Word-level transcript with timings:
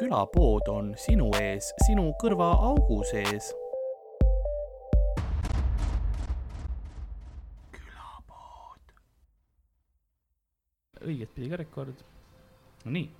külapood 0.00 0.68
on 0.72 0.86
sinu 0.96 1.26
ees, 1.36 1.66
sinu 1.84 2.06
kõrvaaugu 2.22 3.02
sees. 3.04 3.50
külapood. 7.74 8.94
õiget 11.04 11.34
pidi 11.36 11.50
ka 11.52 11.58
rekord. 11.60 12.00
Nonii. 12.86 13.10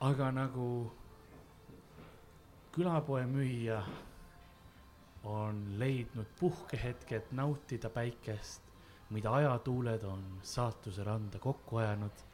aga 0.00 0.30
nagu 0.32 0.68
külapoe 2.72 3.26
müüja 3.28 3.82
on 5.24 5.60
leidnud 5.76 6.32
puhkehetked 6.40 7.36
nautida 7.36 7.92
päikest, 7.92 8.62
mida 9.10 9.36
ajatuuled 9.42 10.08
on 10.08 10.24
saatuse 10.42 11.04
randa 11.04 11.38
kokku 11.38 11.84
ajanud 11.84 12.27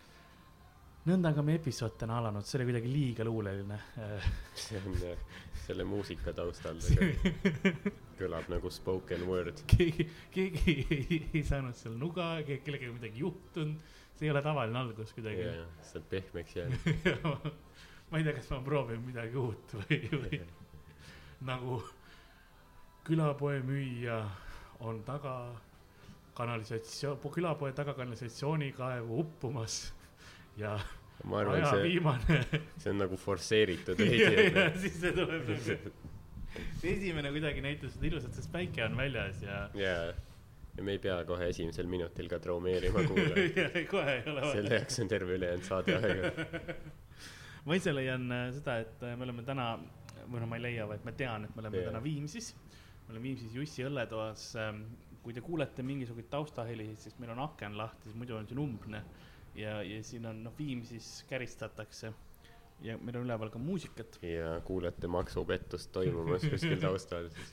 nõnda 1.09 1.31
on 1.31 1.37
ka 1.37 1.45
meie 1.45 1.61
episood 1.61 1.97
täna 2.01 2.19
alanud, 2.21 2.47
see 2.49 2.59
oli 2.59 2.69
kuidagi 2.71 2.93
liiga 2.93 3.27
luuleline. 3.27 3.79
see 4.57 4.81
on 4.81 4.97
selle 5.65 5.85
muusika 5.89 6.33
taustal 6.37 6.81
kõlab 8.19 8.49
nagu 8.53 8.71
spoken 8.73 9.27
word. 9.29 9.65
keegi, 9.71 10.09
keegi 10.35 10.77
ei, 10.85 11.21
ei 11.33 11.43
saanud 11.45 11.77
seal 11.79 11.97
nuga, 12.01 12.37
kellegagi 12.47 12.93
midagi 12.95 13.25
juhtunud, 13.25 13.83
see 14.15 14.29
ei 14.29 14.33
ole 14.33 14.43
tavaline 14.45 14.81
algus 14.81 15.13
kuidagi. 15.17 15.49
jah, 15.49 15.75
sa 15.83 15.99
oled 15.99 16.09
pehmeks 16.13 16.57
jäänud 16.57 17.51
ma 18.11 18.21
ei 18.21 18.25
tea, 18.25 18.37
kas 18.39 18.49
ma 18.53 18.63
proovin 18.65 19.05
midagi 19.05 19.41
uut 19.41 19.77
või, 19.81 20.01
või 20.13 20.41
nagu 21.51 21.83
külapoe 23.05 23.61
müüja 23.67 24.23
on 24.85 25.03
taga 25.05 25.37
kanalisatsioon, 26.35 27.21
külapoe 27.33 27.73
taga 27.77 27.93
kanalisatsioonikaevu 27.97 29.21
uppumas 29.21 29.83
ja 30.61 30.77
ma 31.25 31.41
arvan, 31.41 31.61
aja 31.61 31.71
see, 31.73 31.87
viimane 31.89 32.41
see 32.79 32.91
on 32.93 33.01
nagu 33.03 33.17
forsseeritud 33.21 34.01
ja, 34.03 34.11
ja 34.11 34.31
veidi. 34.37 34.67
siis 34.85 35.01
see 35.01 35.15
tuleb 35.17 35.49
nagu 35.51 35.81
esimene 36.85 37.33
kuidagi 37.35 37.65
näitas 37.65 37.97
seda 37.97 38.11
ilusat, 38.11 38.37
sest 38.37 38.53
päike 38.53 38.85
on 38.87 38.97
väljas 38.99 39.43
ja 39.43 39.65
jaa, 39.79 40.13
ja 40.77 40.83
me 40.83 40.95
ei 40.97 41.01
pea 41.03 41.17
kohe 41.29 41.49
esimesel 41.53 41.89
minutil 41.91 42.29
ka 42.31 42.39
traumeerima 42.43 43.05
kuulajaid. 43.09 43.59
ja 43.63 43.85
kohe 43.91 44.17
ei 44.19 44.31
ole 44.31 44.47
selle 44.51 44.79
jaoks 44.81 45.01
on 45.05 45.11
terve 45.11 45.37
ülejäänud 45.39 45.69
saade 45.69 45.97
aega. 45.99 46.47
ma 47.67 47.79
ise 47.79 47.95
leian 47.95 48.27
äh, 48.35 48.49
seda, 48.57 48.79
et 48.85 49.05
äh, 49.07 49.15
me 49.19 49.29
oleme 49.29 49.45
täna, 49.47 49.71
või 50.25 50.43
noh, 50.43 50.51
ma 50.51 50.59
ei 50.59 50.67
leia, 50.67 50.89
vaid 50.91 51.07
ma 51.07 51.15
tean, 51.17 51.47
et 51.47 51.55
me 51.55 51.65
oleme 51.65 51.81
Jaa. 51.81 51.93
täna 51.93 52.03
Viimsis. 52.05 52.53
me 53.07 53.15
oleme 53.15 53.29
Viimsis 53.29 53.55
Jussi 53.55 53.87
õlletoas. 53.87 54.51
kui 55.25 55.33
te 55.33 55.41
kuulete 55.41 55.83
mingisuguseid 55.83 56.29
taustahelisid, 56.29 56.99
siis 57.01 57.15
meil 57.17 57.31
on 57.33 57.39
aken 57.47 57.79
lahti, 57.79 58.11
siis 58.11 58.17
muidu 58.21 58.37
on 58.37 58.49
siin 58.49 58.59
umbne. 58.61 59.01
Ja, 59.55 59.81
ja 59.83 60.03
siin 60.05 60.27
on 60.27 60.43
noh, 60.45 60.55
Viimsis 60.59 61.25
käristatakse 61.29 62.13
ja 62.85 62.97
meil 62.99 63.17
on 63.21 63.27
üleval 63.29 63.51
ka 63.53 63.59
muusikat. 63.63 64.19
ja 64.23 64.61
kuulete 64.67 65.09
maksupettust 65.09 65.93
toimumas 65.93 66.43
kuskil 66.51 66.77
taustal, 66.83 67.29
siis 67.31 67.53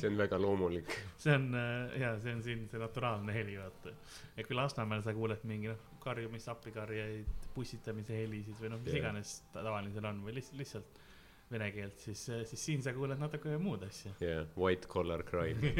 see 0.00 0.10
on 0.10 0.18
väga 0.18 0.40
loomulik. 0.42 0.90
see 1.22 1.34
on 1.34 1.48
äh, 1.54 1.96
ja 2.00 2.14
see 2.20 2.34
on 2.34 2.42
siin 2.42 2.66
see 2.70 2.80
naturaalne 2.82 3.34
heli, 3.34 3.56
vaata. 3.60 3.94
et 4.36 4.46
kui 4.46 4.58
Lasnamäel 4.58 5.04
sa 5.06 5.14
kuuled 5.16 5.44
mingi 5.48 5.70
noh, 5.72 5.82
karjumist, 6.02 6.48
appikarjeid, 6.52 7.48
pussitamise 7.54 8.18
helisid 8.18 8.58
või 8.60 8.72
noh, 8.74 8.82
mis 8.82 8.94
Jaa. 8.94 9.02
iganes 9.04 9.36
ta- 9.52 9.62
tavaline 9.62 9.94
seal 9.94 10.10
on 10.10 10.22
või 10.26 10.36
lihtsalt, 10.40 10.60
lihtsalt 10.60 11.02
vene 11.50 11.70
keelt, 11.72 11.98
siis, 12.02 12.24
siis 12.50 12.64
siin 12.70 12.82
sa 12.82 12.92
kuuled 12.94 13.20
natuke 13.22 13.54
muud 13.62 13.86
asja. 13.86 14.12
jaa, 14.20 14.44
white 14.58 14.90
collar 14.90 15.22
crime. 15.26 15.72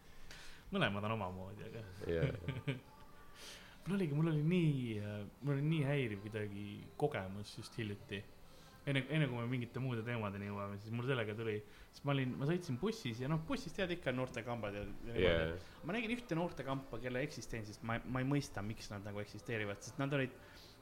mõlemad 0.74 1.06
on 1.06 1.16
omamoodi, 1.16 1.70
aga 1.70 1.84
jaa, 2.10 2.30
mul 3.90 3.98
oligi, 3.98 4.14
mul 4.14 4.28
oli 4.30 4.42
nii, 4.42 5.00
mul 5.42 5.56
oli 5.56 5.64
nii 5.66 5.86
häiriv 5.86 6.20
kuidagi 6.24 6.66
kogemus 7.00 7.56
just 7.58 7.78
hiljuti. 7.78 8.22
enne, 8.86 9.02
enne 9.12 9.26
kui 9.28 9.36
me 9.36 9.46
mingite 9.50 9.80
muude 9.82 10.00
teemadeni 10.02 10.46
jõuame, 10.48 10.78
siis 10.80 10.94
mul 10.96 11.04
sellega 11.06 11.34
tuli, 11.36 11.58
siis 11.92 12.04
ma 12.08 12.14
olin, 12.14 12.30
ma 12.40 12.46
sõitsin 12.48 12.78
bussis 12.80 13.20
ja 13.20 13.28
noh, 13.28 13.42
bussis 13.46 13.74
tead 13.76 13.92
ikka 13.92 14.14
noortekambad 14.14 14.78
ja, 14.78 14.84
ja 15.10 15.24
jaa, 15.26 15.58
ma 15.84 15.94
nägin 15.94 16.14
ühte 16.14 16.38
noortekampa, 16.38 16.98
kelle 17.02 17.20
eksistentsist 17.26 17.84
ma, 17.86 17.98
ma 18.08 18.22
ei 18.22 18.28
mõista, 18.30 18.64
miks 18.64 18.88
nad 18.90 19.04
nagu 19.04 19.20
eksisteerivad, 19.20 19.82
sest 19.84 20.00
nad 20.00 20.16
olid, 20.16 20.32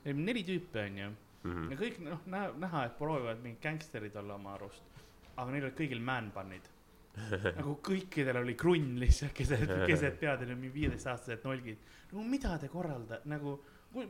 neli 0.06 0.44
tüüpi 0.46 0.84
onju. 0.84 1.10
Mhm. 1.38 1.68
ja 1.70 1.76
kõik 1.78 2.00
noh, 2.02 2.22
näha, 2.26 2.54
näha, 2.58 2.86
et 2.88 2.96
proovivad 2.98 3.42
mingid 3.42 3.60
gängsterid 3.62 4.16
olla 4.18 4.38
oma 4.38 4.56
arust, 4.56 5.02
aga 5.34 5.50
neil 5.50 5.68
olid 5.68 5.76
kõigil 5.78 6.00
man-bun'id 6.02 6.70
nagu 7.58 7.76
kõikidel 7.84 8.40
oli 8.42 8.54
krunn 8.58 8.98
lihtsalt 9.00 9.34
keset, 9.36 9.66
keset 9.90 10.18
pead 10.20 10.44
ja 10.44 10.54
mingi 10.54 10.72
viieteistaastased 10.74 11.44
nolgid. 11.46 11.84
no 12.12 12.24
mida 12.26 12.56
te 12.60 12.70
korralda-, 12.72 13.22
nagu, 13.30 13.58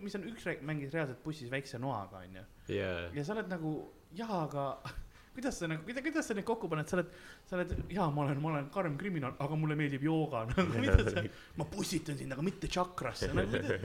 mis 0.02 0.16
on 0.18 0.26
üks 0.30 0.48
mängis 0.66 0.94
reaalselt 0.94 1.22
bussis 1.24 1.50
väikse 1.52 1.80
noaga 1.82 2.22
onju 2.24 2.44
jaa, 2.74 3.08
ja 3.14 3.24
sa 3.24 3.36
oled 3.36 3.50
nagu 3.52 3.74
jaa, 4.18 4.42
aga 4.44 4.66
kuidas 5.38 5.58
sa 5.60 5.70
nagu, 5.70 5.86
kuidas, 5.86 6.26
sa 6.26 6.36
neid 6.36 6.46
kokku 6.48 6.70
paned, 6.70 6.88
sa 6.90 6.98
oled, 6.98 7.10
sa 7.48 7.58
oled, 7.58 7.74
jaa, 7.94 8.08
ma 8.14 8.24
olen, 8.26 8.42
ma 8.42 8.52
olen 8.52 8.68
karm 8.74 8.98
kriminaal, 9.00 9.36
aga 9.44 9.58
mulle 9.60 9.78
meeldib 9.78 10.04
jooga 10.04 10.44
nagu 10.50 10.68
mida 10.82 10.98
sa, 11.06 11.24
ma 11.60 11.68
pussitan 11.70 12.18
sind, 12.18 12.34
aga 12.34 12.44
mitte 12.44 12.70
tšakrasse 12.70 13.32
nagu 13.32 13.56
mida, 13.56 13.80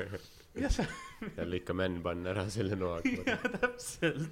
mida 0.57 0.71
sa, 0.73 0.87
jälle 1.37 1.61
ikka 1.61 1.77
man 1.77 2.01
panna 2.05 2.33
ära 2.33 2.47
selle 2.53 2.79
noaga. 2.79 3.17
jaa 3.29 3.57
täpselt. 3.57 4.31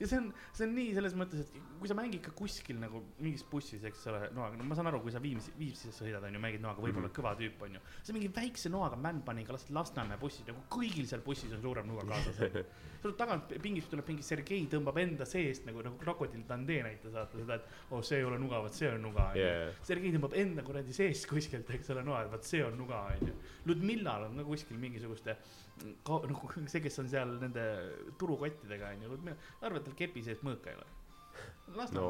Ja 0.00 0.06
see 0.10 0.18
on, 0.18 0.30
see 0.52 0.66
on 0.66 0.74
nii 0.74 0.94
selles 0.96 1.14
mõttes, 1.18 1.44
et 1.44 1.58
kui 1.80 1.88
sa 1.90 1.94
mängid 1.98 2.22
ka 2.24 2.32
kuskil 2.36 2.78
nagu 2.80 3.02
mingis 3.20 3.44
bussis, 3.50 3.84
eks 3.84 4.06
ole, 4.10 4.28
noaga, 4.34 4.56
no 4.58 4.64
ma 4.68 4.74
saan 4.78 4.88
aru, 4.90 5.00
kui 5.04 5.12
sa 5.14 5.20
Viimsi, 5.22 5.52
Viimsisse 5.58 5.92
sõidad, 6.04 6.24
onju, 6.28 6.40
mängid 6.42 6.62
noaga, 6.64 6.82
võib-olla 6.82 7.08
Mhm. 7.10 7.16
kõva 7.18 7.34
tüüp, 7.38 7.60
onju. 7.68 7.80
sa 8.02 8.12
mingi 8.12 8.28
väikse 8.34 8.70
noaga 8.72 8.96
man-bun'iga 8.96 9.52
lased 9.52 9.70
Lasnamäe 9.70 10.18
bussis, 10.20 10.46
nagu 10.46 10.64
kõigil 10.70 11.06
seal 11.06 11.20
bussis 11.20 11.52
on 11.52 11.62
suurem 11.62 11.86
nuga 11.86 12.04
kaasas. 12.08 12.64
sul 13.04 13.12
tagant 13.12 13.48
pingist 13.60 13.90
tuleb 13.90 14.06
mingi 14.08 14.22
Sergei 14.24 14.66
tõmbab 14.72 14.96
enda 15.02 15.26
seest 15.28 15.66
nagu, 15.66 15.82
nagu 15.84 15.98
Krokodill 16.00 16.46
Dundee 16.48 16.82
näitas, 16.82 17.12
vaata 17.12 17.36
seda, 17.38 17.54
et 17.60 17.92
oh, 17.92 18.00
see 18.00 18.16
ei 18.18 18.24
ole 18.24 18.38
nuga, 18.40 18.62
vot 18.64 18.72
see 18.72 18.88
on 18.88 19.02
nuga, 19.02 19.26
onju. 19.34 19.74
Sergei 19.84 20.12
tõmbab 20.14 20.32
enda 20.40 20.62
kuradi 20.64 20.92
seest 20.96 21.28
kuskilt, 21.28 21.68
eks 21.76 21.90
ole, 21.92 22.02
noa, 22.02 22.22
et 22.24 22.30
vot 22.32 22.42
see 22.48 22.62
on 22.64 22.78
nuga, 22.78 23.02
onju. 23.12 23.34
Ludmillal 23.68 24.24
on 24.30 24.36
ka 24.40 24.44
kuskil 24.48 24.78
mingisuguste, 24.80 25.36
nagu 25.82 26.50
see, 26.72 26.82
kes 26.84 27.00
on 27.02 27.08
seal 27.12 27.38
nende 27.40 27.64
turukottidega, 28.20 28.92
onju, 28.96 29.14
Ludmilla, 29.14 29.54
arvad, 29.62 29.86
tal 29.86 29.96
kepi 29.98 30.24
sees 30.26 30.44
mõõka 30.46 30.72
ei 30.72 30.78
ole? 30.80 30.92
no 31.96 32.08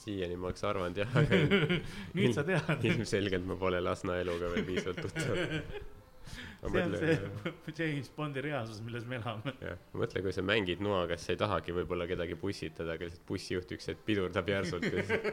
siiani 0.00 0.36
ma 0.38 0.48
oleks 0.48 0.64
arvanud 0.64 1.00
jah, 1.02 1.16
aga 1.20 1.40
nüüd 2.16 2.36
sa 2.36 2.44
tead. 2.46 2.70
ilmselgelt 2.90 3.44
ma 3.48 3.58
pole 3.60 3.82
Lasna 3.82 4.20
eluga 4.22 4.52
veel 4.54 4.64
piisavalt 4.68 5.02
tuttav. 5.04 5.42
see 6.64 6.80
on 6.80 6.94
see 6.96 7.74
James 7.76 8.08
Bondi 8.16 8.40
reaalsus, 8.46 8.80
milles 8.86 9.04
me 9.10 9.18
elame. 9.18 9.52
jah, 9.60 9.82
mõtle, 10.00 10.22
kui 10.24 10.32
sa 10.32 10.46
mängid 10.46 10.80
noaga, 10.84 11.18
siis 11.18 11.28
sa 11.28 11.36
ei 11.36 11.42
tahagi 11.42 11.76
võib-olla 11.76 12.08
kedagi 12.08 12.38
pussitada, 12.40 12.96
aga 12.96 13.10
lihtsalt 13.10 13.26
bussijuht 13.28 13.76
üks 13.76 13.90
hetk 13.92 14.06
pidurdab 14.06 14.48
järsult 14.48 14.88
ja 14.88 15.04
siis 15.04 15.28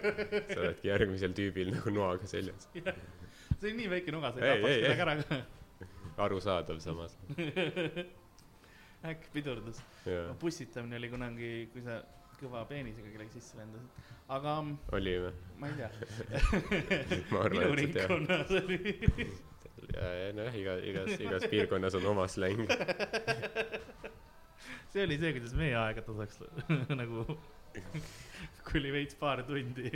sa 0.51 0.59
oledki 0.65 0.91
järgmisel 0.91 1.37
tüübil 1.37 1.71
nagu 1.77 1.95
noaga 1.95 2.27
seljas. 2.27 2.67
see 2.73 3.71
on 3.71 3.79
nii 3.79 3.89
väike 3.95 4.17
nuga, 4.17 4.35
sa 4.35 4.43
Ei, 4.43 4.57
tapaks 4.57 4.83
kedagi 4.83 5.07
ära 5.07 5.17
ka. 5.21 5.41
Arusaadav 6.25 6.79
samas, 6.83 7.17
äkki 9.11 9.31
pidurdus. 9.33 9.81
jaa, 10.05 10.33
pussitamine 10.39 10.99
oli 11.01 11.09
kunagi, 11.11 11.51
kui 11.73 11.83
sa 11.85 12.01
kõva 12.41 12.63
peenisega 12.69 13.11
kellegi 13.13 13.37
sisse 13.37 13.59
lendasid, 13.59 14.09
aga 14.33 14.57
oli 14.97 15.15
või? 15.25 15.33
ma 15.61 15.69
ei 15.69 15.77
tea. 15.77 15.89
minu 17.53 17.71
ringkonnas 17.77 18.53
oli. 18.61 18.79
ja, 19.95 20.07
ja 20.07 20.31
nojah, 20.37 20.57
iga, 20.57 20.77
igas, 20.91 21.13
igas 21.19 21.47
piirkonnas 21.51 21.97
on 21.99 22.07
oma 22.13 22.27
släng. 22.31 22.65
see 24.93 25.05
oli 25.05 25.19
see, 25.21 25.33
kuidas 25.37 25.53
meie 25.57 25.77
aega 25.79 26.05
tasaks 26.05 26.41
nagu, 26.97 27.25
kui 28.65 28.81
oli 28.81 28.95
veits 28.97 29.17
paar 29.21 29.45
tundi 29.47 29.91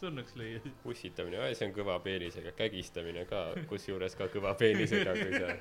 surnuks 0.00 0.36
lüüa. 0.36 0.60
pussitamine, 0.82 1.40
see 1.56 1.68
on 1.68 1.74
kõva 1.76 1.96
peenisega, 2.04 2.52
kägistamine 2.56 3.24
ka, 3.30 3.48
kusjuures 3.70 4.16
ka 4.18 4.28
kõva 4.32 4.52
peenisega, 4.58 5.14
kui 5.16 5.40
sa 5.40 5.54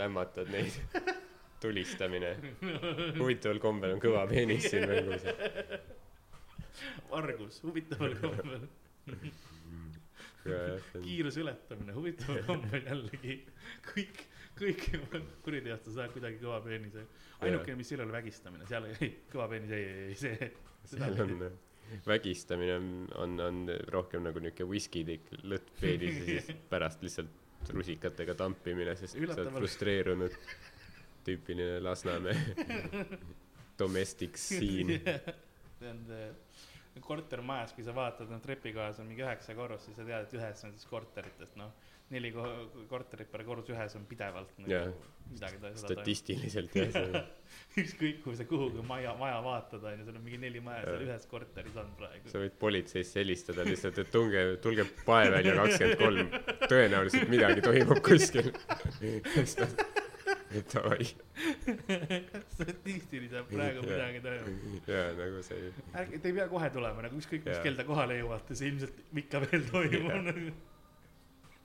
lämmatad 0.00 0.50
neid. 0.52 0.76
tulistamine, 1.64 2.34
huvitaval 3.16 3.60
kombel 3.62 3.94
on 3.94 4.02
kõva 4.02 4.26
peenis 4.28 4.66
siin 4.68 4.84
mängus. 4.90 5.24
vargus, 7.08 7.62
huvitaval 7.64 8.16
kombel. 8.20 8.68
kiiruse 11.00 11.40
ületamine, 11.40 11.96
huvitaval 11.96 12.42
kombel 12.50 12.84
jällegi 12.84 13.38
kõik, 13.88 14.24
kõik 14.60 14.88
kuriteost 15.46 15.88
sa 15.88 16.00
saad 16.02 16.12
kuidagi 16.12 16.42
kõva 16.42 16.60
peenise. 16.66 17.06
ainukene, 17.40 17.78
mis 17.80 17.88
seal 17.88 18.04
oli 18.04 18.18
vägistamine, 18.18 18.68
seal 18.68 18.90
ei, 18.92 19.14
kõva 19.32 19.48
peenis 19.54 19.72
ei, 19.72 19.88
ei, 19.88 20.08
ei 20.10 20.20
see. 20.20 20.50
seal 20.92 21.16
on, 21.24 21.48
vägistamine 22.06 22.76
on, 22.76 22.90
on, 23.20 23.40
on 23.40 23.64
rohkem 23.92 24.24
nagu 24.26 24.42
niuke 24.42 24.66
viskitik, 24.68 25.30
lõtt 25.42 25.70
peenis 25.80 26.20
ja 26.20 26.26
siis 26.28 26.52
pärast 26.70 27.02
lihtsalt 27.04 27.72
rusikatega 27.72 28.34
tampimine, 28.36 28.96
sest 28.98 29.14
sa 29.14 29.18
oled 29.18 29.30
Üllatavalt. 29.30 29.58
frustreerunud. 29.62 30.38
tüüpiline 31.24 31.80
Lasnamäe 31.80 32.34
domestic 33.80 34.36
scene. 34.36 35.00
see 35.78 35.90
on 35.90 36.02
see, 36.06 36.26
kortermajas, 37.00 37.72
kui 37.74 37.84
sa 37.86 37.94
vaatad, 37.96 38.28
noh 38.30 38.42
trepikojas 38.42 39.00
on 39.02 39.08
mingi 39.10 39.24
üheksa 39.24 39.56
korrust, 39.56 39.88
siis 39.88 39.96
sa 39.98 40.06
tead, 40.06 40.28
et 40.28 40.36
ühes 40.38 40.64
on 40.66 40.74
siis 40.76 40.90
korteritest, 40.90 41.56
noh. 41.58 41.72
Neli 42.12 42.30
ko- 42.34 42.84
korterit 42.90 43.30
per 43.32 43.42
korrus, 43.46 43.68
ühes 43.72 43.94
on 43.96 44.04
pidevalt 44.10 44.50
nagu 44.60 44.92
midagi 45.30 45.56
ta- 45.62 45.70
statistiliselt 45.80 46.74
jah, 46.76 46.90
see 46.92 47.04
on 47.08 47.14
ükskõik, 47.84 48.18
kuhu 48.22 48.34
sa 48.36 48.44
kuhugi 48.48 48.82
maja, 48.86 49.14
maja 49.18 49.38
vaatad, 49.44 49.82
onju, 49.88 50.04
sul 50.04 50.18
on 50.20 50.24
mingi 50.26 50.38
neli 50.42 50.60
maja 50.62 50.82
seal 50.84 51.06
ühes 51.06 51.24
korteris 51.30 51.76
on 51.80 51.88
praegu. 51.98 52.28
sa 52.30 52.42
võid 52.42 52.58
politseisse 52.60 53.22
helistada 53.22 53.64
lihtsalt, 53.66 53.98
et 54.04 54.10
tulge, 54.14 54.44
tulge 54.64 54.84
pae 55.06 55.30
välja 55.32 55.56
kakskümmend 55.62 55.98
kolm, 56.04 56.28
tõenäoliselt 56.68 57.32
midagi 57.32 57.64
toimub 57.64 58.02
kuskil. 58.04 58.52
Davai, 60.70 61.02
statistiliselt 62.54 63.48
praegu 63.50 63.80
Jaa. 63.82 63.88
midagi 63.88 64.20
toimub. 64.22 64.86
jaa 64.92 65.08
nagu 65.18 65.40
see, 65.42 65.72
ärge, 65.98 66.20
te 66.22 66.30
ei 66.30 66.36
pea 66.36 66.46
kohe 66.52 66.68
tulema, 66.74 67.02
nagu 67.08 67.18
ükskõik 67.18 67.42
mis 67.48 67.56
Jaa. 67.56 67.64
kell 67.66 67.80
te 67.80 67.86
kohale 67.88 68.20
jõuate, 68.20 68.54
see 68.58 68.70
ilmselt 68.70 69.00
ikka 69.24 69.40
veel 69.48 69.66
toimub 69.72 70.12
Jaa. 70.12 70.54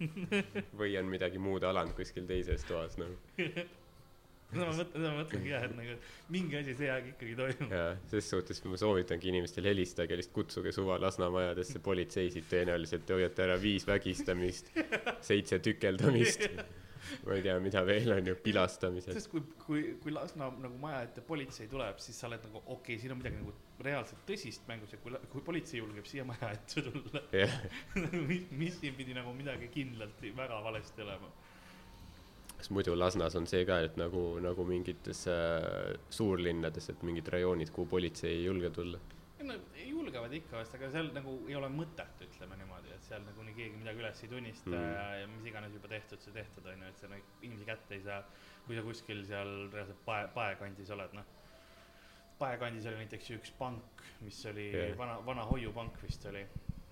või 0.80 0.96
on 1.00 1.12
midagi 1.12 1.42
muud 1.42 1.66
alanud 1.68 1.96
kuskil 1.98 2.28
teises 2.30 2.66
toas 2.68 2.98
nagu. 3.00 3.18
no 4.56 4.66
ma 4.66 4.74
mõtlen, 4.74 5.04
ma 5.04 5.14
mõtlengi 5.20 5.52
jah, 5.52 5.66
et 5.68 5.76
nagu 5.78 5.96
mingi 6.34 6.58
asi 6.60 6.76
see 6.80 6.90
aeg 6.94 7.12
ikkagi 7.12 7.36
toimub. 7.38 7.74
jaa, 7.76 7.94
ses 8.12 8.30
suhtes 8.34 8.64
ma 8.66 8.80
soovitangi 8.82 9.32
inimestel 9.34 9.70
helistage, 9.70 10.18
lihtsalt 10.18 10.36
kutsuge 10.36 10.74
suva 10.76 10.98
Lasna 11.02 11.30
majadesse 11.34 11.82
politseisid, 11.86 12.48
tõenäoliselt 12.50 13.06
te 13.06 13.18
hoiate 13.18 13.46
ära 13.46 13.60
viis 13.62 13.86
vägistamist, 13.90 14.72
seitse 15.26 15.62
tükeldamist, 15.66 16.48
ma 17.26 17.36
ei 17.36 17.44
tea, 17.46 17.56
mida 17.64 17.84
veel 17.88 18.14
on 18.16 18.30
ju, 18.32 18.36
pilastamised. 18.44 19.16
sest 19.18 19.32
kui, 19.32 19.44
kui, 19.64 19.84
kui 20.04 20.14
Lasna 20.16 20.50
nagu 20.62 20.78
maja 20.82 21.02
ette 21.08 21.24
politsei 21.26 21.70
tuleb, 21.72 22.00
siis 22.04 22.20
sa 22.20 22.30
oled 22.30 22.46
nagu 22.48 22.62
okei 22.62 22.74
okay,, 22.76 23.02
siin 23.02 23.16
on 23.16 23.22
midagi 23.22 23.42
nagu 23.42 23.54
reaalselt 23.86 24.26
tõsist 24.28 24.66
mängus 24.70 24.96
ja 24.96 25.02
kui, 25.04 25.16
kui 25.34 25.44
politsei 25.46 25.82
julgeb 25.82 26.08
siia 26.10 26.26
maja 26.28 26.52
ette 26.56 26.84
tulla, 26.88 27.24
jah, 27.36 27.60
mis, 28.30 28.50
mis 28.52 28.80
siin 28.82 28.98
pidi 28.98 29.16
nagu 29.18 29.34
midagi 29.36 29.72
kindlalt 29.74 30.26
väga 30.38 30.64
valesti 30.66 31.06
olema. 31.06 31.32
kas 32.56 32.74
muidu 32.76 32.98
Lasnas 32.98 33.38
on 33.40 33.48
see 33.48 33.64
ka, 33.68 33.80
et 33.86 33.96
nagu, 34.00 34.26
nagu 34.44 34.66
mingites 34.68 35.26
äh, 35.32 35.96
suurlinnades, 36.12 36.92
et 36.92 37.08
mingid 37.08 37.32
rajoonid, 37.32 37.72
kuhu 37.76 37.88
politsei 37.98 38.38
ei 38.40 38.44
julge 38.50 38.74
tulla? 38.76 39.00
no 39.50 39.56
julgevad 39.86 40.34
ikka 40.34 40.60
vast, 40.60 40.76
aga 40.76 40.90
seal 40.94 41.12
nagu 41.16 41.36
ei 41.48 41.56
ole 41.58 41.70
mõtet, 41.74 42.24
ütleme 42.26 42.58
niimoodi, 42.60 42.79
seal 43.10 43.26
nagunii 43.26 43.56
keegi 43.58 43.80
midagi 43.82 44.02
üles 44.04 44.24
ei 44.24 44.30
tunnista 44.32 44.70
Mm. 44.70 44.94
ja, 44.94 45.04
ja 45.22 45.28
mis 45.32 45.46
iganes 45.50 45.74
juba 45.74 45.92
tehtud, 45.92 46.22
see 46.24 46.34
tehtud 46.36 46.70
on 46.72 46.84
ju, 46.86 46.94
et 46.94 47.02
sa 47.02 47.10
nagu 47.12 47.36
inimesi 47.42 47.68
kätte 47.68 47.98
ei 47.98 48.04
saa, 48.06 48.22
kui 48.68 48.78
sa 48.78 48.86
kuskil 48.86 49.24
seal 49.28 49.54
reaalselt 49.74 50.02
pae, 50.06 50.28
paekandis 50.36 50.92
oled, 50.96 51.14
noh. 51.18 51.26
paekandis 52.40 52.86
oli 52.88 53.02
näiteks 53.02 53.30
üks 53.36 53.52
pank, 53.60 54.04
mis 54.24 54.40
oli 54.52 54.70
yeah. 54.72 54.98
vana, 54.98 55.18
vana 55.26 55.44
hoiupank 55.50 55.98
vist 56.04 56.26
oli. 56.30 56.46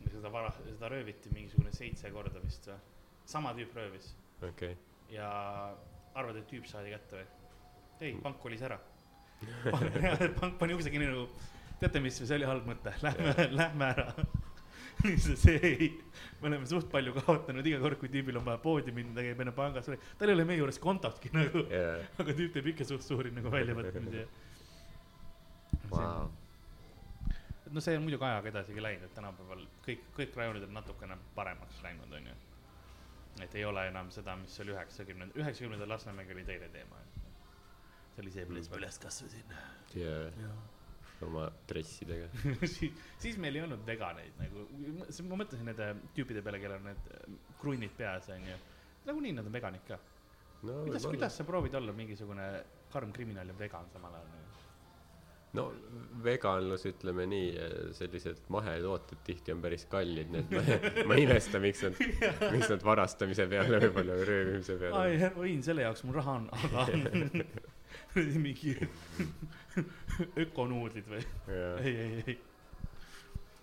seda 0.07 0.31
vara, 0.31 0.51
seda 0.63 0.89
rööviti 0.89 1.29
mingisugune 1.35 1.71
seitse 1.75 2.11
korda 2.11 2.39
vist 2.43 2.67
või, 2.69 2.77
sama 3.25 3.51
tüüp 3.57 3.73
röövis 3.75 4.13
okei 4.41 4.71
okay., 4.71 4.75
ja 5.11 5.27
arvad, 6.15 6.39
et 6.39 6.47
tüüp 6.49 6.65
saadi 6.67 6.93
kätte 6.95 7.21
või? 7.21 7.27
ei, 7.99 8.13
Mm. 8.13 8.21
pank 8.21 8.39
kolis 8.39 8.61
ära. 8.61 8.77
pank 10.39 10.57
pani 10.59 10.73
ukse 10.73 10.89
kinni 10.93 11.07
nagu, 11.09 11.27
teate 11.81 11.99
mis, 12.01 12.17
see 12.21 12.35
oli 12.37 12.45
halb 12.49 12.65
mõte, 12.69 12.93
lähme, 13.03 13.47
lähme 13.59 13.85
ära. 13.91 14.07
see 15.43 15.59
ei, 15.61 15.89
me 16.41 16.49
oleme 16.49 16.67
suht 16.69 16.89
palju 16.91 17.13
kaotanud 17.19 17.67
iga 17.69 17.79
kord, 17.83 17.99
kui 18.01 18.09
tüübil 18.11 18.39
on 18.39 18.45
vaja 18.47 18.59
poodi 18.61 18.93
minna, 18.95 19.13
ta 19.17 19.25
käib 19.25 19.43
enne 19.43 19.53
pangas, 19.55 19.89
tal 20.17 20.31
ei 20.31 20.37
ole 20.37 20.45
meie 20.47 20.61
juures 20.61 20.79
kontotki 20.81 21.31
nagu, 21.35 21.63
jaa, 21.71 22.01
aga 22.23 22.35
tüüp 22.37 22.55
teeb 22.55 22.71
ikka 22.73 22.87
suht 22.87 23.05
suuri 23.05 23.33
nagu 23.35 23.51
väljavõtmisi 23.53 24.23
ja. 24.23 24.27
vau, 25.93 26.29
et 27.67 27.73
noh, 27.75 27.83
see 27.83 27.97
on 27.99 28.05
muidugi 28.05 28.27
ajaga 28.27 28.51
edasigi 28.53 28.83
läinud, 28.83 29.07
et 29.09 29.15
tänapäeval 29.17 29.65
kõik, 29.85 30.07
kõik 30.17 30.39
rajoonid 30.39 30.67
on 30.69 30.73
natukene 30.79 31.19
paremaks 31.37 31.83
läinud, 31.85 32.17
onju. 32.21 32.37
et 33.45 33.59
ei 33.59 33.67
ole 33.67 33.85
enam 33.91 34.09
seda, 34.13 34.37
mis 34.39 34.55
oli 34.63 34.73
üheksakümnenda, 34.73 35.37
üheksakümnendal 35.37 35.93
Lasnamägi 35.93 36.33
oli 36.37 36.47
teine 36.47 36.71
teema. 36.73 37.03
see 38.15 38.25
oli 38.25 38.33
see, 38.33 38.47
milles 38.49 38.71
ma 38.71 38.81
üles 38.81 38.97
kasvasin. 39.03 39.53
jaa, 39.93 40.57
oma 41.25 41.47
dressidega. 41.69 42.27
siis, 42.75 43.05
siis 43.21 43.37
meil 43.41 43.57
ei 43.57 43.65
olnud 43.65 43.85
veganeid 43.87 44.37
nagu, 44.41 44.65
ma 45.29 45.39
mõtlesin 45.41 45.65
nende 45.67 45.91
tüüpide 46.17 46.43
peale, 46.45 46.61
kellel 46.63 46.81
on 46.81 46.91
need 46.91 47.13
äh, 47.13 47.37
krunnid 47.61 47.95
peas, 47.97 48.29
onju. 48.33 48.57
nagunii 49.07 49.37
nad 49.37 49.47
on 49.49 49.55
veganid 49.55 49.85
ka. 49.87 49.99
no 50.67 50.81
kuidas, 50.85 51.07
kuidas 51.07 51.39
sa 51.39 51.47
proovid 51.47 51.77
olla 51.79 51.95
mingisugune 51.95 52.49
karm 52.93 53.13
kriminaal 53.15 53.49
ja 53.53 53.57
vegan 53.57 53.89
samal 53.93 54.13
ajal 54.17 54.29
nagu? 54.33 54.43
no 55.57 55.63
veganlus, 56.23 56.83
ütleme 56.89 57.25
nii, 57.29 57.47
sellised 57.97 58.43
mahetooted 58.53 59.23
tihti 59.25 59.53
on 59.55 59.63
päris 59.63 59.87
kallid, 59.89 60.29
nii 60.33 60.43
et 60.43 60.53
ma, 60.53 60.91
ma 61.09 61.17
ei 61.17 61.25
imesta, 61.25 61.61
miks 61.63 61.85
nad, 61.87 62.01
miks 62.53 62.69
nad 62.73 62.85
varastamise 62.85 63.47
peale 63.49 63.79
võib-olla 63.87 64.19
või 64.19 64.27
röövimise 64.31 64.77
peale. 64.81 65.07
ei, 65.15 65.31
võin, 65.37 65.63
selle 65.65 65.87
jaoks 65.87 66.03
mul 66.05 66.19
raha 66.19 66.37
on, 66.41 66.49
aga 66.57 66.85
mingi 68.17 68.75
ökonuudlid 70.43 71.09
või? 71.11 71.23
ei, 71.83 71.93
ei, 71.93 72.23
ei. 72.25 72.37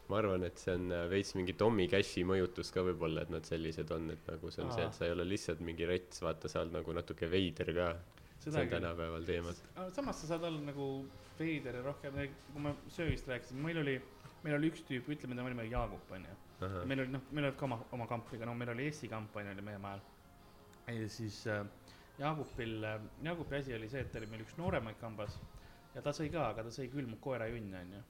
ma 0.08 0.20
arvan, 0.20 0.46
et 0.46 0.60
see 0.62 0.74
on 0.76 0.90
äh, 0.94 1.04
veits 1.10 1.34
mingi 1.38 1.56
Tommy 1.58 1.88
Cashi 1.90 2.24
mõjutus 2.28 2.70
ka 2.74 2.84
võib-olla, 2.86 3.24
et 3.24 3.32
nad 3.34 3.46
sellised 3.48 3.90
on, 3.94 4.10
et 4.14 4.30
nagu 4.30 4.52
see 4.54 4.64
on 4.64 4.72
see, 4.74 4.84
Aa. 4.84 4.92
et 4.92 4.98
sa 4.98 5.08
ei 5.08 5.14
ole 5.16 5.26
lihtsalt 5.28 5.62
mingi 5.64 5.88
rets, 5.88 6.22
vaata, 6.24 6.50
sa 6.50 6.62
oled 6.62 6.76
nagu 6.78 6.96
natuke 6.96 7.30
veider 7.30 7.74
ka. 7.76 7.90
see 8.38 8.54
on 8.54 8.72
tänapäeval 8.72 9.26
teemas. 9.26 9.62
samas 9.96 10.20
sa 10.20 10.34
saad 10.34 10.48
olla 10.50 10.60
nagu 10.70 10.88
veider 11.38 11.80
ja 11.80 11.82
rohkem, 11.82 12.18
kui 12.52 12.62
me 12.62 12.74
söögist 12.88 13.28
rääkisime, 13.28 13.62
meil 13.64 13.80
oli, 13.82 13.98
meil 14.44 14.58
oli 14.58 14.70
üks 14.70 14.84
tüüp, 14.86 15.08
ütleme 15.10 15.34
tema 15.34 15.50
nimi 15.50 15.64
oli 15.66 15.72
Jaagup 15.72 16.12
onju. 16.14 16.40
meil 16.86 17.06
oli 17.06 17.14
noh, 17.16 17.30
meil 17.32 17.48
oli 17.50 17.56
ka 17.58 17.66
oma, 17.66 17.80
oma 17.96 18.06
kampiga, 18.10 18.46
no 18.46 18.54
meil 18.54 18.70
oli 18.74 18.86
Eesti 18.90 19.10
kamp 19.10 19.34
onju, 19.36 19.56
oli 19.56 19.66
meie 19.66 19.80
majal. 19.82 20.04
ja 20.86 21.08
siis 21.08 21.46
äh, 21.50 21.64
Jaagupil 22.18 22.84
äh,, 22.84 23.00
Jaagupi 23.26 23.56
asi 23.56 23.74
oli 23.74 23.88
see, 23.90 24.00
et 24.04 24.12
ta 24.12 24.20
oli 24.22 24.28
meil 24.30 24.44
üks 24.46 24.56
nooremaid 24.60 24.98
kambas 25.00 25.38
ja 25.94 26.02
ta 26.02 26.12
sõi 26.14 26.28
ka, 26.34 26.48
aga 26.52 26.64
ta 26.68 26.72
sõi 26.74 26.88
külmunud 26.92 27.20
koerajunni 27.24 27.76
onju. 27.80 28.02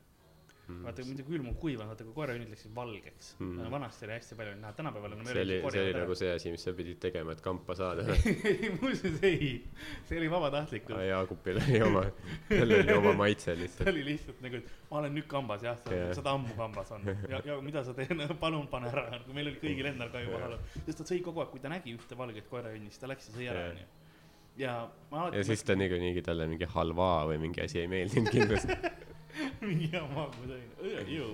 vaata, 0.69 1.03
see 1.03 1.11
mitte 1.13 1.27
külmunud, 1.27 1.59
kuivanud, 1.61 1.91
vaata 1.93 2.07
kui 2.07 2.15
koerajunnid 2.17 2.53
läksid 2.55 2.75
valgeks 2.77 3.35
Mm. 3.35 3.59
mm.. 3.59 3.71
vanasti 3.71 4.07
oli 4.07 4.13
hästi 4.13 4.37
palju 4.39 4.55
näha, 4.61 4.73
tänapäeval 4.73 5.13
on. 5.13 5.21
oli, 5.21 5.59
see 5.73 5.83
oli 5.83 5.95
nagu 5.97 6.15
see 6.15 6.31
asi, 6.35 6.51
mis 6.55 6.65
sa 6.65 6.73
pidid 6.77 6.99
tegema, 7.03 7.33
et 7.33 7.41
kampa 7.45 7.75
saada. 7.75 8.05
ei, 8.51 8.71
muuseas 8.81 9.19
ei, 9.23 9.51
see 10.09 10.19
oli 10.19 10.31
vabatahtlikult. 10.31 11.01
Jaagupil 11.09 11.61
oli 11.63 11.81
oma, 11.83 12.05
tal 12.49 12.77
oli 12.79 12.95
oma 12.95 13.13
maitse 13.25 13.55
ta 13.55 13.61
lihtsalt. 13.61 13.89
oli 13.93 14.05
lihtsalt 14.05 14.41
nagu, 14.45 14.61
et 14.61 14.73
ma 14.91 15.01
olen 15.01 15.17
nüüd 15.19 15.27
kambas 15.31 15.65
jah, 15.67 15.81
sa 15.85 16.21
seda 16.21 16.35
ammu 16.39 16.55
kambas 16.59 16.93
on 16.95 17.09
ja, 17.09 17.41
ja 17.45 17.59
mida 17.65 17.85
sa 17.85 17.95
teed, 17.97 18.15
palun 18.41 18.69
pane 18.73 18.91
ära, 18.93 19.07
nagu 19.17 19.37
meil 19.37 19.51
oli 19.53 19.61
kõigil 19.63 19.91
endal 19.91 20.13
ka 20.13 20.23
juba 20.25 20.41
halb, 20.45 20.75
sest 20.87 21.01
ta 21.03 21.09
sõi 21.09 21.21
kogu 21.25 21.43
aeg, 21.43 21.53
kui 21.53 21.63
ta 21.63 21.73
nägi 21.73 21.95
ühte 21.97 22.19
valget 22.19 22.49
koerajundi, 22.51 22.93
siis 22.93 23.03
ta 23.03 23.11
läks 23.11 23.31
ja 23.31 23.37
sõi 23.37 23.49
ära 23.53 23.65
onju. 23.73 23.89
ja 24.61 24.77
ma 25.11 25.25
alati 25.25 25.43
ja 25.43 25.49
siis 25.51 25.67
ta 25.67 25.77
niikuinii 25.79 26.25
talle 26.25 26.49
mingi 26.51 26.69
halvaa 26.77 27.25
või 27.31 27.41
mingi 27.49 27.65
asi 27.65 27.83
ei 27.83 27.91
meeldinud 27.91 28.33
kindlasti. 28.35 28.79
mingi 29.69 29.91
jama 29.93 30.29
ma 30.29 30.51
sõin, 30.51 30.69
ju. 31.11 31.31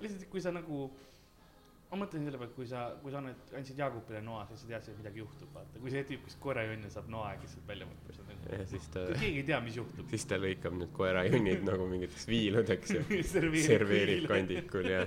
lihtsalt, 0.00 0.24
kui 0.32 0.42
sa 0.42 0.52
nagu, 0.54 0.86
ma 1.90 2.00
mõtlen 2.02 2.24
selle 2.26 2.40
peale, 2.40 2.54
kui 2.56 2.68
sa, 2.70 2.86
kui 3.02 3.12
sa 3.14 3.20
annad, 3.20 3.52
andsid 3.58 3.80
Jaagupile 3.80 4.22
noa, 4.24 4.46
siis 4.50 4.64
sa 4.64 4.70
teadsid, 4.72 4.94
et 4.94 5.02
midagi 5.02 5.22
juhtub, 5.22 5.52
vaata, 5.54 5.82
kui 5.82 5.92
see 5.92 6.06
tüüp, 6.08 6.24
kes 6.26 6.38
koerajunni 6.42 6.90
saab 6.92 7.12
noa 7.12 7.34
ja 7.34 7.42
lihtsalt 7.42 7.68
välja 7.68 7.90
mõtleb 7.90 8.18
seda. 8.18 8.40
ja 8.56 8.66
siis 8.72 8.88
ta, 8.94 9.04
keegi 9.12 9.42
ei 9.42 9.46
tea, 9.52 9.60
mis 9.66 9.78
juhtub. 9.80 10.08
siis 10.14 10.26
ta 10.30 10.40
lõikab 10.40 10.80
need 10.80 10.96
koerajunnid 10.96 11.68
nagu 11.68 11.86
mingiteks 11.92 12.26
viiludeks 12.30 12.96
ja 12.96 13.06
serveerib 13.68 14.28
kandikul 14.32 14.90
ja 14.94 15.06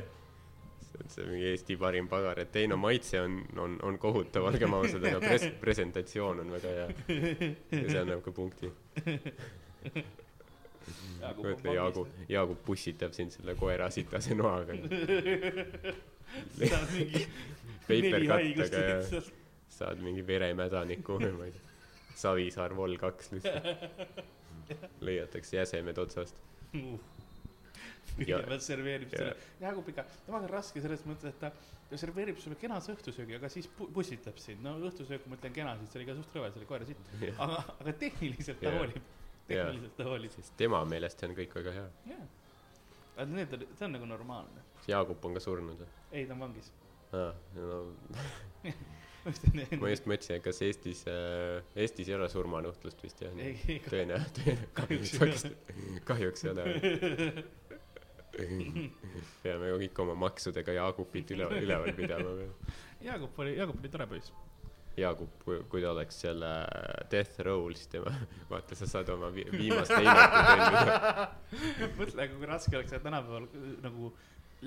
see 0.90 1.04
on 1.04 1.12
see 1.14 1.28
mingi 1.30 1.52
Eesti 1.54 1.78
parim 1.80 2.08
pagar, 2.12 2.40
et 2.42 2.56
ei 2.60 2.70
no 2.70 2.78
maitse 2.82 3.22
on, 3.22 3.42
on, 3.62 3.76
on 3.86 4.00
kohutav, 4.02 4.50
olgem 4.50 4.74
ausad, 4.78 5.06
aga 5.06 5.20
pres-, 5.22 5.52
presentatsioon 5.62 6.42
on 6.46 6.56
väga 6.58 6.74
hea. 6.78 6.88
ja 7.74 7.84
see 7.84 8.02
annab 8.02 8.24
ka 8.26 8.34
punkti. 8.36 8.72
mõtle, 11.40 11.74
Jaagu, 11.76 12.06
Jaagup 12.30 12.62
pussitab 12.66 13.14
sind 13.18 13.32
selle 13.36 13.56
koera 13.60 13.90
sitase 13.94 14.36
noaga. 14.38 14.74
saad 16.70 16.92
mingi 16.96 17.26
Paper 17.90 18.12
neli 18.14 18.28
haigust 18.30 18.74
kattega 18.76 19.18
ja 19.18 19.22
saad 19.80 20.02
mingi 20.06 20.22
veremädaniku 20.28 21.18
või 21.22 21.32
ma 21.38 21.48
ei 21.50 21.54
tea, 21.56 21.66
Savisaar 22.20 22.74
vol 22.76 22.98
kaks 23.00 23.32
lihtsalt. 23.32 23.66
lõigatakse 25.08 25.56
jäsemed 25.58 25.98
otsast. 26.04 26.36
kõigepealt 28.20 28.62
serveerib 28.66 29.14
ja- 29.14 29.22
selle, 29.24 29.36
Jaagup 29.64 29.88
ikka, 29.94 30.04
temaga 30.26 30.44
on 30.50 30.52
raske 30.52 30.82
selles 30.84 31.06
mõttes, 31.08 31.32
et 31.32 31.40
ta, 31.42 31.52
serveerib 31.98 32.38
sulle 32.42 32.58
kenase 32.60 32.94
õhtusöögi, 32.94 33.38
aga 33.40 33.50
siis 33.50 33.70
pu- 33.78 33.88
pussitab 33.96 34.38
sind, 34.42 34.62
no 34.66 34.76
õhtusöök, 34.90 35.26
ma 35.32 35.40
ütlen 35.40 35.56
kena, 35.56 35.78
siis 35.80 35.90
see 35.94 36.02
oli 36.02 36.10
ka 36.12 36.18
suht 36.20 36.36
rõve, 36.38 36.52
see 36.54 36.62
oli 36.62 36.70
koera 36.70 36.86
sitt, 36.90 37.10
aga, 37.40 37.64
aga 37.80 37.94
tehniliselt 38.04 38.60
ta 38.62 38.74
hoolib, 38.76 39.00
tehniliselt 39.50 39.98
ta 39.98 40.08
hoolib, 40.08 40.36
sest 40.36 40.56
tema 40.60 40.82
meelest 40.90 41.22
see 41.22 41.30
on 41.30 41.36
kõik 41.38 41.56
väga 41.60 41.76
hea. 41.80 41.88
jaa. 42.14 42.28
aga 43.18 43.30
need 43.32 43.58
see 43.74 43.88
on 43.88 43.98
nagu 43.98 44.10
normaalne, 44.10 44.66
Jaagup 44.90 45.26
on 45.28 45.36
ka 45.38 45.44
surnud 45.44 45.84
või? 45.84 45.92
ei 46.12 46.26
ta 46.30 46.38
on 46.38 46.46
vangis. 46.48 46.72
aa, 47.12 47.34
no 47.58 47.84
ma 49.82 49.92
just 49.92 50.08
mõtlesin, 50.10 50.38
et 50.38 50.44
kas 50.46 50.62
Eestis 50.66 51.04
äh,, 51.12 51.60
Eestis 51.76 52.10
ei 52.10 52.16
ole 52.16 52.30
surmanuhtlust 52.32 53.04
vist 53.04 53.24
jah? 53.24 53.36
ei, 53.44 53.80
tõenäoliselt, 53.86 54.68
kahjuks 54.78 55.14
ei 55.14 55.20
tõenäoliselt, 55.20 55.74
kahjuks 56.10 56.46
ei 56.46 56.54
ole. 56.54 56.64
peame 59.44 59.72
kõik 59.82 60.00
oma 60.06 60.16
maksudega 60.28 60.78
Jaagupit 60.78 61.34
üle 61.36 61.50
üleval 61.60 61.92
pidama 61.98 62.36
veel 62.38 62.54
Jaagup 63.04 63.42
oli 63.44 63.58
Jaagup 63.58 63.82
oli 63.82 63.92
tore 63.92 64.08
poiss 64.08 64.32
Jaagup, 65.00 65.36
kui, 65.44 65.60
kui 65.72 65.84
ta 65.84 65.92
oleks 65.94 66.18
selle 66.26 66.50
Death 67.12 67.42
Row'l, 67.46 67.76
siis 67.78 67.92
tema, 67.92 68.14
vaata, 68.52 68.78
sa 68.78 68.88
saad 68.90 69.12
oma 69.14 69.32
vi 69.36 69.46
viimast 69.54 69.94
heinetit 69.96 70.34
tellida. 70.50 71.30
mõtle, 72.00 72.28
kui 72.34 72.50
raske 72.50 72.80
oleks 72.80 72.94
seda 72.94 73.06
tänapäeval 73.08 73.48
nagu 73.86 74.12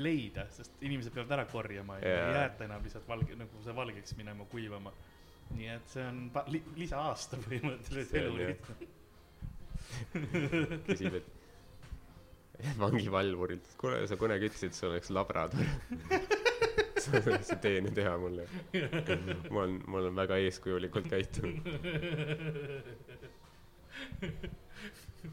leida, 0.03 0.47
sest 0.57 0.81
inimesed 0.81 1.13
peavad 1.13 1.35
ära 1.37 1.45
korjama 1.51 1.99
ja 2.01 2.09
yeah. 2.09 2.29
ei 2.29 2.39
jäeta 2.39 2.65
enam 2.65 2.87
lihtsalt 2.87 3.09
valge, 3.09 3.37
nagu 3.37 3.65
see 3.65 3.77
valgeks 3.77 4.17
minema, 4.17 4.47
kuivama. 4.53 4.95
nii 5.53 5.69
et 5.69 5.93
see 5.93 6.05
on 6.09 6.25
li 6.49 6.63
lisaaasta 6.81 7.37
põhimõtteliselt 7.43 8.17
eluriist. 8.23 8.71
küsib, 10.89 11.19
et 11.21 12.79
vangivalvurilt, 12.79 13.75
kuule, 13.81 14.07
sa 14.09 14.17
kunagi 14.21 14.49
ütlesid, 14.49 14.73
et 14.73 14.79
sul 14.79 14.93
oleks 14.95 15.13
labrador 15.13 16.41
sa 17.49 17.59
tee 17.63 17.81
nüüd 17.85 17.99
hea 18.03 18.15
mulle. 18.21 18.47
ma 19.51 19.65
olen, 19.65 19.79
ma 19.87 20.01
olen 20.03 20.17
väga 20.17 20.39
eeskujulikult 20.47 21.09
käitunud. 21.13 21.69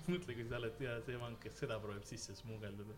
mõtle, 0.09 0.33
kui 0.35 0.45
sa 0.49 0.57
oled 0.59 0.81
ja 0.83 0.97
see 1.05 1.17
vang, 1.19 1.37
kes 1.41 1.61
seda 1.63 1.79
proovib 1.81 2.05
sisse 2.07 2.35
smugeldada 2.37 2.95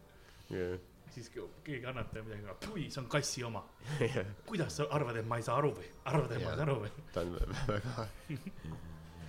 yeah.. 0.52 0.80
siis 1.12 1.30
keegi 1.32 1.86
annab 1.90 2.10
talle 2.12 2.26
midagi, 2.28 2.72
oi, 2.72 2.88
see 2.92 3.02
on 3.02 3.10
kassi 3.12 3.44
oma 3.48 3.64
yeah.. 4.00 4.34
kuidas 4.48 4.80
sa 4.80 4.88
arvad, 4.98 5.20
et 5.22 5.28
ma 5.28 5.40
ei 5.40 5.46
saa 5.48 5.58
aru 5.62 5.74
või? 5.78 5.92
arvad, 6.12 6.32
et 6.32 6.42
yeah. 6.42 6.48
ma 6.48 6.52
ei 6.52 6.60
saa 6.60 6.68
aru 6.68 6.78
või? 6.84 7.06
ta 7.14 7.24
on 7.24 7.38
väga, 7.70 8.08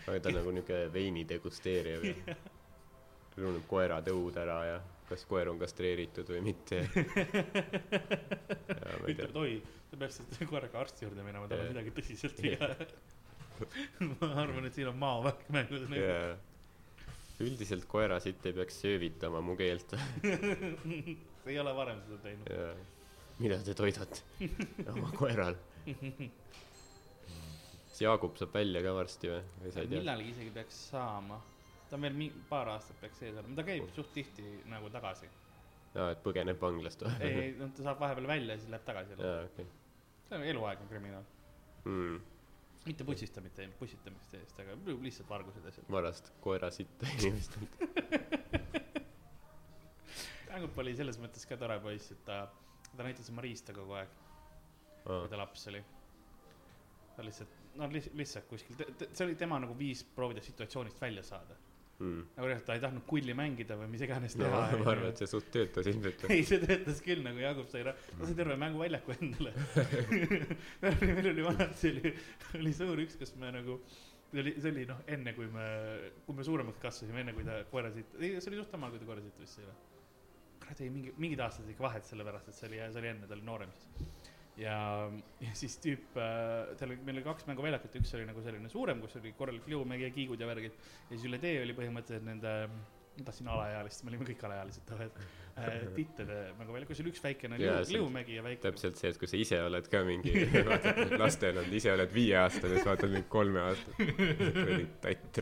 aga 0.07 0.19
ta 0.19 0.33
on 0.33 0.39
nagu 0.41 0.57
niuke 0.59 0.81
veini 0.95 1.27
degusteerija 1.29 2.03
või 2.03 2.15
yeah.. 2.17 2.51
lõunab 3.39 3.69
koerad 3.71 4.13
õud 4.13 4.43
ära 4.43 4.59
ja 4.69 4.81
kas 5.09 5.25
koer 5.29 5.51
on 5.53 5.59
kastreeritud 5.61 6.29
või 6.33 6.41
mitte. 6.51 6.83
Ütleb, 9.03 9.27
et 9.27 9.37
oi, 9.39 9.57
sa 9.91 9.99
peaksid 10.01 10.39
koeraga 10.51 10.81
arsti 10.83 11.07
juurde 11.07 11.25
minema, 11.27 11.49
tal 11.51 11.65
on 11.65 11.73
midagi 11.75 11.93
tõsiselt 11.97 12.39
viga. 12.45 12.71
Ma 14.09 14.31
arvan, 14.43 14.67
et 14.67 14.75
siin 14.75 14.89
on 14.91 14.97
maavärk 14.99 15.45
mängus 15.55 15.85
nagu 15.87 16.01
yeah.. 16.01 16.33
üldiselt 17.45 17.85
koerasitt 17.91 18.47
ei 18.49 18.57
peaks 18.57 18.81
söövitama 18.83 19.43
mu 19.45 19.55
keelt. 19.59 19.95
Sa 19.95 21.51
ei 21.53 21.59
ole 21.61 21.75
varem 21.77 22.01
seda 22.07 22.19
teinud. 22.25 22.51
Yeah.. 22.51 22.75
mida 23.43 23.61
te 23.67 23.77
toidate 23.79 24.25
oma 24.95 25.13
koeral? 25.19 25.59
Kas 27.93 28.01
Jaagup 28.01 28.39
saab 28.41 28.55
välja 28.57 28.81
ka 28.83 28.97
varsti 28.97 29.31
või, 29.31 29.43
või 29.61 29.73
sa 29.75 29.83
ei 29.83 29.91
tea? 29.91 30.01
millalgi 30.01 30.31
isegi 30.33 30.53
peaks 30.55 30.79
saama 30.91 31.39
ta 31.93 31.99
on 31.99 32.07
veel 32.07 32.15
mi-, 32.17 32.33
paar 32.49 32.71
aastat 32.73 32.97
peaks 33.03 33.19
sees 33.21 33.35
olema, 33.37 33.53
ta 33.59 33.63
käib 33.69 33.91
suht 33.93 34.15
tihti 34.17 34.43
nagu 34.73 34.89
tagasi. 34.95 35.29
aa, 35.93 36.15
et 36.15 36.21
põgeneb 36.25 36.61
vanglast 36.61 37.03
või? 37.05 37.17
ei, 37.21 37.33
ei, 37.43 37.49
no 37.59 37.69
ta 37.77 37.85
saab 37.85 37.99
vahepeal 38.01 38.29
välja 38.31 38.55
ja 38.55 38.61
siis 38.63 38.71
läheb 38.73 38.85
tagasi. 38.87 39.17
jaa, 39.19 39.43
okei 39.51 39.67
okay.. 39.67 39.67
see 40.29 40.39
on 40.39 40.45
eluaegne 40.55 40.87
kriminaal 40.89 41.27
mm.. 41.85 42.15
mitte 42.87 43.05
pussistamist, 43.05 43.61
pussitamist 43.81 44.37
eest, 44.39 44.63
aga 44.65 44.77
lihtsalt 45.05 45.29
vargused 45.29 45.67
ja 45.69 45.73
asjad. 45.75 45.91
varast 45.93 46.31
koera 46.47 46.71
sitta 46.73 47.11
inimestelt 47.19 47.73
Tangup 50.53 50.79
oli 50.81 50.93
selles 50.97 51.17
mõttes 51.21 51.45
ka 51.49 51.57
tore 51.61 51.79
poiss, 51.81 52.13
et 52.13 52.25
ta, 52.29 52.43
ta 52.93 53.05
näitas 53.05 53.29
oma 53.33 53.45
riista 53.45 53.73
kogu 53.77 53.97
aeg 54.01 54.17
kui 55.03 55.29
ta 55.29 55.37
laps 55.41 55.67
oli. 55.69 55.83
ta 57.17 57.25
lihtsalt, 57.25 57.61
no 57.81 57.89
lihtsalt 57.93 58.49
kuskil, 58.49 58.81
see 59.03 59.27
oli 59.27 59.37
tema 59.37 59.61
nagu 59.61 59.77
viis 59.77 60.01
proovida 60.17 60.41
situatsioonist 60.45 61.01
välja 61.05 61.25
saada 61.27 61.57
mm.. 62.03 62.23
nagu 62.37 62.49
reaalselt 62.49 62.69
ta 62.69 62.77
ei 62.77 62.83
tahtnud 62.83 63.05
kulli 63.09 63.35
mängida 63.39 63.77
või 63.79 63.89
mis 63.93 64.05
iganes 64.07 64.37
teha 64.39 64.51
no,. 64.51 64.79
ma 64.83 64.93
arvan, 64.93 65.11
et 65.13 65.23
see 65.23 65.31
suht 65.31 65.51
töötas 65.55 65.89
ilmselt. 65.91 66.25
ei, 66.35 66.45
see 66.49 66.61
töötas 66.63 67.03
küll 67.05 67.23
nagu 67.25 67.43
Jaagup 67.43 67.71
sai, 67.73 67.85
ta 67.87 67.95
sai 68.23 68.37
terve 68.39 68.57
mänguväljaku 68.61 69.17
endale 69.19 69.55
meil 70.83 71.31
oli 71.35 71.47
vanasti 71.47 71.93
oli, 71.95 72.15
oli 72.61 72.75
suur 72.77 73.05
üks, 73.05 73.19
kus 73.21 73.35
me 73.41 73.53
nagu, 73.55 73.79
see 74.33 74.45
oli, 74.45 74.57
see 74.59 74.75
oli 74.75 74.89
noh, 74.91 75.05
enne 75.17 75.37
kui 75.39 75.49
me, 75.53 75.69
kui 76.27 76.39
me 76.39 76.47
suuremaks 76.49 76.83
kasvasime, 76.83 77.25
enne 77.25 77.37
kui 77.37 77.47
ta 77.49 77.63
koerasid, 77.71 78.19
ei, 78.21 78.37
see 78.39 78.53
oli 78.53 78.63
suht 78.63 78.75
samal, 78.75 78.93
kui 78.95 79.03
ta 79.03 79.11
koerasid 79.11 79.43
vist 79.43 79.61
sai 79.61 79.69
või? 79.69 79.79
kurat 80.63 80.81
ei, 80.85 80.93
mingi, 80.95 81.15
mingid 81.19 81.41
aastad 81.43 81.71
ikka 81.71 81.89
vahet, 81.89 82.07
sellepärast 82.07 82.53
et 82.53 82.59
see 82.59 82.69
oli, 82.71 82.83
see 82.95 83.03
oli 83.03 83.11
enne, 83.11 83.29
ta 83.29 83.35
oli 83.39 83.47
noorem 83.47 83.73
siis 83.79 84.22
ja, 84.61 84.77
ja 85.41 85.53
siis 85.57 85.79
tüüp 85.83 86.17
äh,, 86.21 86.73
seal 86.79 86.93
oli, 86.93 87.01
meil 87.07 87.17
oli 87.21 87.27
kaks 87.27 87.47
mänguväljakut, 87.49 87.95
üks 88.01 88.11
oli 88.19 88.27
nagu 88.29 88.41
selline 88.45 88.69
suurem, 88.73 88.99
kus 89.05 89.17
oli 89.21 89.31
korralik 89.39 89.67
liumägi 89.71 90.05
ja 90.09 90.13
kiigud 90.15 90.41
ja 90.41 90.47
värgid. 90.51 90.75
ja 91.09 91.15
siis 91.15 91.29
üle 91.31 91.39
tee 91.43 91.57
oli 91.63 91.75
põhimõtteliselt 91.77 92.27
nende, 92.27 92.51
ma 93.19 93.23
tahtsin 93.29 93.47
alaealist, 93.53 93.99
me 94.05 94.09
olime 94.13 94.25
kõik 94.29 94.43
alaealised 94.49 94.85
too 94.89 94.99
hetk 95.01 95.17
äh,, 95.23 95.71
tittede 95.99 96.37
mänguvälja, 96.59 96.87
kus 96.91 97.01
oli 97.05 97.11
üks 97.15 97.23
väikene 97.25 97.55
liu, 97.61 97.73
liumägi 97.97 98.33
ja 98.37 98.43
väike. 98.45 98.63
täpselt 98.67 98.97
see, 99.01 99.09
et 99.15 99.19
kui 99.21 99.29
sa 99.31 99.37
ise 99.41 99.59
oled 99.69 99.87
ka 99.93 99.99
mingi 100.09 100.33
lastel 101.23 101.55
olnud, 101.63 101.79
ise 101.81 101.91
oled 101.95 102.13
viieaastane, 102.13 102.73
siis 102.77 102.91
vaatad 102.91 103.11
mind 103.15 103.29
kolmeaastane. 103.33 104.05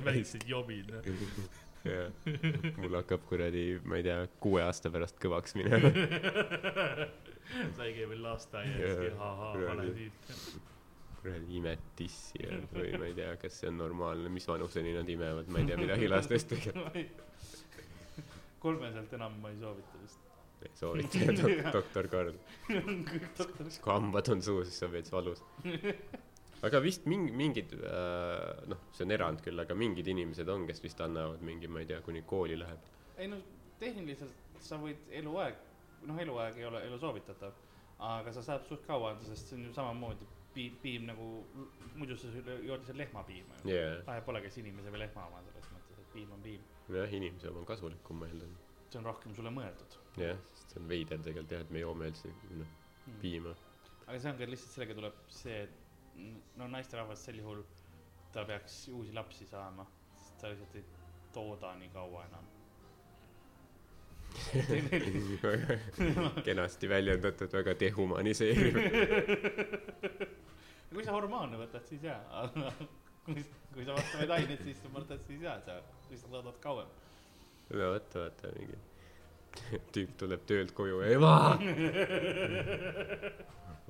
väiksed 0.06 0.42
jobid 0.50 0.88
jah, 1.84 2.10
mul 2.78 2.94
hakkab 3.00 3.24
kuradi, 3.28 3.64
ma 3.88 3.98
ei 3.98 4.06
tea, 4.06 4.20
kuue 4.42 4.62
aasta 4.62 4.92
pärast 4.92 5.18
kõvaks 5.22 5.56
minema 5.58 5.90
sai 7.78 7.92
käia 7.94 8.08
veel 8.10 8.22
lasteaias 8.24 9.02
ja 9.04 9.14
ahaa, 9.16 9.52
vale 9.66 9.86
tüüp. 9.96 10.30
kuradi 11.20 11.58
imed 11.58 11.82
tissi 11.98 12.46
või 12.72 12.94
ma 12.96 13.10
ei 13.10 13.16
tea, 13.16 13.34
kas 13.40 13.58
see 13.60 13.68
on 13.70 13.78
normaalne, 13.80 14.32
mis 14.32 14.48
vanuseni 14.48 14.94
nad 14.96 15.08
imevad, 15.12 15.50
ma 15.52 15.60
ei 15.60 15.68
tea 15.68 15.78
midagi 15.80 16.08
lastest 16.08 16.50
tegelikult. 16.54 17.28
kolmeselt 18.64 19.12
enam 19.16 19.38
ma 19.42 19.52
ei 19.52 19.60
soovita 19.60 20.00
vist. 20.00 20.26
ei 20.64 20.74
soovita 20.78 21.22
jah 21.24 21.36
dok, 21.36 21.62
doktor 21.76 22.10
Karl. 22.12 22.40
kui 23.84 23.92
hambad 23.92 24.32
on 24.34 24.42
suus, 24.44 24.72
siis 24.72 24.88
on 24.88 24.92
veits 24.96 25.12
valus. 25.12 25.44
aga 26.68 26.82
vist 26.84 27.08
mingi, 27.08 27.32
mingid 27.36 27.72
äh,, 27.78 28.66
noh, 28.68 28.84
see 28.96 29.06
on 29.08 29.16
erand 29.16 29.44
küll, 29.44 29.60
aga 29.64 29.76
mingid 29.76 30.08
inimesed 30.12 30.48
on, 30.52 30.66
kes 30.68 30.84
vist 30.84 31.00
annavad 31.04 31.44
mingi, 31.44 31.68
ma 31.72 31.84
ei 31.84 31.88
tea, 31.88 32.00
kuni 32.04 32.24
kooli 32.28 32.58
läheb. 32.60 32.92
ei 33.20 33.28
no 33.32 33.40
tehniliselt 33.80 34.60
sa 34.60 34.76
võid 34.80 35.08
eluaeg 35.16 35.56
noh, 36.08 36.18
eluaeg 36.24 36.58
ei 36.58 36.66
ole, 36.68 36.82
ei 36.84 36.92
ole 36.92 36.98
soovitatav, 37.00 37.56
aga 38.10 38.32
sa 38.32 38.42
saad 38.44 38.66
suht 38.68 38.84
kaua 38.88 39.12
anda, 39.14 39.26
sest 39.28 39.50
see 39.50 39.58
on 39.58 39.66
ju 39.68 39.72
samamoodi 39.76 40.28
piim, 40.54 40.76
piim 40.82 41.06
nagu, 41.08 41.28
muidu 41.94 42.16
sa 42.18 42.30
jood 42.32 42.80
lihtsalt 42.80 42.98
lehmapiima 42.98 43.60
ju 43.62 43.72
yeah.. 43.74 44.00
vahet 44.06 44.26
pole, 44.26 44.42
kas 44.44 44.58
inimese 44.62 44.92
või 44.92 45.02
lehma 45.04 45.26
oma 45.28 45.42
selles 45.46 45.68
mõttes, 45.74 46.00
et 46.02 46.12
piim 46.14 46.32
on 46.36 46.44
piim. 46.44 46.64
jah, 46.96 47.16
inimese 47.20 47.50
oma 47.50 47.62
on 47.62 47.68
kasulikum, 47.68 48.22
ma 48.22 48.30
eeldan. 48.30 48.54
see 48.90 49.00
on 49.00 49.08
rohkem 49.10 49.34
sulle 49.36 49.52
mõeldud. 49.54 49.98
jah, 50.22 50.40
sest 50.54 50.74
see 50.74 50.82
on 50.82 50.88
veider 50.90 51.20
tegelikult 51.26 51.56
jah, 51.56 51.66
et 51.66 51.74
me 51.76 51.84
joome 51.84 52.10
üldse 52.12 52.32
noh 52.32 52.64
hmm. 52.64 53.20
piima. 53.24 53.54
aga 54.06 54.18
see 54.18 54.32
on 54.32 54.40
ka 54.40 54.50
lihtsalt 54.54 54.76
sellega 54.76 54.98
tuleb 55.00 55.20
see, 55.40 55.60
et 55.66 56.56
no 56.60 56.70
naisterahvas 56.72 57.26
sel 57.28 57.42
juhul, 57.42 57.62
ta 58.34 58.46
peaks 58.48 58.82
uusi 58.94 59.14
lapsi 59.16 59.46
saama, 59.50 59.86
sest 60.16 60.40
ta 60.42 60.54
lihtsalt 60.54 60.80
ei 60.80 60.88
tooda 61.34 61.76
nii 61.78 61.92
kaua 61.94 62.24
enam 62.26 62.48
kenasti 66.46 66.88
väljendatud, 66.88 67.52
väga 67.52 67.74
dehumaniseeriv 67.80 68.78
kui 70.94 71.04
sa 71.06 71.14
hormoone 71.14 71.56
võtad, 71.60 71.84
siis 71.88 72.02
jaa, 72.04 72.20
aga 72.42 72.72
kui, 73.26 73.44
kui 73.74 73.84
sa 73.86 73.92
vastavaid 73.96 74.30
aineid 74.38 74.62
sisse 74.66 74.86
võtad, 74.92 75.20
siis 75.28 75.40
jaa, 75.46 75.56
sa 75.66 75.72
lihtsalt 76.10 76.32
loodad 76.34 76.58
kauem. 76.62 76.90
no 77.70 77.84
vot, 77.94 78.10
vaata 78.18 78.46
mingi 78.58 78.78
tüüp 79.94 80.10
tuleb 80.18 80.42
töölt 80.46 80.72
koju, 80.76 80.96
ema 81.10 81.34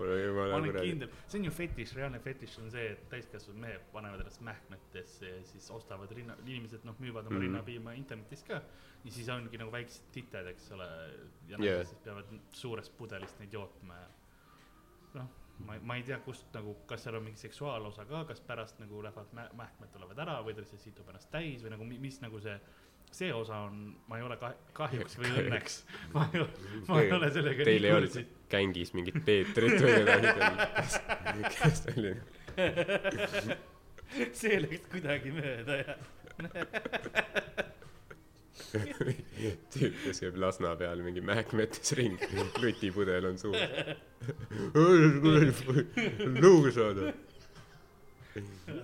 mul 0.01 0.13
on 0.15 0.21
jumala 0.23 0.59
kuradi. 0.59 0.73
ma 0.73 0.79
olen 0.79 0.89
kindel, 0.89 1.11
see 1.27 1.41
on 1.41 1.49
ju 1.49 1.55
fetiš, 1.55 1.95
reaalne 1.99 2.21
fetiš 2.25 2.57
on 2.63 2.71
see, 2.73 2.87
et 2.95 3.03
täiskasvanud 3.13 3.61
mehed 3.65 3.89
panevad 3.95 4.25
ennast 4.25 4.45
mähkmetesse 4.47 5.33
ja 5.33 5.43
siis 5.53 5.69
ostavad 5.75 6.15
rinna, 6.17 6.37
inimesed 6.47 6.87
noh, 6.89 6.97
müüvad 7.03 7.29
oma 7.29 7.37
mm. 7.37 7.45
rinnapiima 7.47 7.97
internetis 7.99 8.45
ka. 8.49 8.63
ja 9.05 9.13
siis 9.13 9.29
ongi 9.33 9.61
nagu 9.61 9.73
väiksed 9.73 10.09
tited, 10.15 10.49
eks 10.55 10.71
ole, 10.77 10.89
ja 11.49 11.61
nad 11.61 11.69
yeah. 11.69 11.85
siis 11.87 12.01
peavad 12.05 12.33
suurest 12.53 12.97
pudelist 12.99 13.39
neid 13.41 13.55
jootma 13.57 14.01
ja 14.01 14.09
noh, 15.21 15.31
ma, 15.67 15.79
ma 15.85 15.97
ei 15.99 16.05
tea, 16.07 16.19
kust 16.25 16.49
nagu, 16.57 16.75
kas 16.91 17.05
seal 17.05 17.19
on 17.19 17.27
mingi 17.27 17.41
seksuaalosa 17.41 18.07
ka, 18.09 18.25
kas 18.29 18.41
pärast 18.45 18.81
nagu 18.83 19.03
lähevad 19.05 19.35
mä-, 19.37 19.51
mähkmed 19.59 19.93
tulevad 19.95 20.23
ära 20.27 20.39
või 20.47 20.57
ta 20.57 20.65
lihtsalt 20.65 20.85
situb 20.85 21.09
ennast 21.13 21.31
täis 21.33 21.65
või 21.65 21.75
nagu 21.75 21.89
mis 21.91 22.21
nagu 22.25 22.41
see 22.43 22.57
see 23.15 23.33
osa 23.35 23.65
on, 23.67 23.81
ma 24.09 24.21
ei 24.21 24.27
ole 24.27 24.37
kah, 24.41 24.55
kahjuks 24.77 25.19
või 25.21 25.33
õnneks, 25.43 25.81
ma 26.15 26.29
ei, 26.33 26.45
ma 26.89 27.01
ei 27.03 27.13
ole 27.17 27.33
sellega 27.35 27.67
Teil 27.69 27.89
ei 27.89 27.97
olnud 27.97 28.37
gängis 28.51 28.95
mingit 28.97 29.19
Peetrit 29.27 29.77
või 29.83 29.93
kedagi, 29.99 30.29
kes 31.57 31.83
oli? 31.97 32.15
see 34.41 34.63
läks 34.65 34.89
kuidagi 34.91 35.35
mööda, 35.35 35.83
jah 35.85 35.99
tüüp, 38.71 39.97
kes 40.05 40.21
käib 40.23 40.39
Lasna 40.41 40.73
peal 40.79 41.03
mingi 41.05 41.23
mähkmetes 41.25 41.95
ringi, 41.99 42.29
lutipudel 42.63 43.31
on 43.31 43.39
suus. 43.41 43.59
nõu 46.37 46.71
saada. 46.75 47.13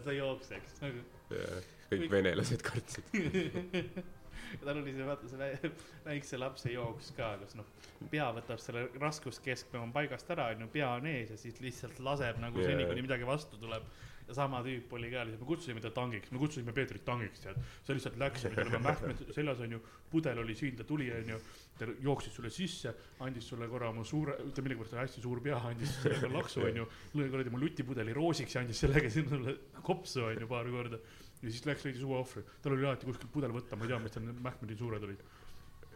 sa 0.04 0.14
jookseks 0.16 0.80
nagu. 0.82 1.04
jah, 1.30 1.68
kõik 1.90 2.10
venelased 2.10 2.62
kartsid 2.66 3.04
tal 4.64 4.80
oli 4.80 4.94
see, 4.94 5.06
vaata 5.06 5.28
see 5.30 5.38
vä- 5.40 5.70
väikse 6.08 6.40
lapse 6.40 6.72
jooks 6.72 7.12
ka, 7.16 7.32
kus 7.42 7.56
noh, 7.58 7.68
pea 8.12 8.26
võtab 8.36 8.60
selle 8.62 8.86
raskuskeskme 9.02 9.80
on 9.82 9.94
paigast 9.94 10.30
ära, 10.34 10.50
onju, 10.54 10.68
pea 10.72 10.90
on 10.98 11.08
ees 11.10 11.32
ja 11.34 11.40
siis 11.40 11.60
lihtsalt 11.62 12.00
laseb 12.04 12.40
nagu 12.42 12.62
Jaa. 12.62 12.72
seni, 12.72 12.86
kuni 12.88 13.06
midagi 13.06 13.28
vastu 13.28 13.60
tuleb. 13.60 13.88
ja 14.26 14.34
sama 14.34 14.58
tüüp 14.58 14.90
oli 14.90 15.06
ka 15.06 15.20
me 15.24 15.36
kutsusime 15.46 15.80
ta 15.80 15.90
tangiks, 15.94 16.32
me 16.34 16.38
kutsusime 16.38 16.72
Peetrit 16.74 17.04
tangiks, 17.04 17.44
tead. 17.44 17.60
sa 17.86 17.94
lihtsalt 17.94 18.16
läksid, 18.18 18.54
tal 18.56 18.66
oli 18.66 18.80
mähkmed 18.82 19.20
seljas, 19.34 19.60
onju, 19.62 19.78
pudel 20.10 20.40
oli 20.42 20.54
siin, 20.58 20.74
ta 20.76 20.84
tuli, 20.84 21.06
onju. 21.14 21.38
ta 21.78 21.86
jooksis 22.02 22.34
sulle 22.34 22.50
sisse, 22.50 22.94
andis 23.22 23.46
sulle 23.46 23.68
korra 23.70 23.92
oma 23.94 24.02
suure, 24.04 24.34
ütleme 24.48 24.66
millegipärast 24.66 24.96
oli 24.96 25.04
hästi 25.04 25.22
suur 25.22 25.42
pea, 25.44 25.60
andis 25.70 25.94
sulle 26.00 26.18
ka 26.24 26.32
laksu, 26.32 26.64
onju. 26.66 26.88
lõi 27.14 27.28
kuradi 27.30 27.54
mu 27.54 27.62
lutipudeli 27.62 28.16
roosiks 28.18 28.58
ja 28.58 28.64
andis 28.66 28.82
sellega 28.82 29.12
sinna 29.14 29.36
sulle 29.36 29.56
kopsu, 29.86 30.24
onju, 30.32 30.50
paar 30.50 30.74
korda. 30.74 30.98
Ja 31.42 31.50
siis 31.50 31.66
läks, 31.68 31.84
leidis 31.86 32.04
uue 32.06 32.20
ohvri, 32.20 32.44
tal 32.62 32.76
oli 32.76 32.86
alati 32.86 33.08
kuskilt 33.08 33.32
pudel 33.32 33.54
võtta, 33.54 33.76
ma 33.76 33.86
ei 33.86 33.92
tea, 33.92 34.00
mis 34.04 34.14
tal 34.14 34.24
need 34.26 34.40
mähkmed 34.44 34.72
nii 34.72 34.80
suured 34.80 35.08
olid. 35.08 35.26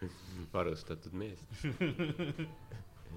varustatud 0.55 1.17
mees. 1.21 1.43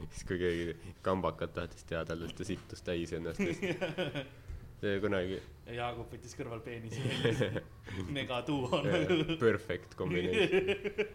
Siis 0.03 0.23
kui 0.27 0.39
keegi 0.41 0.93
kambakat 1.05 1.53
tahtis 1.55 1.85
teada, 1.89 2.15
alles 2.17 2.33
ta 2.35 2.47
sittus 2.47 2.81
täis 2.85 3.13
ennast. 3.15 3.43
See 4.83 4.97
kunagi 4.99 5.37
ja 5.37 5.75
Jaagup 5.77 6.09
võttis 6.11 6.33
kõrval 6.35 6.59
peenise 6.65 6.99
välja. 7.07 7.61
megatuo 8.17 8.81
yeah, 8.83 9.37
perfect 9.39 9.95
combination 9.95 11.05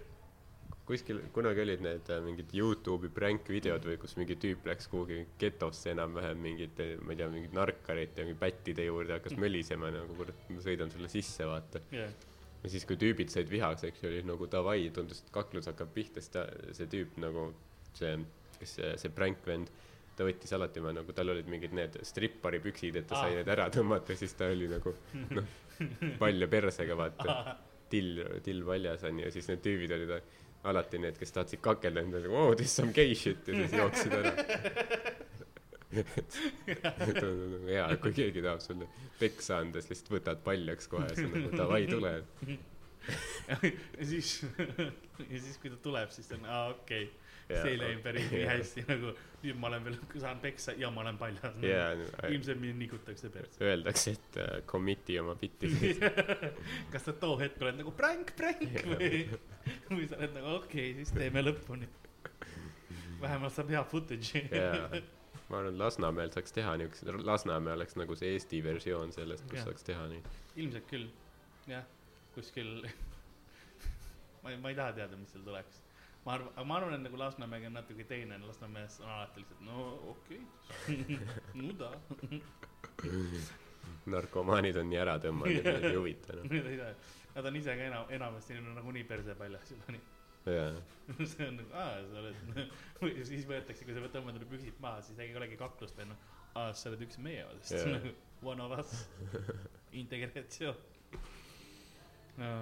kuskil 0.89 1.21
kunagi 1.35 1.63
olid 1.65 1.83
need 1.85 2.09
äh, 2.13 2.21
mingid 2.25 2.53
Youtube'i 2.57 3.11
prank 3.13 3.51
videod 3.53 3.85
või 3.85 3.99
kus 4.01 4.17
mingi 4.21 4.39
tüüp 4.41 4.65
läks 4.69 4.89
kuhugi 4.93 5.21
getosse 5.41 5.93
enam-vähem 5.93 6.41
mingite 6.45 6.89
ma 7.03 7.13
ei 7.13 7.21
tea 7.21 7.29
mingit 7.33 7.57
narkarite 7.57 8.25
mingi 8.25 8.39
pättide 8.41 8.87
juurde 8.89 9.19
hakkas 9.19 9.37
mölisema 9.41 9.93
nagu 9.95 10.17
kurat 10.19 10.49
ma 10.55 10.65
sõidan 10.65 10.93
sulle 10.95 11.11
sisse 11.13 11.49
vaata 11.49 11.83
yeah. 11.95 12.15
ja 12.63 12.73
siis 12.73 12.89
kui 12.89 12.97
tüübid 13.01 13.33
said 13.35 13.51
vihaks 13.53 13.85
eks 13.91 14.03
ju 14.03 14.11
oli 14.13 14.25
nagu 14.29 14.49
davai 14.51 14.81
tundus 14.95 15.21
et 15.25 15.31
kaklus 15.35 15.69
hakkab 15.71 15.93
pihta 15.97 16.25
siis 16.25 16.35
ta 16.39 16.47
see 16.79 16.89
tüüp 16.97 17.21
nagu 17.25 17.51
see 17.99 18.17
kes 18.59 18.75
see 18.81 18.97
see 19.05 19.15
prank 19.15 19.45
vend 19.47 19.71
ta 20.19 20.27
võttis 20.27 20.51
alati 20.57 20.81
oma 20.83 20.97
nagu 20.97 21.15
tal 21.15 21.31
olid 21.35 21.47
mingid 21.53 21.77
need 21.77 22.01
strippari 22.07 22.59
püksid 22.65 22.97
et 22.99 23.07
ta 23.11 23.21
sai 23.21 23.37
Aa. 23.37 23.41
need 23.43 23.53
ära 23.55 23.69
tõmmata 23.75 24.17
siis 24.19 24.35
ta 24.39 24.49
oli 24.51 24.67
nagu 24.73 24.97
noh 25.37 25.57
palja 26.23 26.49
persega 26.51 26.97
vaata 26.99 27.59
till 27.93 28.25
till 28.45 28.65
väljas 28.67 29.05
onju 29.07 29.29
ja 29.29 29.31
siis 29.35 29.47
need 29.53 29.63
tüübid 29.65 29.95
olid 29.95 30.17
alati 30.65 30.99
need 30.99 31.19
kes 31.19 31.33
tahtsid 31.37 31.63
kakelda 31.65 32.03
endale 32.03 32.29
oh 32.29 32.55
this 32.57 32.75
some 32.77 32.93
gay 32.93 33.15
shit 33.15 33.49
ja 33.49 33.55
siis 33.55 33.77
jooksid 33.79 34.17
ära 34.19 34.33
et 35.99 37.23
on 37.25 37.39
nagu 37.55 37.69
hea 37.69 37.87
kui 38.03 38.13
keegi 38.17 38.43
tahab 38.45 38.65
sulle 38.65 38.89
peksa 39.21 39.63
anda 39.63 39.81
siis 39.81 39.95
lihtsalt 39.95 40.13
võtad 40.17 40.43
paljaks 40.45 40.91
kohe 40.93 41.09
siis 41.13 41.29
on 41.29 41.39
nagu 41.39 41.63
davai 41.63 41.85
tule 41.89 42.13
ja 43.49 44.09
siis 44.11 44.35
ja 45.33 45.41
siis 45.41 45.57
kui 45.63 45.73
ta 45.73 45.81
tuleb 45.89 46.13
siis 46.15 46.29
ta 46.29 46.37
on 46.41 46.45
aa 46.49 46.69
okei 46.75 47.09
okay. 47.09 47.28
Jaa, 47.49 47.63
see 47.63 47.73
ei 47.73 47.79
läinud 47.81 48.03
päris 48.05 48.27
nii 48.33 48.41
jaa. 48.43 48.55
hästi 48.59 48.85
nagu 48.89 49.13
nüüd 49.43 49.61
ma 49.61 49.71
olen 49.71 49.85
veel 49.87 49.99
saan 50.25 50.41
peksa 50.43 50.75
ja 50.77 50.91
ma 50.93 51.03
olen 51.05 51.19
paljas. 51.21 51.59
Jaa 51.65 51.93
ilmselt 52.29 52.61
mind 52.63 52.81
nikutakse 52.83 53.31
persse 53.35 53.65
öeldakse 53.65 54.15
et 54.17 54.41
uh, 54.43 54.49
commit'i 54.69 55.19
oma 55.23 55.37
bitti 55.41 55.71
kas 56.93 57.09
sa 57.09 57.15
too 57.23 57.39
hetk 57.41 57.63
oled 57.65 57.81
nagu 57.83 57.95
prank 57.97 58.35
prank 58.39 58.83
või? 58.93 59.23
Või 59.91 60.09
sa 60.09 60.21
oled 60.21 60.35
nagu 60.37 60.57
okei 60.59 60.91
okay, 60.93 60.97
siis 61.01 61.15
teeme 61.17 61.45
lõpuni 61.45 61.89
vähemalt 63.23 63.55
saab 63.57 63.73
hea 63.75 63.85
footage'i 63.93 64.45
jaa 64.53 65.05
ma 65.49 65.63
arvan 65.63 65.79
Lasnamäel 65.81 66.35
saaks 66.35 66.53
teha 66.53 66.77
niukse 66.81 67.21
Lasnamäe 67.25 67.79
oleks 67.79 67.97
nagu 67.97 68.17
see 68.21 68.35
Eesti 68.37 68.61
versioon 68.65 69.15
sellest 69.17 69.49
kus 69.49 69.63
Jah. 69.63 69.71
saaks 69.71 69.87
teha 69.89 70.03
nii. 70.11 70.21
Ilmselt 70.61 70.91
küll. 70.91 71.07
Jah 71.71 71.87
kuskil 72.39 72.87
ma 74.43 74.53
ei 74.53 74.59
ma 74.63 74.71
ei 74.71 74.77
taha 74.79 74.95
teada 75.01 75.19
mis 75.19 75.33
seal 75.35 75.45
tuleks 75.47 75.81
ma 76.29 76.35
arvan 76.37 76.67
ma 76.69 76.77
arvan 76.77 76.95
et 76.95 77.05
nagu 77.07 77.19
Lasnamägi 77.19 77.67
on 77.71 77.79
natuke 77.79 78.05
teine 78.05 78.39
Lasnamäes 78.43 79.01
on 79.01 79.11
alati 79.11 79.41
lihtsalt 79.41 79.61
no 79.65 79.85
okei 80.13 80.41
okay. 80.85 81.17
no 81.55 81.73
da 81.81 81.91
narkomaanid 84.13 84.77
on 84.83 84.91
nii 84.91 85.01
ära 85.01 85.15
tõmmanud 85.25 85.61
et 85.61 85.69
neid 85.71 85.87
ei 85.89 85.97
huvita 85.97 86.33
enam 86.37 86.57
ei 86.59 86.77
tea, 86.81 86.91
nad 87.37 87.49
on 87.51 87.57
ise 87.61 87.77
ka 87.81 87.87
enam 87.91 88.13
enamasti 88.19 88.57
neil 88.57 88.67
on 88.73 88.77
nagunii 88.81 89.05
perse 89.09 89.37
paljas 89.39 89.73
juba 89.73 89.95
nii. 89.97 90.05
See 91.33 91.47
on 91.47 91.57
nagu 91.61 91.73
aa 91.85 91.95
sa 92.11 92.21
oled 92.23 92.43
või 93.01 93.25
siis 93.31 93.47
võetakse 93.49 93.89
kui 93.89 93.97
sa 93.97 94.05
tõmbad 94.05 94.35
endale 94.35 94.51
püksid 94.51 94.83
maha 94.85 95.01
siis 95.07 95.23
ei 95.25 95.33
olegi 95.37 95.57
kaklust 95.61 95.97
veel 95.97 96.11
noh. 96.13 96.27
Aa 96.57 96.75
sa 96.77 96.91
oled 96.91 97.07
üks 97.09 97.21
meie 97.25 97.47
osast 97.55 97.89
nagu 97.89 98.13
one 98.53 98.65
of 98.65 98.77
us. 98.77 98.93
Integratsioon. 99.97 100.77
No 102.39 102.53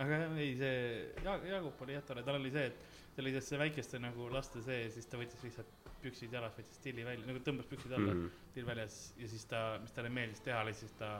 aga 0.00 0.18
ei 0.40 0.54
see 0.56 0.76
ja 1.24 1.36
Jaagup 1.50 1.80
oli 1.84 1.96
jah 1.96 2.04
tore 2.06 2.24
tal 2.24 2.38
oli 2.40 2.52
see 2.52 2.70
et 2.70 2.91
tal 3.16 3.26
oli 3.28 3.40
see 3.44 3.58
väikeste 3.60 3.98
nagu 4.00 4.28
laste 4.32 4.62
see 4.64 4.86
siis 4.94 5.06
ta 5.10 5.18
võttis 5.20 5.42
lihtsalt 5.44 5.72
püksid 6.02 6.32
jalas 6.34 6.54
võttis 6.58 6.80
tilli 6.82 7.04
välja 7.06 7.26
nagu 7.28 7.38
tõmbas 7.46 7.68
püksid 7.70 7.92
alla 7.92 8.12
mm. 8.14 8.22
Mhm. 8.24 8.48
till 8.54 8.66
väljas 8.66 8.96
ja 9.20 9.28
siis 9.28 9.44
ta 9.50 9.62
mis 9.82 9.92
talle 9.94 10.10
meeldis 10.10 10.40
teha 10.42 10.62
oli 10.64 10.72
siis 10.74 10.92
ta 10.98 11.10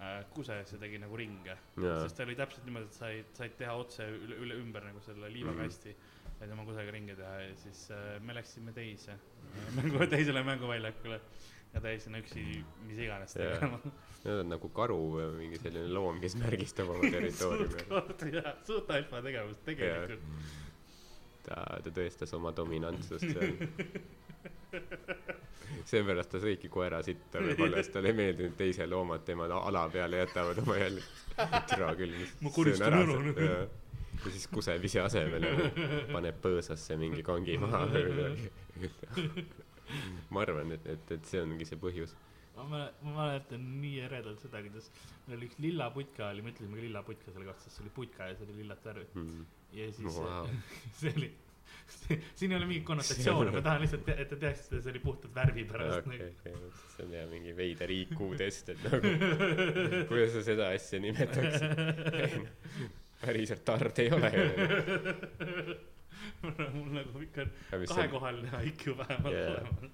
äh, 0.00 0.20
kuses 0.34 0.72
ja 0.72 0.78
tegi 0.80 0.98
nagu 1.02 1.16
ringe. 1.16 1.56
Jaa. 1.80 1.98
Sest 2.04 2.16
ta 2.16 2.24
oli 2.24 2.36
täpselt 2.38 2.64
niimoodi, 2.68 2.86
et 2.88 2.96
said, 3.00 3.32
said 3.36 3.56
teha 3.58 3.74
otse 3.76 4.06
üle, 4.08 4.38
üle 4.46 4.60
ümber 4.62 4.84
nagu 4.86 5.00
selle 5.04 5.28
liivakasti 5.32 5.94
Mhm. 5.96 6.36
said 6.40 6.52
oma 6.54 6.64
kusagil 6.64 6.92
ringi 6.94 7.16
teha 7.18 7.34
ja 7.42 7.56
siis 7.64 7.82
äh, 7.92 8.20
me 8.24 8.32
läksime 8.36 8.72
teise 8.72 9.16
mängu, 9.76 10.06
teisele 10.08 10.44
mänguväljakule. 10.46 11.20
Ja 11.74 11.78
ta 11.80 11.90
sinna 12.02 12.18
üksi 12.18 12.42
mis 12.86 12.98
iganes 12.98 13.32
tegema. 13.36 13.76
Need 14.24 14.40
on 14.40 14.48
nagu 14.50 14.68
karu 14.74 14.96
või 15.14 15.26
mingi 15.36 15.58
selline 15.62 15.86
loom 15.94 16.16
kes 16.20 16.34
märgistab 16.40 16.88
oma 16.90 17.10
territooriumi 17.14 17.84
suht 17.86 18.24
jah 18.34 18.56
suht 18.66 18.90
alfa 18.90 19.20
tegevus 19.22 19.60
tegelikult 19.68 20.24
ta 21.50 21.60
ta 21.84 21.90
tõestas 22.00 22.32
oma 22.38 22.52
dominantsust 22.56 23.26
seal 23.34 23.52
seepärast 25.90 26.30
ta 26.34 26.40
sõigi 26.42 26.68
koera 26.72 27.00
sitta 27.06 27.40
võib-olla 27.42 27.80
sest 27.80 27.94
talle 27.96 28.12
ei 28.12 28.16
meeldinud 28.20 28.56
teised 28.58 28.88
loomad 28.90 29.24
tema 29.26 29.48
ala 29.58 29.84
peale 29.92 30.20
jätavad 30.22 30.60
oma 30.62 30.76
jälgi 30.80 31.04
türa 31.72 31.92
küll 31.98 32.14
mis 32.20 32.32
Ma 32.44 32.52
koristan 32.54 32.96
ära, 32.96 33.04
see- 33.06 33.20
noh. 33.26 33.42
jaa. 33.44 33.60
ja 34.24 34.32
siis 34.34 34.46
kuseb 34.52 34.84
ise 34.88 35.00
asemele 35.04 35.52
paneb 36.12 36.40
põõsasse 36.44 36.96
mingi 37.00 37.22
kangi 37.26 37.56
maha 37.62 37.84
või 37.92 38.04
midagi 38.10 39.46
ma 40.30 40.42
arvan 40.46 40.74
et 40.76 40.86
et 40.96 41.14
et 41.18 41.30
see 41.30 41.40
ongi 41.42 41.66
see 41.68 41.78
põhjus 41.82 42.12
ma 42.56 42.66
mäle- 42.74 42.92
ma 43.06 43.14
mäletan 43.22 43.64
nii 43.82 44.02
eredalt 44.08 44.42
seda 44.44 44.60
kuidas 44.66 44.90
meil 45.26 45.38
oli 45.38 45.48
üks 45.50 45.58
lilla 45.64 45.88
putka 45.94 46.28
oli 46.34 46.44
me 46.46 46.52
ütlesime 46.54 46.76
ka 46.78 46.84
lilla 46.86 47.02
putka 47.06 47.32
selle 47.34 47.48
kohta 47.48 47.64
sest 47.66 47.78
see 47.78 47.86
oli 47.86 47.94
putka 48.00 48.28
ja 48.30 48.36
see 48.38 48.46
oli 48.48 48.60
lillat 48.62 48.84
värvi 48.90 49.06
mm. 49.14 49.46
Ja 49.76 49.92
siis 49.92 50.16
Wow. 50.16 50.46
see 51.00 51.12
oli 51.16 51.30
siin 52.38 52.52
ei 52.52 52.56
ole 52.58 52.66
mingit 52.70 52.84
konnotatsiooni 52.86 53.50
ma 53.54 53.60
tahan 53.66 53.82
lihtsalt 53.84 54.08
et 54.14 54.28
te 54.30 54.36
teaksite 54.42 54.80
see 54.82 54.92
oli 54.92 55.00
puhtalt 55.02 55.34
värvi 55.34 55.64
pärast 55.70 56.06
okei 56.06 56.18
nagu. 56.18 56.30
okei 56.40 56.54
see 56.96 57.04
on 57.06 57.12
jah 57.16 57.28
mingi 57.30 57.54
veider 57.58 57.90
IQ 57.94 58.18
test 58.40 58.68
et 58.74 58.82
nagu 58.86 59.12
kuidas 60.10 60.34
sa 60.36 60.42
seda 60.46 60.70
asja 60.74 61.00
nimetaksid? 61.02 61.70
Päriselt 63.20 63.64
tard 63.68 63.98
ei 64.00 64.08
ole 64.16 64.30
ju. 64.32 64.44
Mul 66.74 66.86
nagu 66.94 67.20
ikka 67.26 67.44
seal 67.68 67.84
kahekohaline 67.90 68.62
IQ 68.70 68.94
vähemalt 68.96 69.34
Jaa. 69.36 69.50
olema 69.56 69.90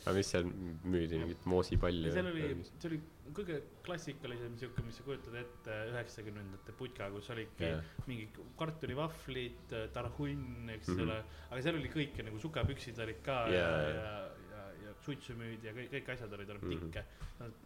aga 0.00 0.12
mis 0.16 0.30
seal 0.32 0.46
müüdi 0.48 1.18
mingit 1.20 1.42
moosipalli 1.52 2.12
seal 2.14 2.28
oli 2.30 2.44
see 2.68 2.88
oli 2.90 3.00
kõige 3.36 3.60
klassikalisem 3.86 4.56
siuke 4.58 4.82
mis 4.86 4.96
sa 5.00 5.02
kujutad 5.06 5.34
ette 5.40 5.76
üheksakümnendate 5.92 6.72
putka 6.78 7.08
kus 7.14 7.30
olidki 7.34 7.64
Jaa. 7.64 7.82
mingi 8.06 8.28
kartulivahvlid 8.58 9.74
tarhunn 9.94 10.70
eks 10.76 10.88
Mhm. 10.88 11.00
ole 11.06 11.18
aga 11.50 11.62
seal 11.62 11.74
oli 11.80 11.88
kõike 11.92 12.24
nagu 12.26 12.38
sukapüksid 12.38 12.98
olid 13.04 13.22
ka 13.24 13.46
ja 13.48 13.58
Jaa, 13.58 13.80
ja 13.82 13.94
jaa. 13.94 14.22
ja 14.50 14.64
ja 14.84 14.94
suitsu 15.04 15.34
müüdi 15.38 15.66
ja 15.68 15.72
kõik 15.76 15.90
kõik 15.92 16.08
asjad 16.14 16.32
olid 16.32 16.50
olid 16.50 16.62
Mhm. 16.62 16.78
tikke 16.90 17.04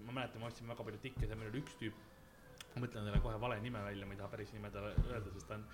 ma 0.07 0.13
mäletan 0.13 0.41
ma 0.41 0.47
ostsin 0.47 0.69
väga 0.69 0.85
palju 0.85 0.99
tikke 1.03 1.27
seal 1.27 1.39
meil 1.39 1.51
oli 1.51 1.61
üks 1.63 1.77
tüüp 1.81 1.95
ma 2.75 2.83
mõtlen 2.87 3.05
talle 3.07 3.21
kohe 3.23 3.39
vale 3.41 3.61
nime 3.63 3.79
välja 3.85 4.07
ma 4.07 4.13
ei 4.13 4.19
taha 4.19 4.29
päris 4.29 4.53
nime 4.53 4.71
talle 4.71 4.95
öelda 5.11 5.31
sest 5.33 5.49
ta 5.49 5.55
on 5.55 5.65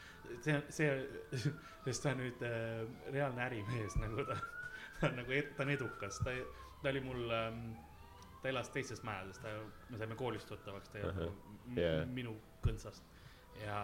see 0.42 0.62
see 0.68 0.90
sest 1.84 2.02
ta 2.02 2.10
on 2.10 2.18
nüüd 2.18 2.42
äh, 2.42 2.86
reaalne 3.12 3.40
ärimees 3.48 3.96
nagu 4.04 4.24
ta 4.24 4.36
ta 5.00 5.08
on 5.08 5.16
nagu 5.16 5.42
ta 5.56 5.62
on 5.64 5.70
edukas 5.70 6.18
ta 6.24 6.30
ta 6.82 6.88
oli 6.88 7.00
mul 7.00 7.30
ähm, 7.30 7.76
ta 8.42 8.48
elas 8.48 8.70
teises 8.72 9.02
majades 9.04 9.38
ta 9.42 9.50
me 9.90 9.98
saime 10.00 10.16
koolist 10.16 10.48
tuttavaks 10.48 10.88
ta 10.88 10.98
ei 10.98 11.04
olnud 11.04 11.20
nagu 11.26 11.34
m- 11.74 12.14
minu 12.16 12.34
kõntsast. 12.64 13.02
Ja 13.64 13.78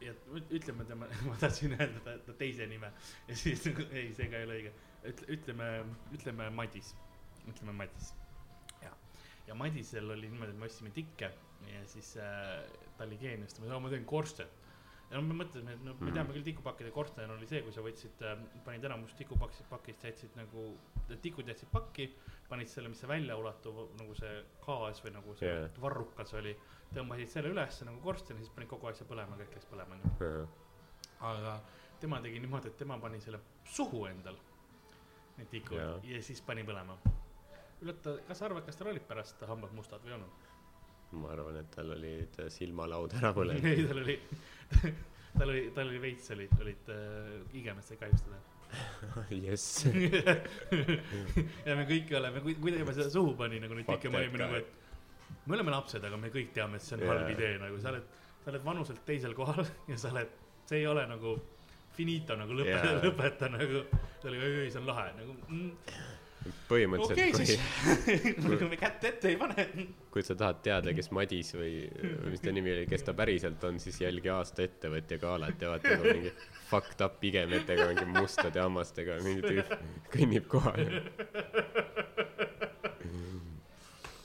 ja 0.00 0.12
üt- 0.36 0.52
ütleme 0.54 0.84
tema 0.86 1.06
ma 1.28 1.34
tahtsin 1.40 1.72
öelda 1.78 2.00
ta, 2.04 2.18
ta 2.26 2.32
teise 2.38 2.66
nime. 2.70 2.92
Ja 3.28 3.36
siis 3.36 3.64
nagu 3.66 3.86
ei 3.90 4.12
see 4.14 4.28
ka 4.30 4.36
ei 4.38 4.46
ole 4.46 4.58
õige. 4.60 4.72
Ütle 5.12 5.26
ütleme 5.38 5.68
ütleme 6.14 6.50
Madis. 6.54 6.94
Ütleme 7.48 7.72
Madis. 7.72 8.12
Ja 8.82 8.92
ja 9.48 9.54
Madisel 9.54 10.10
oli 10.10 10.28
niimoodi 10.28 10.52
et 10.54 10.58
me 10.60 10.66
ostsime 10.68 10.90
tikke 10.94 11.32
ja 11.72 11.80
siis 11.90 12.12
äh, 12.16 12.62
ta 12.98 13.04
oli 13.08 13.16
geenius. 13.18 13.54
Ta 13.56 13.62
ütles 13.64 13.80
ma 13.82 13.90
teen 13.90 14.04
korsten 14.06 14.46
ja 14.46 14.57
no 15.10 15.22
me 15.24 15.34
mõtlesime 15.40 15.72
et 15.72 15.82
no 15.84 15.94
me 15.94 16.06
Mhm. 16.10 16.14
teame 16.14 16.34
küll 16.36 16.44
tikupakkide 16.44 16.90
korsten 16.92 17.30
oli 17.30 17.46
see 17.48 17.62
kui 17.62 17.72
sa 17.72 17.80
võtsid 17.84 18.22
äh, 18.28 18.42
panid 18.64 18.84
enamus 18.84 19.14
tikupakist 19.16 19.64
pakist 19.70 20.04
jätsid 20.04 20.34
nagu 20.36 20.66
tikud 21.22 21.48
jätsid 21.48 21.70
pakki 21.72 22.10
panid 22.48 22.68
selle 22.68 22.88
mis 22.92 23.00
see 23.00 23.08
väljaulatub 23.08 23.78
nagu 23.98 24.14
see 24.14 24.34
gaas 24.66 25.00
või 25.04 25.12
nagu 25.16 25.34
see 25.40 25.48
Jaa. 25.48 25.68
varrukas 25.80 26.34
oli 26.34 26.52
tõmbasid 26.94 27.26
selle 27.32 27.48
ülesse 27.54 27.84
nagu 27.88 28.00
korsteni 28.04 28.40
siis 28.44 28.52
panid 28.54 28.68
kogu 28.68 28.86
asja 28.92 29.06
põlema 29.08 29.36
kõik 29.40 29.54
läks 29.56 29.66
põlema 29.72 29.96
onju 29.96 30.12
Ahah. 30.20 30.48
aga 31.32 31.60
tema 32.00 32.20
tegi 32.22 32.38
niimoodi, 32.38 32.68
et 32.68 32.76
tema 32.78 32.98
pani 32.98 33.18
selle 33.20 33.40
suhu 33.64 34.04
endal, 34.06 34.36
need 35.38 35.48
tikud 35.50 35.78
Jaa. 35.80 35.96
ja 36.04 36.20
siis 36.22 36.40
pani 36.42 36.62
põlema. 36.62 36.94
üllata, 37.82 38.18
kas 38.28 38.38
sa 38.38 38.44
arvad, 38.46 38.64
kas 38.66 38.76
tal 38.76 38.88
olid 38.92 39.02
pärast 39.08 39.40
hambad 39.46 39.72
mustad 39.72 40.00
või 40.04 40.12
ei 40.12 40.14
olnud? 40.20 40.30
Ma 41.16 41.32
arvan, 41.32 41.56
et 41.62 41.70
tal 41.72 41.92
olid 41.94 42.40
silmalaud 42.52 43.14
ära 43.18 43.32
põlenud. 43.36 43.64
ei, 43.70 43.86
tal 43.88 44.02
oli, 44.02 44.16
tal 45.38 45.48
oli, 45.48 45.62
tal 45.76 45.88
oli 45.88 46.00
veits 46.02 46.32
olid, 46.34 46.54
olid 46.60 46.92
äh, 46.94 47.34
igemest 47.60 47.94
sai 47.94 48.00
kahjustada. 48.02 48.40
jess. 49.46 49.86
ja 51.68 51.76
me 51.78 51.86
kõik 51.88 52.12
oleme, 52.18 52.42
kui, 52.44 52.58
kui 52.60 52.74
ta 52.74 52.82
juba 52.82 52.96
seda 52.96 53.08
suhu 53.12 53.32
pani 53.38 53.62
nagu 53.62 53.78
Fuck 53.78 53.94
tikke, 53.94 54.12
me 54.12 54.20
olime 54.24 54.42
nagu, 54.42 54.60
et 54.60 55.46
me 55.48 55.56
oleme 55.56 55.72
lapsed, 55.72 56.04
aga 56.04 56.20
me 56.20 56.32
kõik 56.34 56.52
teame, 56.56 56.80
et 56.80 56.84
see 56.84 56.98
on 56.98 57.06
Jaa. 57.06 57.14
halb 57.14 57.32
idee 57.32 57.54
nagu 57.62 57.80
sa 57.80 57.92
oled, 57.94 58.10
sa 58.42 58.52
oled 58.52 58.66
vanuselt 58.66 59.00
teisel 59.08 59.36
kohal 59.38 59.64
ja 59.88 59.96
sa 60.00 60.12
oled, 60.12 60.36
see 60.68 60.82
ei 60.82 60.86
ole 60.90 61.06
nagu 61.08 61.38
finito 61.96 62.36
nagu 62.38 62.54
lõpeta 62.54 62.92
yeah., 62.92 63.02
lõpeta 63.02 63.50
nagu. 63.50 63.82
ta 64.20 64.30
oli, 64.30 64.38
oi, 64.44 64.68
see 64.70 64.80
on 64.82 64.88
lahe 64.88 65.08
nagu 65.16 65.36
mm,. 65.48 65.70
Põhimõtteliselt 66.68 67.58
okay, 68.04 68.34
kui 68.58 68.68
me 68.70 68.78
kätt 68.80 69.04
ette 69.08 69.30
ei 69.32 69.38
pane. 69.40 69.66
kui 70.12 70.24
sa 70.26 70.36
tahad 70.38 70.60
teada, 70.64 70.94
kes 70.96 71.10
Madis 71.14 71.52
või 71.56 71.72
või 71.98 72.32
mis 72.34 72.42
ta 72.44 72.54
nimi 72.54 72.72
oli, 72.74 72.86
kes 72.90 73.06
ta 73.06 73.14
päriselt 73.16 73.64
on, 73.68 73.78
siis 73.82 74.00
jälgi 74.02 74.30
aasta 74.32 74.64
ettevõtja 74.66 75.18
galat 75.22 75.62
ja 75.62 75.72
vaata, 75.72 75.96
kui 76.00 76.14
mingi 76.18 76.32
fucked 76.68 77.04
up 77.04 77.18
pigemetega, 77.22 77.88
mingi 77.92 78.06
mustade 78.18 78.62
hammastega 78.62 79.18
mingi 79.24 79.42
tüüp 79.46 79.74
kõnnib 80.14 80.48
kohale. 80.50 81.02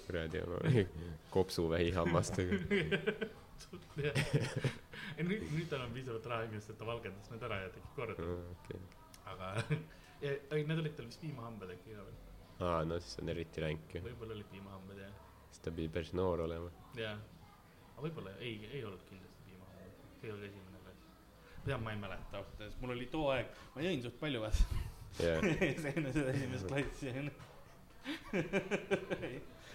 kuradi 0.08 0.44
oma 0.44 0.86
kopsuvähi 1.34 1.92
hammastega. 1.96 2.60
nüüd, 5.24 5.42
nüüd 5.54 5.68
tal 5.70 5.82
on 5.86 5.92
piisavalt 5.94 6.26
raha 6.30 6.48
et 6.50 6.78
ta 6.78 6.86
valgendas 6.86 7.30
need 7.32 7.44
ära 7.50 7.60
ja 7.64 7.74
tegi 7.74 7.92
korda, 7.98 8.32
okei, 8.54 8.80
aga 9.34 9.54
ei, 10.30 10.64
need 10.68 10.80
olid 10.84 10.96
tal 10.98 11.10
vist 11.10 11.22
piimahambad 11.24 11.74
äkki 11.76 11.98
ka 11.98 12.08
veel, 12.08 12.20
aa 12.68 12.82
no 12.88 13.00
siis 13.04 13.20
on 13.22 13.34
eriti 13.34 13.64
ränk 13.64 13.96
ju, 13.98 14.04
võib-olla 14.08 14.38
olid 14.38 14.50
piimahambad 14.52 15.02
ja, 15.04 15.10
siis 15.50 15.64
ta 15.66 15.74
pidi 15.76 15.92
päris 15.94 16.14
noor 16.18 16.46
olema. 16.48 16.72
ja, 17.00 17.14
aga 17.94 18.06
võib-olla 18.08 18.36
ei, 18.40 18.56
ei 18.72 18.84
olnud 18.88 19.04
kindlasti 19.10 19.48
piimahambad, 19.50 20.08
see 20.22 20.34
olnud 20.34 20.50
esimene 20.50 20.84
klass. 20.86 21.02
tead, 21.64 21.80
ma 21.84 21.96
ei 21.96 22.02
mäleta 22.06 22.42
ausalt 22.42 22.62
öeldes, 22.62 22.80
mul 22.82 22.96
oli 22.98 23.10
too 23.14 23.30
aeg, 23.36 23.52
ma 23.76 23.88
jõin 23.88 24.06
suht 24.06 24.20
palju 24.22 24.44
vaata 24.44 24.82
jah, 25.24 25.50
enne 25.94 26.16
seda 26.16 26.30
esimest 26.34 26.70
klassi 26.72 27.12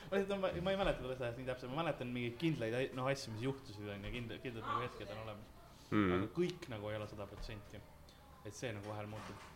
ma 0.08 0.16
lihtsalt, 0.16 0.40
ma, 0.40 0.50
ma 0.64 0.72
ei 0.72 0.80
mäleta 0.80 1.02
sellest 1.02 1.22
ajast 1.22 1.38
nii 1.40 1.48
täpselt, 1.48 1.72
ma 1.72 1.82
mäletan 1.82 2.10
mingeid 2.12 2.36
kindlaid 2.40 2.76
ai- 2.76 2.90
noh 2.96 3.08
asju, 3.10 3.34
mis 3.34 3.44
juhtusid 3.44 3.88
onju, 3.94 4.12
kindlad, 4.14 4.40
kindlad 4.44 4.66
nagu 4.68 4.82
hetked 4.84 5.12
on 5.14 5.22
olemas 5.26 5.54
mm.. 5.90 6.10
aga 6.16 6.28
kõik 6.36 6.68
nagu 6.72 6.90
ei 6.90 6.98
ole 6.98 7.08
sada 7.10 7.26
protsenti. 7.28 7.80
et 8.46 8.56
see 8.56 8.70
nagu 8.72 8.88
vahel 8.88 9.08
muutub. 9.10 9.46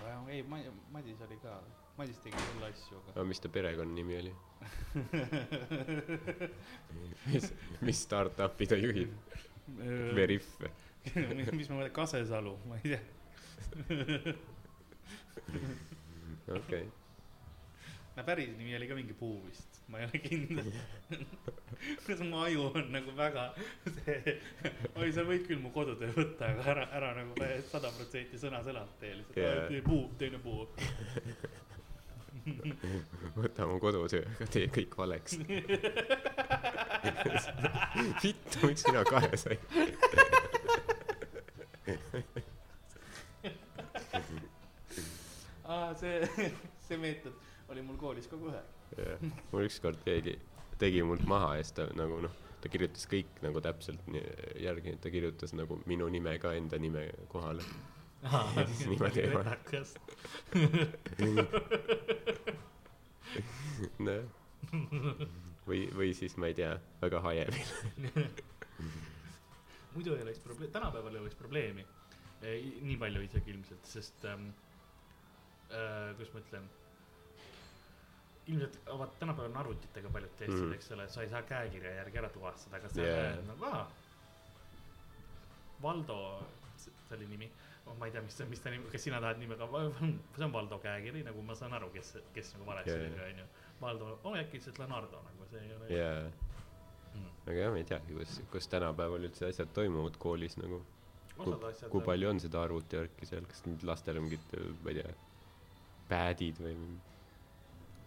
jah, 0.00 0.28
ei, 0.32 0.42
ma, 0.48 0.60
Madis 0.94 1.20
oli 1.26 1.38
ka, 1.42 1.56
Madis 1.98 2.18
tegi 2.24 2.46
hulle 2.48 2.70
asju, 2.70 3.00
aga 3.00 3.14
aga 3.16 3.26
mis 3.28 3.42
ta 3.42 3.50
perekonnanimi 3.52 4.18
oli? 4.20 4.32
mis, 7.32 7.50
mis 7.80 8.02
startup'i 8.06 8.70
ta 8.70 8.78
juhib? 8.80 9.12
Veriff 10.16 10.56
või? 10.62 10.72
mis 11.58 11.68
ma 11.70 11.78
mõtlen, 11.80 11.94
Kasesalu, 11.96 12.56
ma 12.70 12.80
ei 12.80 12.94
tea. 12.94 13.02
okei 16.52 16.58
okay., 16.58 16.84
no 18.16 18.24
päris 18.24 18.56
nimi 18.58 18.76
oli 18.76 18.88
ka 18.88 18.94
mingi 18.94 19.14
Puu 19.16 19.42
vist, 19.46 19.80
ma 19.88 19.98
ei 19.98 20.04
ole 20.04 20.18
kindel. 20.18 20.72
kuidas 22.04 22.22
mu 22.28 22.36
aju 22.44 22.60
on 22.74 22.92
nagu 22.92 23.10
väga 23.16 23.54
see, 24.04 24.38
oi, 24.94 25.12
sa 25.14 25.22
võid 25.26 25.46
küll 25.48 25.60
mu 25.62 25.70
kodutöö 25.74 26.10
võtta, 26.16 26.42
aga 26.52 26.62
ära, 26.74 26.84
ära 26.98 27.10
nagu 27.18 27.32
sada 27.70 27.88
protsenti 27.96 28.36
sõna-sõnalt 28.38 28.94
tee 29.00 29.12
lihtsalt 29.18 29.72
yeah.. 29.72 29.84
puu, 29.86 30.02
teine 30.20 30.38
puu. 30.42 30.60
võta 33.38 33.60
mu 33.70 33.76
kodutöö, 33.82 34.24
aga 34.36 34.46
tee 34.52 34.66
kõik 34.74 34.92
valeks. 34.98 35.32
vittu, 38.22 38.56
miks 38.66 38.82
sina 38.84 39.00
kahe 39.08 39.36
said? 39.40 39.60
aa, 45.72 45.88
see, 45.98 46.16
see 46.86 46.98
meetod 47.00 47.34
oli 47.72 47.82
mul 47.86 47.98
koolis 48.00 48.28
kogu 48.30 48.52
aeg. 48.52 48.66
jah, 48.98 49.18
mul 49.52 49.66
ükskord 49.66 50.00
keegi 50.04 50.38
tegi 50.82 51.02
mult 51.06 51.24
maha 51.28 51.56
ja 51.56 51.64
siis 51.64 51.76
ta 51.76 51.86
nagu 51.96 52.18
noh, 52.24 52.34
ta 52.62 52.70
kirjutas 52.72 53.04
kõik 53.10 53.40
nagu 53.44 53.62
täpselt 53.64 54.02
nii 54.10 54.22
järgi, 54.64 54.96
ta 55.02 55.10
kirjutas 55.14 55.54
nagu 55.58 55.78
minu 55.90 56.08
nime 56.12 56.36
ka 56.42 56.54
enda 56.58 56.76
nime 56.82 57.08
kohale. 57.32 57.64
siis 58.22 58.86
niimoodi 58.90 59.20
ei 59.22 59.34
ole. 59.34 59.56
nojah. 64.06 64.26
või, 65.66 65.80
või 65.96 66.10
siis 66.14 66.36
ma 66.38 66.50
ei 66.50 66.56
tea, 66.58 66.72
väga 67.02 67.18
hajevil. 67.24 67.66
muidu 69.94 70.14
ei 70.16 70.22
oleks 70.24 70.40
probleem, 70.44 70.70
tänapäeval 70.72 71.14
ei 71.16 71.22
oleks 71.24 71.38
probleemi. 71.38 71.86
nii 72.42 72.98
palju 72.98 73.20
isegi 73.22 73.50
ilmselt, 73.54 73.84
sest 73.86 74.24
ähm, 74.26 74.48
äh, 75.70 76.14
kuidas 76.16 76.32
ma 76.34 76.40
ütlen. 76.42 76.70
ilmselt, 78.46 78.78
vaata 78.98 79.18
tänapäeval 79.18 79.50
on 79.50 79.56
arvutitega 79.56 80.10
paljud 80.10 80.30
testid 80.38 80.64
mm., 80.64 80.72
eks 80.76 80.92
ole, 80.92 81.08
sa 81.08 81.22
ei 81.22 81.28
saa 81.30 81.42
käekirja 81.46 81.94
järgi 81.94 82.18
ära 82.18 82.30
tuvastada, 82.34 82.78
aga 82.80 82.90
sa 82.90 83.02
yeah. 83.02 83.36
nagu 83.46 83.66
aa. 83.68 83.82
Valdo, 85.82 86.16
see 86.78 87.16
oli 87.16 87.26
nimi, 87.30 87.50
ma 87.98 88.06
ei 88.06 88.14
tea, 88.14 88.22
mis, 88.22 88.38
mis 88.50 88.62
ta 88.62 88.70
nimi, 88.70 88.90
kas 88.90 89.06
sina 89.06 89.20
tahad 89.22 89.38
nime 89.42 89.58
ka, 89.58 89.68
see 90.36 90.46
on 90.46 90.54
Valdo 90.54 90.78
käekiri, 90.82 91.22
nagu 91.26 91.42
ma 91.46 91.54
saan 91.58 91.74
aru, 91.78 91.90
kes, 91.94 92.16
kes 92.34 92.54
nagu 92.56 92.66
valesti 92.70 92.96
tegi 92.96 93.20
jaa., 93.20 93.28
onju. 93.34 93.46
Valdo, 93.82 94.16
oh 94.22 94.38
äkki 94.38 94.58
lihtsalt 94.58 94.78
Leonardo 94.82 95.22
nagu 95.26 95.46
see 95.50 95.62
ei 95.66 95.76
ole 95.76 95.92
jaa, 95.94 96.18
mm.. 97.14 97.30
aga 97.46 97.56
jah, 97.60 97.72
ma 97.74 97.82
ei 97.82 97.88
teagi, 97.92 98.18
kus, 98.18 98.40
kus 98.50 98.70
tänapäeval 98.74 99.30
üldse 99.30 99.46
asjad 99.50 99.70
toimuvad 99.78 100.18
koolis 100.22 100.58
nagu. 100.58 100.82
asjad. 101.38 101.88
kui 101.94 102.02
palju 102.06 102.30
on 102.30 102.42
seda 102.42 102.62
arvutivärki 102.66 103.30
seal, 103.30 103.46
kas 103.50 103.64
nüüd 103.66 103.86
lastel 103.86 104.18
on 104.18 104.28
mingid, 104.28 104.58
ma 104.82 104.94
ei 104.94 105.00
tea, 105.00 105.16
pad'id 106.10 106.62
või 106.62 106.76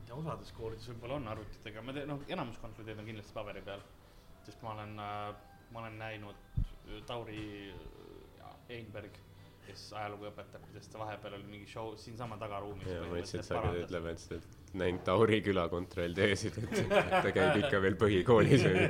ja 0.07 0.15
osades 0.15 0.51
koolides 0.55 0.87
võib-olla 0.91 1.19
on 1.19 1.27
arvutitega, 1.33 1.81
ma 1.81 1.93
tean, 1.95 2.09
noh, 2.13 2.23
enamus 2.31 2.57
kontrollid 2.61 2.99
on 3.01 3.07
kindlasti 3.09 3.35
paberi 3.35 3.61
peal. 3.65 3.83
sest 4.45 4.61
ma 4.61 4.73
olen 4.75 4.99
äh,, 5.01 5.35
ma 5.73 5.81
olen 5.81 5.97
näinud 5.97 6.41
äh, 6.59 6.99
Tauri 7.05 7.45
äh, 7.73 8.75
Einberg, 8.75 9.17
kes 9.65 9.87
ajalugu 9.97 10.29
õpetab, 10.29 10.67
sest 10.73 10.91
ta 10.93 11.01
vahepeal 11.01 11.39
oli 11.39 11.49
mingi 11.49 11.69
show 11.69 11.95
siinsaama 11.97 12.37
tagaruumis. 12.41 12.87
ja 12.87 13.01
ma 13.01 13.11
mõtlesin, 13.15 13.41
et 13.41 13.49
sa 13.49 13.59
hakkad 13.61 13.81
ütlema, 13.81 14.13
et 14.13 14.47
näinud 14.79 15.03
Tauri 15.07 15.39
külakontroll 15.45 16.15
töösid, 16.17 16.57
et 16.61 16.89
ta 16.89 17.31
käib 17.35 17.59
ikka 17.61 17.81
veel 17.83 17.97
põhikoolis 17.99 18.65
või 18.65 18.88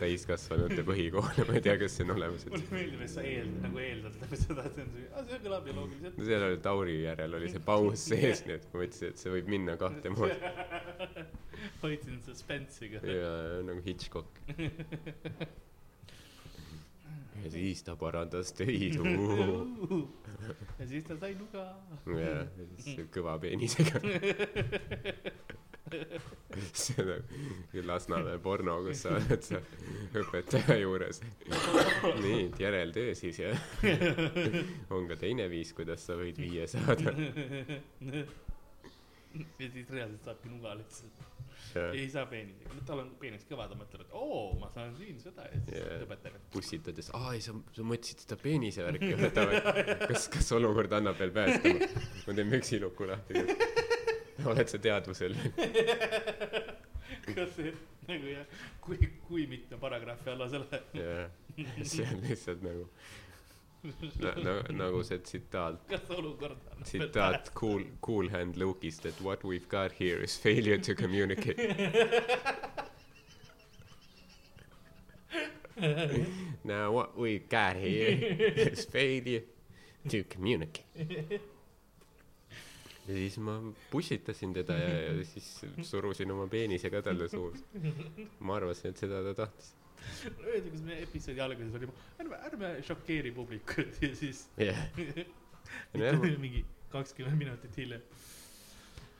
täiskasvanute 0.00 0.84
põhikool, 0.86 1.42
ma 1.48 1.58
ei 1.58 1.64
tea, 1.64 1.76
kas 1.80 1.98
see 1.98 2.06
on 2.06 2.14
olemas, 2.16 2.46
et 2.46 2.54
mulle 2.54 2.72
meeldib, 2.74 3.04
et 3.06 3.12
sa 3.12 3.24
eeldad 3.26 3.66
nagu 3.66 3.82
eeldad 3.82 4.18
seda, 4.18 4.66
et 4.66 4.80
see 4.80 4.86
on 4.86 4.92
see, 4.96 5.06
see 5.30 5.40
kõlab 5.46 5.70
ju 5.70 5.76
loogiliselt. 5.80 6.20
seal 6.30 6.48
oli 6.50 6.60
Tauri 6.68 6.98
järel 7.02 7.38
oli 7.40 7.52
see 7.52 7.64
paus 7.70 8.08
sees, 8.12 8.44
nii 8.46 8.58
et 8.58 8.68
ma 8.72 8.82
mõtlesin, 8.82 9.14
et 9.14 9.24
see 9.24 9.36
võib 9.36 9.52
minna 9.56 9.78
kahte 9.80 10.12
moodi. 10.14 10.38
hoidsin 11.82 12.20
suspense'iga. 12.24 13.00
ja 13.06 13.62
nagu 13.66 13.80
Hitchcock. 13.86 14.42
ja 17.44 17.50
siis 17.50 17.82
ta 17.86 17.96
parandas 17.96 18.52
töid. 18.56 18.96
ja 20.78 20.86
siis 20.86 21.04
ta 21.04 21.16
sai 21.20 21.34
nuga. 21.38 21.66
ja 22.06 22.34
siis 22.78 23.06
kõva 23.14 23.38
peenisega. 23.42 24.00
see 26.72 27.02
on 27.02 27.08
nagu 27.10 27.82
Lasnamäe 27.86 28.38
porno, 28.42 28.78
kus 28.86 29.04
sa 29.04 29.14
oled 29.18 29.44
seal 29.46 29.62
õpetaja 30.22 30.78
juures. 30.80 31.22
nii, 32.22 32.40
et 32.48 32.60
järeltöö 32.60 33.14
siis 33.18 33.38
jah. 33.42 33.70
on 34.94 35.06
ka 35.10 35.18
teine 35.20 35.48
viis, 35.52 35.72
kuidas 35.76 36.06
sa 36.08 36.18
võid 36.18 36.40
viie 36.42 36.66
saada. 36.70 37.14
ja 39.60 39.70
siis 39.70 39.90
reaalselt 39.90 40.24
saabki 40.24 40.52
nuga 40.52 40.76
lihtsalt. 40.80 41.25
Ja 41.76 41.86
ei 41.94 42.06
saa 42.12 42.26
peenisega, 42.30 42.74
no 42.74 42.84
tal 42.88 43.02
on 43.04 43.10
peenis 43.20 43.46
kõva, 43.48 43.68
ta 43.70 43.78
mõtleb, 43.78 44.06
et 44.06 44.14
oo, 44.16 44.42
ma 44.60 44.70
saan 44.74 44.94
siin 44.98 45.18
seda 45.22 45.46
ja 45.50 45.60
siis 45.60 45.80
Jaa. 45.80 45.98
õpetaja. 46.06 46.42
pussitades, 46.54 47.10
aa 47.16 47.34
ei, 47.36 47.42
sa, 47.44 47.56
sa 47.76 47.86
mõtlesid 47.86 48.24
seda 48.26 48.38
peenise 48.40 48.86
värki 48.86 49.12
kas, 50.10 50.28
kas 50.32 50.52
olukord 50.56 50.96
annab 50.98 51.20
veel 51.20 51.34
päästa? 51.36 51.74
ma 52.26 52.38
teen 52.38 52.54
püksiluku 52.56 53.10
lahti. 53.10 53.44
oled 54.50 54.70
sa 54.70 54.80
teadvusel? 54.82 55.36
kas 57.36 57.54
see 57.56 57.72
nagu 58.06 58.30
jah, 58.30 58.58
kui, 58.84 58.98
kui 59.26 59.46
mitme 59.50 59.78
paragrahvi 59.82 60.30
alla 60.32 60.48
sa 60.50 60.62
lähed, 60.62 60.98
jah, 61.00 61.30
see 61.82 62.06
on 62.06 62.20
lihtsalt 62.26 62.62
nagu 62.66 62.84
na, 62.86 62.90
na, 62.90 63.25
nagu 64.72 65.02
see 65.06 65.18
tsitaat, 65.18 65.80
kas 65.88 66.10
olukord 66.10 66.58
on. 66.72 66.82
tsitaat 66.82 67.50
Cool, 67.54 67.84
Cool 68.02 68.28
Hand 68.30 68.56
Luke'ist, 68.56 69.06
et 69.06 69.20
what 69.22 69.44
we've 69.44 69.68
got 69.68 69.92
here 70.00 70.22
is 70.24 70.38
failure 70.38 70.78
to 70.78 70.94
communicate. 70.94 71.58
now 76.64 76.90
what 76.90 77.18
we 77.18 77.38
got 77.38 77.76
here 77.76 78.08
is 78.56 78.86
failure 78.86 79.42
to 80.08 80.24
communicate 80.24 81.40
ja 83.08 83.14
siis 83.14 83.38
ma 83.38 83.72
pussitasin 83.90 84.52
teda 84.52 84.72
ja, 84.72 84.88
ja 85.02 85.24
siis 85.24 85.66
surusin 85.82 86.30
oma 86.30 86.46
peenisega 86.48 87.02
talle 87.02 87.28
suus 87.28 87.64
ma 88.40 88.56
arvasin 88.56 88.90
et 88.90 88.96
seda 89.04 89.22
ta 89.22 89.34
tahtis 89.34 89.74
öeldi 90.46 90.70
kas 90.74 90.82
meie 90.86 91.02
episoodi 91.06 91.40
alguses 91.44 91.74
oli 91.78 91.88
ärme 92.22 92.38
ärme 92.50 92.70
šokeeri 92.86 93.32
publikut 93.36 94.00
ja 94.02 94.10
siis 94.16 94.46
jah. 94.68 94.80
Mingi 96.38 96.64
kakskümmend 96.92 97.38
minutit 97.40 97.76
hiljem. 97.76 98.02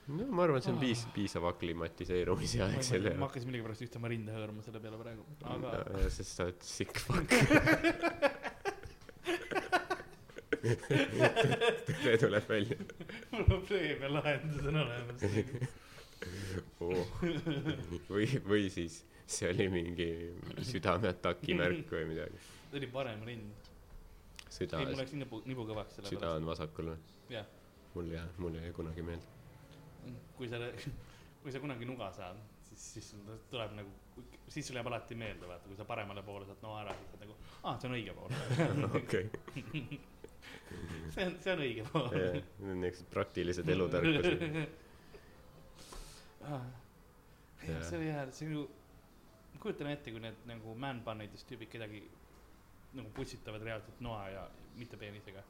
No 0.07 0.23
ma 0.31 0.45
arvan 0.47 0.61
et 0.61 0.67
see 0.69 0.71
on 0.71 0.79
piis- 0.79 1.07
piisav 1.17 1.49
aklimatiseerumise 1.51 2.61
aeg 2.63 2.85
selle 2.87 3.11
ma 3.19 3.27
hakkasin 3.27 3.49
millegipärast 3.51 3.83
ühte 3.89 3.99
oma 3.99 4.11
rinda 4.13 4.37
hõõruma 4.37 4.63
selle 4.63 4.79
peale 4.85 5.01
praegu 5.01 5.25
aga 5.57 5.73
ja, 6.05 6.11
sest 6.15 6.37
sa 6.37 6.47
oled 6.47 6.63
sick 6.63 7.01
fuck. 7.03 7.35
Tõde 10.77 12.15
tuleb 12.23 12.47
välja. 12.51 12.77
Probleem 13.33 14.03
ja 14.07 14.11
lahendus 14.13 14.71
on 14.71 14.79
olemas. 14.83 15.27
Oh. 16.81 17.21
või 18.09 18.27
või 18.47 18.71
siis 18.73 19.01
see 19.27 19.51
oli 19.51 19.69
mingi 19.73 20.11
südameataki 20.73 21.57
märk 21.61 21.95
või 21.95 22.05
midagi. 22.13 22.43
See 22.71 22.81
oli 22.81 22.91
parem 22.93 23.25
rind. 23.27 23.73
Süda 24.57 24.81
ei 24.81 24.89
mul 24.89 25.01
läks 25.03 25.17
nibu 25.19 25.43
nibu 25.45 25.65
kõvaks 25.69 25.99
selle 25.99 26.13
süda 26.13 26.37
on 26.39 26.47
vasakul 26.49 26.93
või? 26.95 27.41
Mul 27.97 28.13
jah 28.13 28.29
mul 28.41 28.55
ei 28.61 28.71
kunagi 28.77 29.03
meeldi 29.05 29.37
kui 30.37 30.49
sa 30.49 30.61
kui 31.43 31.53
sa 31.53 31.61
kunagi 31.63 31.89
nuga 31.89 32.11
saad 32.15 32.39
siis 32.69 32.87
siis 32.95 33.11
sul 33.11 33.39
tuleb 33.51 33.75
nagu 33.79 34.25
siis 34.49 34.67
sul 34.69 34.79
jääb 34.79 34.89
alati 34.91 35.19
meelde 35.19 35.49
vaata 35.49 35.69
kui 35.69 35.79
sa 35.79 35.87
paremale 35.89 36.23
poole 36.27 36.47
saad 36.49 36.63
noa 36.65 36.81
ära 36.85 36.95
siis 36.99 37.13
sa 37.15 37.21
nagu 37.23 37.37
aa 37.63 37.77
see 37.81 37.89
on 37.91 37.97
õige 37.99 38.15
pool. 38.17 38.31
Okei. 39.01 40.01
See 41.15 41.27
on 41.27 41.39
see 41.43 41.53
on 41.53 41.63
õige 41.67 41.87
pool. 41.93 42.11
Need 42.15 42.73
on 42.73 42.83
niisugused 42.83 43.13
praktilised 43.15 43.71
elutarkused. 43.75 44.45
Ah. 46.47 46.67
see 47.67 47.97
oli 47.99 48.11
hea 48.13 48.27
see 48.35 48.53
ju 48.53 48.67
ma 49.57 49.63
kujutan 49.63 49.89
ette 49.89 50.13
kui 50.13 50.21
need 50.21 50.49
nagu 50.49 50.75
man 50.87 51.01
bun'idest 51.07 51.49
tüübid 51.49 51.71
kedagi 51.73 52.03
nagu 52.97 53.09
pussitavad 53.17 53.63
reaalselt 53.65 54.01
noa 54.05 54.27
ja 54.29 54.49
mitte 54.77 54.99
peenisega 55.01 55.45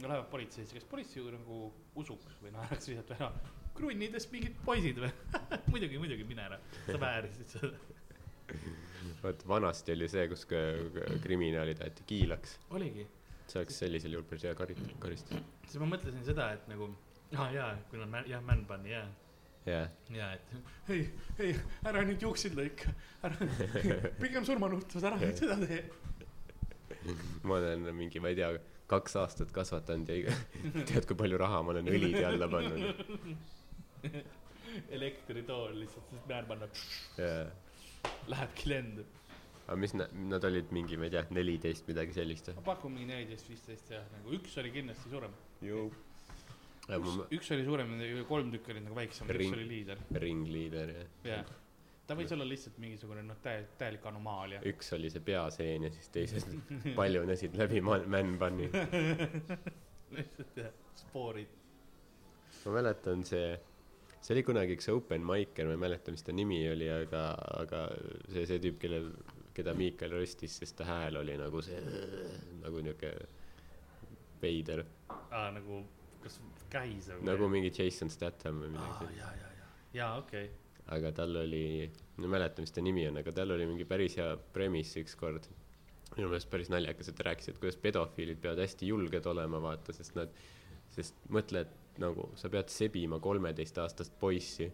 lähevad 0.00 0.28
politseisse 0.30 0.74
kas 0.74 0.86
politsei 0.90 1.24
nagu 1.34 1.58
usuks 1.98 2.38
või 2.42 2.52
naeraks 2.54 2.88
lihtsalt 2.90 3.12
ära. 3.18 3.30
Krunnidest 3.76 4.32
mingid 4.32 4.56
poisid 4.66 4.98
või? 5.00 5.10
Muidugi 5.72 6.00
muidugi 6.00 6.26
mine 6.28 6.46
ära. 6.46 6.58
Sa 6.86 6.98
väärisid 7.00 7.54
seda. 7.54 7.72
Vot 9.22 9.44
vanasti 9.48 9.94
oli 9.94 10.08
see 10.12 10.26
kus 10.30 10.44
kriminaalid 10.48 11.82
aeti 11.84 12.06
kiilaks. 12.08 12.58
Oligi. 12.70 13.06
See 13.46 13.60
oleks 13.60 13.78
sellisel 13.82 14.16
juhul 14.16 14.28
päris 14.28 14.46
hea 14.48 14.54
kari- 14.58 14.78
karistus. 15.02 15.42
Siis 15.66 15.80
ma 15.82 15.88
mõtlesin 15.94 16.24
seda 16.26 16.52
et 16.56 16.68
nagu 16.70 16.90
aa 17.32 17.46
ah, 17.46 17.52
jaa 17.54 17.70
kui 17.90 18.00
nad 18.00 18.28
jah 18.28 18.42
man 18.44 18.66
bun'i 18.68 18.92
jaa 18.92 19.06
jah 19.66 19.88
jaa 20.10 20.32
et 20.34 20.90
ei 20.90 21.04
ei 21.46 21.54
ära 21.86 22.02
nüüd 22.06 22.22
juukseid 22.24 22.56
lõika 22.58 22.90
ära 23.22 23.36
pigem 24.22 24.46
surmanuhtlus 24.48 25.06
ära 25.06 25.20
nüüd 25.20 25.38
seda 25.38 25.58
tee. 25.62 25.84
Ma 27.46 27.56
olen 27.58 27.88
mingi 27.96 28.20
ma 28.22 28.30
ei 28.32 28.38
tea 28.38 28.50
kaks 28.90 29.16
aastat 29.22 29.54
kasvatanud 29.54 30.10
ja 30.10 30.18
iga 30.20 30.34
tead 30.90 31.06
kui 31.08 31.18
palju 31.22 31.38
raha 31.40 31.62
ma 31.62 31.74
olen 31.76 31.90
õlide 31.94 32.24
alla 32.28 32.48
pannud. 32.50 33.02
Elektritool 34.96 35.74
lihtsalt 35.82 36.10
siis 36.10 36.22
man 36.28 36.46
bun 36.48 36.62
jaa. 37.18 37.50
Lähebki 38.32 38.70
lendu. 38.72 39.04
Aga 39.66 39.76
mis 39.78 39.92
nad 39.94 40.14
nad 40.32 40.44
olid 40.48 40.72
mingi 40.74 40.98
ma 40.98 41.06
ei 41.06 41.14
tea 41.14 41.22
neliteist 41.30 41.86
midagi 41.88 42.16
sellist 42.16 42.50
ma 42.56 42.64
pakun 42.72 42.96
mingi 42.96 43.12
neliteist 43.12 43.50
viisteist 43.50 43.92
jah 43.94 44.06
nagu 44.16 44.34
üks 44.38 44.56
oli 44.62 44.72
kindlasti 44.74 45.12
suurem. 45.12 45.36
Ja 45.62 45.84
üks, 46.90 47.18
üks 47.38 47.50
oli 47.54 47.64
suurem 47.66 47.92
kolm 48.28 48.50
tükki 48.52 48.72
olid 48.74 48.86
nagu 48.88 48.96
väiksemad 48.98 49.36
üks 49.38 49.52
oli 49.56 49.66
liider. 49.70 50.00
ringliider 50.24 50.94
ja 50.96 51.04
jah 51.36 51.50
ta 52.06 52.16
võis 52.18 52.32
olla 52.34 52.44
lihtsalt 52.44 52.78
mingisugune 52.82 53.22
noh 53.24 53.36
täie- 53.44 53.64
täielik 53.78 54.04
anomaalia. 54.10 54.58
Üks 54.68 54.90
oli 54.96 55.08
see 55.14 55.22
peaseen 55.24 55.86
ja 55.86 55.90
siis 55.94 56.08
teised 56.12 56.48
paljunesid 56.98 57.54
läbi 57.56 57.80
man- 57.80 58.08
man 58.10 58.34
bun'i 58.40 58.66
lihtsalt 60.16 60.58
jah 60.58 60.72
spoorid. 60.98 61.52
Ma 62.64 62.74
mäletan 62.80 63.22
see 63.26 63.54
see 64.22 64.34
oli 64.36 64.42
kunagi 64.46 64.74
üks 64.76 64.90
open 64.92 65.22
micer 65.26 65.66
ma 65.70 65.76
ei 65.78 65.80
mäleta 65.86 66.12
mis 66.14 66.22
ta 66.26 66.34
nimi 66.34 66.58
oli 66.70 66.90
aga 66.94 67.22
aga 67.62 67.80
see 68.34 68.44
see 68.50 68.58
tüüp 68.66 68.76
kellel 68.82 69.08
keda 69.54 69.72
Miikal 69.78 70.12
röstis 70.18 70.58
sest 70.60 70.76
ta 70.78 70.84
hääl 70.90 71.16
oli 71.22 71.34
nagu 71.40 71.62
see 71.62 71.80
nagu 72.62 72.82
niuke 72.82 73.14
veider. 74.42 74.82
Aa 75.30 75.48
nagu 75.54 75.84
kas 76.22 76.38
käis 76.72 77.08
või 77.12 77.26
nagu 77.28 77.48
mingi 77.52 77.70
Jason 77.76 78.10
Statham 78.12 78.62
või 78.64 78.72
midagi 78.74 78.98
sellist. 79.00 79.18
jaa 79.20 79.32
jaa 79.40 79.52
jaa. 79.58 79.70
Jaa 79.98 80.12
okei. 80.22 80.50
Aga 80.96 81.12
tal 81.14 81.36
oli 81.44 81.64
ma 82.16 82.26
ei 82.26 82.30
mäleta 82.36 82.64
mis 82.64 82.72
ta 82.74 82.82
nimi 82.84 83.04
on 83.08 83.20
aga 83.20 83.32
tal 83.36 83.52
oli 83.54 83.66
mingi 83.68 83.84
päris 83.88 84.16
hea 84.18 84.32
premise 84.56 85.00
ükskord. 85.04 85.46
Minu 86.16 86.28
meelest 86.28 86.50
päris 86.52 86.68
naljakas 86.72 87.08
et 87.12 87.16
ta 87.16 87.28
rääkis 87.30 87.48
et 87.52 87.60
kuidas 87.62 87.78
pedofiilid 87.80 88.40
peavad 88.42 88.60
hästi 88.64 88.88
julged 88.90 89.26
olema 89.30 89.60
vaata 89.64 89.94
sest 89.96 90.16
nad 90.18 90.32
sest 90.92 91.14
mõtle 91.32 91.62
et 91.64 92.00
nagu 92.02 92.26
sa 92.40 92.48
pead 92.52 92.68
sebima 92.72 93.18
kolmeteistaastast 93.20 94.12
poissi. 94.20 94.66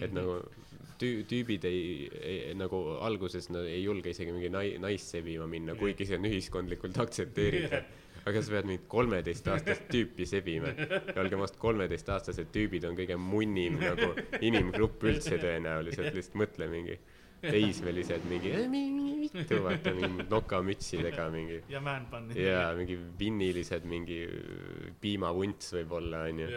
Et 0.00 0.12
nagu 0.16 0.38
tüü- 1.00 1.24
tüübid 1.28 1.64
ei, 1.68 2.06
ei 2.24 2.54
nagu 2.56 2.78
alguses 3.04 3.50
nad 3.52 3.66
ei 3.68 3.82
julge 3.84 4.14
isegi 4.14 4.32
mingi 4.32 4.48
nai- 4.54 4.78
naist 4.80 5.10
sebima 5.18 5.44
minna 5.50 5.74
kuigi 5.76 6.06
see 6.08 6.16
on 6.20 6.24
ühiskondlikult 6.30 6.96
aktsepteeritav 7.04 7.84
aga 8.26 8.42
sa 8.42 8.54
pead 8.54 8.68
mingit 8.70 8.86
kolmeteistaastast 8.88 9.88
tüüpi 9.92 10.26
sebima? 10.28 10.70
Ja 11.14 11.20
olgem 11.22 11.42
ausad 11.44 11.58
kolmeteistaastased 11.62 12.48
tüübid 12.54 12.86
on 12.88 12.96
kõige 12.98 13.16
munnim 13.20 13.76
nagu 13.82 14.14
inimgrupp 14.40 15.02
üldse 15.10 15.36
tõenäoliselt 15.42 16.14
lihtsalt 16.16 16.38
mõtle 16.44 16.68
mingi 16.72 16.96
teismelised 17.44 18.24
mingi 18.30 18.54
"Äh, 18.56 18.64
mingi 18.72 19.10
vittu 19.26 19.58
vaata 19.66 19.92
mingi 19.92 20.24
nokamütsidega 20.30 21.26
mingi. 21.34 21.58
Ja 21.68 21.80
bun'i 21.84 22.40
jaa 22.46 22.70
mingi 22.78 22.96
vinnilised 23.20 23.84
mingi 23.84 24.22
piimavunts 25.02 25.74
võib-olla 25.76 26.24
onju. 26.30 26.48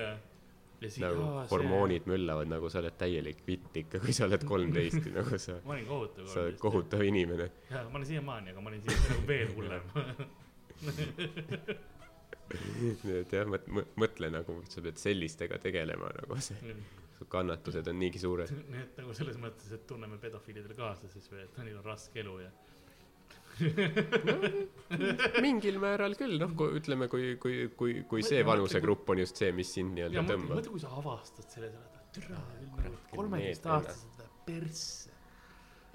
Siis 0.77 0.99
nagu 1.01 1.21
aa, 1.25 1.43
see- 1.43 1.49
hormoonid 1.55 2.05
möllavad 2.05 2.47
nagu 2.51 2.69
sa 2.69 2.79
oled 2.83 2.93
täielik 3.01 3.39
vitt 3.47 3.75
ikka 3.81 3.99
kui 3.99 4.13
sa 4.13 4.27
oled 4.29 4.43
kolmteist 4.45 5.07
nagu 5.15 5.39
sa 5.41 5.55
ma 5.65 5.73
olin 5.73 5.87
kohutav 5.89 6.27
sa 6.29 6.43
oled 6.45 6.59
kohutav 6.61 7.01
inimene. 7.03 7.47
Jaa 7.71 7.83
ma 7.89 7.97
olen 7.97 8.05
siiamaani 8.11 8.53
aga 8.53 8.61
ma 8.61 8.69
olin 8.69 8.83
siis 8.85 9.07
nagu 9.09 9.23
veel 9.27 9.49
hullem 9.57 9.81
nii 13.07 13.17
et 13.21 13.33
jah 13.33 13.49
mõt- 13.49 13.67
mõ- 13.67 13.87
mõtle 13.99 14.29
nagu 14.33 14.59
sa 14.71 14.81
pead 14.85 14.97
sellistega 15.01 15.57
tegelema 15.63 16.07
nagu 16.21 16.37
see 16.43 16.75
su 17.17 17.25
kannatused 17.25 17.87
on 17.89 17.97
niigi 17.99 18.19
suured. 18.21 18.51
Nii 18.71 18.83
et 18.83 18.97
nagu 19.01 19.13
selles 19.17 19.39
mõttes 19.41 19.71
et 19.73 19.87
tunneme 19.89 20.19
pedofiilidele 20.21 20.75
kaasa 20.77 21.09
siis 21.09 21.25
või 21.31 21.41
et 21.47 21.55
neil 21.63 21.79
on 21.79 21.85
raske 21.87 22.21
elu 22.21 22.35
ja 22.45 22.51
mingil 25.41 25.79
määral 25.81 26.13
küll 26.19 26.35
noh 26.37 26.51
kui 26.59 26.77
ütleme 26.77 27.07
kui 27.09 27.31
kui 27.41 27.55
kui 27.79 27.95
kui 28.11 28.21
see 28.25 28.43
vanusegrupp 28.45 29.09
on 29.09 29.23
just 29.23 29.39
see 29.41 29.49
mis 29.59 29.71
sind 29.73 29.95
nii-öelda 29.97 30.27
tõmbab. 30.29 30.59
mõtle 30.59 30.73
kui 30.75 30.83
sa 30.83 30.91
avastad 30.99 31.47
selle 31.49 31.71
sa 31.73 31.81
oled 31.81 32.11
türa 32.13 32.37
nagu 32.37 32.99
kolmeteistaastased 33.15 34.21
läheb 34.21 34.35
persse. 34.45 35.09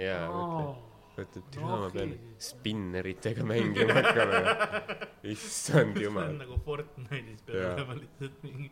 Jaa 0.02 0.26
mõtle 0.26 0.66
Aa. 1.12 1.24
mõtled 1.24 1.60
No 1.60 1.80
okei. 1.88 2.14
spinneritega 2.50 3.44
mängima 3.44 3.98
hakkama 3.98 4.40
issand 5.34 5.96
see 5.98 6.06
jumal 6.06 6.30
on 6.32 6.38
nagu 6.42 6.56
Fortnite'is 6.66 7.44
peab 7.46 7.76
olema 7.76 7.96
lihtsalt 8.02 8.40
mingi 8.46 8.70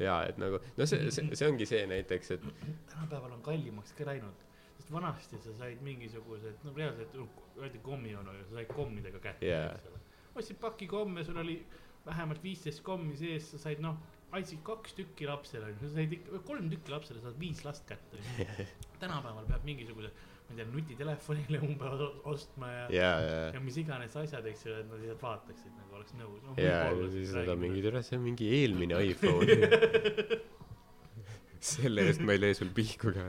jaa 0.00 0.20
et 0.28 0.38
nagu 0.40 0.60
no 0.78 0.86
see 0.90 1.10
see 1.14 1.26
see 1.40 1.48
ongi 1.48 1.66
see 1.68 1.82
näiteks 1.90 2.30
et 2.36 2.44
tänapäeval 2.92 3.34
on 3.38 3.42
kallimaks 3.48 3.92
ka 3.98 4.06
läinud 4.08 4.46
sest 4.78 4.92
vanasti 4.94 5.40
sa 5.44 5.52
said 5.62 5.82
mingisugused 5.84 6.62
no 6.64 6.72
reaalselt 6.76 7.16
öeldi 7.60 7.82
kommionu 7.84 8.32
ja 8.38 8.44
sa 8.48 8.58
said 8.60 8.70
kommidega 8.76 9.20
kätte 9.26 9.46
Jaa. 9.50 9.66
eks 9.74 9.90
ole 9.90 10.00
ostsid 10.40 10.60
paki 10.62 10.86
komme 10.88 11.24
sul 11.26 11.36
oli 11.42 11.58
vähemalt 12.06 12.42
viisteist 12.44 12.80
kommi 12.86 13.16
sees 13.20 13.50
sa 13.52 13.58
said 13.66 13.80
noh 13.84 13.96
andsid 14.32 14.60
kaks 14.64 14.92
tükki 14.94 15.26
lapsele 15.28 15.72
sa 15.80 15.88
said 15.96 16.12
ikka 16.16 16.38
kolm 16.48 16.68
tükki 16.72 16.92
lapsele 16.94 17.20
saad 17.24 17.36
viis 17.40 17.64
last 17.66 17.84
kätte 17.88 18.20
tänapäeval 19.02 19.48
peab 19.50 19.64
mingisuguse 19.68 20.12
ma 20.50 20.56
ei 20.56 20.64
tea 20.64 20.72
nutitelefonile 20.74 21.58
umbes 21.66 22.04
ostma 22.32 22.70
ja 22.72 22.86
jaa 22.94 23.18
jaa 23.26 23.44
ja 23.54 23.60
mis 23.64 23.76
iganes 23.82 24.16
asjad 24.22 24.46
eks 24.50 24.66
ju 24.66 24.74
et 24.74 24.88
nad 24.88 25.02
lihtsalt 25.02 25.22
vaataksid 25.22 25.72
nagu 25.76 25.90
oleks 26.00 26.16
nõus. 26.18 26.40
No, 26.46 26.56
ja 26.58 26.80
võib-olla 26.88 27.12
siis 27.14 27.34
nad 27.36 27.52
on 27.54 27.62
mingi 27.66 27.84
türa 27.86 28.02
see 28.06 28.18
on 28.18 28.24
mingi 28.26 28.46
eelmine 28.60 28.94
iPhone. 29.10 29.56
Selle 31.70 32.00
eest 32.08 32.22
ma 32.24 32.30
ei 32.34 32.40
lee 32.40 32.54
sul 32.56 32.70
pihku 32.74 33.12
ka 33.12 33.22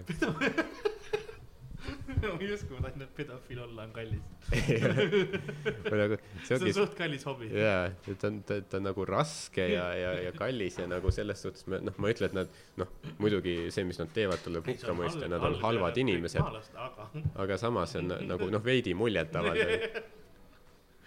ma 2.31 2.37
ei 2.41 2.51
uskunud 2.55 2.85
ainult 2.87 3.05
et 3.05 3.15
pedofiil 3.17 3.61
olla 3.65 3.85
on 3.87 3.93
kallis. 3.95 4.21
Nagu 6.01 6.19
see 6.45 6.57
see 6.61 6.69
on 6.69 6.77
suht 6.77 6.95
kallis 6.99 7.25
hobi. 7.29 7.49
Jaa 7.55 7.89
et 7.89 8.13
ta 8.21 8.31
on 8.31 8.39
ta 8.47 8.59
ta 8.61 8.79
on 8.81 8.87
nagu 8.89 9.05
raske 9.09 9.67
ja 9.73 9.87
ja 9.97 10.13
ja 10.27 10.31
kallis 10.37 10.79
ja 10.81 10.87
nagu 10.91 11.11
selles 11.15 11.43
suhtes 11.45 11.67
ma 11.71 11.81
noh 11.81 11.97
ma 11.97 12.09
ei 12.09 12.17
ütle 12.17 12.31
et 12.31 12.37
nad 12.37 12.61
noh 12.81 12.93
muidugi 13.23 13.57
see 13.73 13.85
mis 13.87 13.99
nad 14.01 14.13
teevad 14.15 14.43
tuleb 14.45 14.71
hukka 14.73 14.95
mõista 14.97 15.29
nad 15.31 15.43
on 15.49 15.59
halvad 15.65 15.97
inimesed. 15.97 16.41
aga 17.45 17.61
samas 17.61 17.95
on 17.99 18.15
nagu 18.31 18.49
noh 18.53 18.65
veidi 18.65 18.95
muljetavaldav 18.97 20.20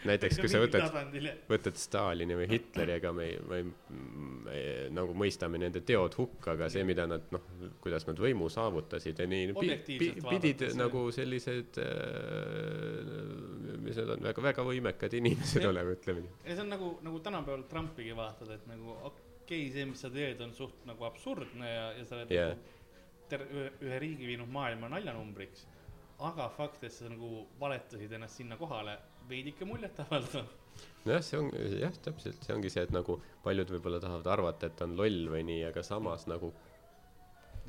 näiteks 0.08 0.38
kui 0.40 0.50
sa 0.50 0.60
võtad, 0.62 0.96
võtad 1.48 1.78
Stalini 1.80 2.36
või 2.38 2.46
Hitleri, 2.50 2.96
ega 2.98 3.12
me 3.16 3.28
me 3.48 3.60
me 4.44 4.58
nagu 4.94 5.14
mõistame 5.18 5.58
nende 5.60 5.82
teod 5.86 6.16
hukka, 6.18 6.54
aga 6.54 6.68
see, 6.72 6.84
mida 6.86 7.06
nad 7.10 7.26
noh, 7.34 7.44
kuidas 7.84 8.06
nad 8.08 8.20
võimu 8.20 8.50
saavutasid 8.52 9.22
ja 9.22 9.26
nii 9.30 9.54
pi, 9.56 9.70
pi, 9.86 10.10
pidid 10.28 10.66
see. 10.66 10.78
nagu 10.78 11.06
sellised 11.14 11.80
äh,, 11.82 11.90
mis 13.84 13.98
need 14.00 14.14
on, 14.16 14.24
väga, 14.28 14.46
väga 14.50 14.66
võimekad 14.68 15.18
inimesed 15.20 15.68
olema, 15.70 15.96
ütleme 15.96 16.24
nii. 16.26 16.34
ja 16.44 16.56
see 16.56 16.64
on 16.66 16.72
nagu, 16.76 16.94
nagu 17.06 17.20
tänapäeval 17.24 17.66
Trumpigi 17.70 18.16
vaatad, 18.16 18.52
et 18.56 18.66
nagu 18.70 18.96
okei 19.00 19.30
okay,, 19.44 19.68
see, 19.74 19.88
mis 19.90 20.04
sa 20.04 20.12
teed, 20.12 20.40
on 20.44 20.56
suht 20.56 20.84
nagu 20.88 21.08
absurdne 21.08 21.70
ja, 21.70 21.86
ja 21.98 22.08
sa 22.08 22.20
oled 22.20 22.34
yeah. 22.34 22.52
nagu 22.52 23.28
ter-, 23.32 23.48
ühe 23.84 24.02
riigi 24.02 24.28
viinud 24.28 24.52
maailma 24.52 24.92
naljanumbriks 24.92 25.64
aga 26.22 26.48
fakt, 26.56 26.84
et 26.86 26.94
sa 26.94 27.08
nagu 27.10 27.44
valetasid 27.60 28.12
ennast 28.14 28.38
sinna 28.38 28.58
kohale, 28.60 28.96
veidike 29.28 29.66
muljetavaldav. 29.68 30.52
nojah, 31.04 31.24
see 31.24 31.40
on 31.40 31.50
jah, 31.80 31.96
täpselt, 32.04 32.44
see 32.44 32.54
ongi 32.54 32.70
see, 32.72 32.84
et 32.86 32.94
nagu 32.94 33.18
paljud 33.44 33.72
võib-olla 33.76 34.00
tahavad 34.02 34.30
arvata, 34.36 34.70
et 34.70 34.84
on 34.86 34.96
loll 34.98 35.28
või 35.32 35.44
nii, 35.46 35.64
aga 35.70 35.84
samas 35.86 36.26
nagu 36.30 36.50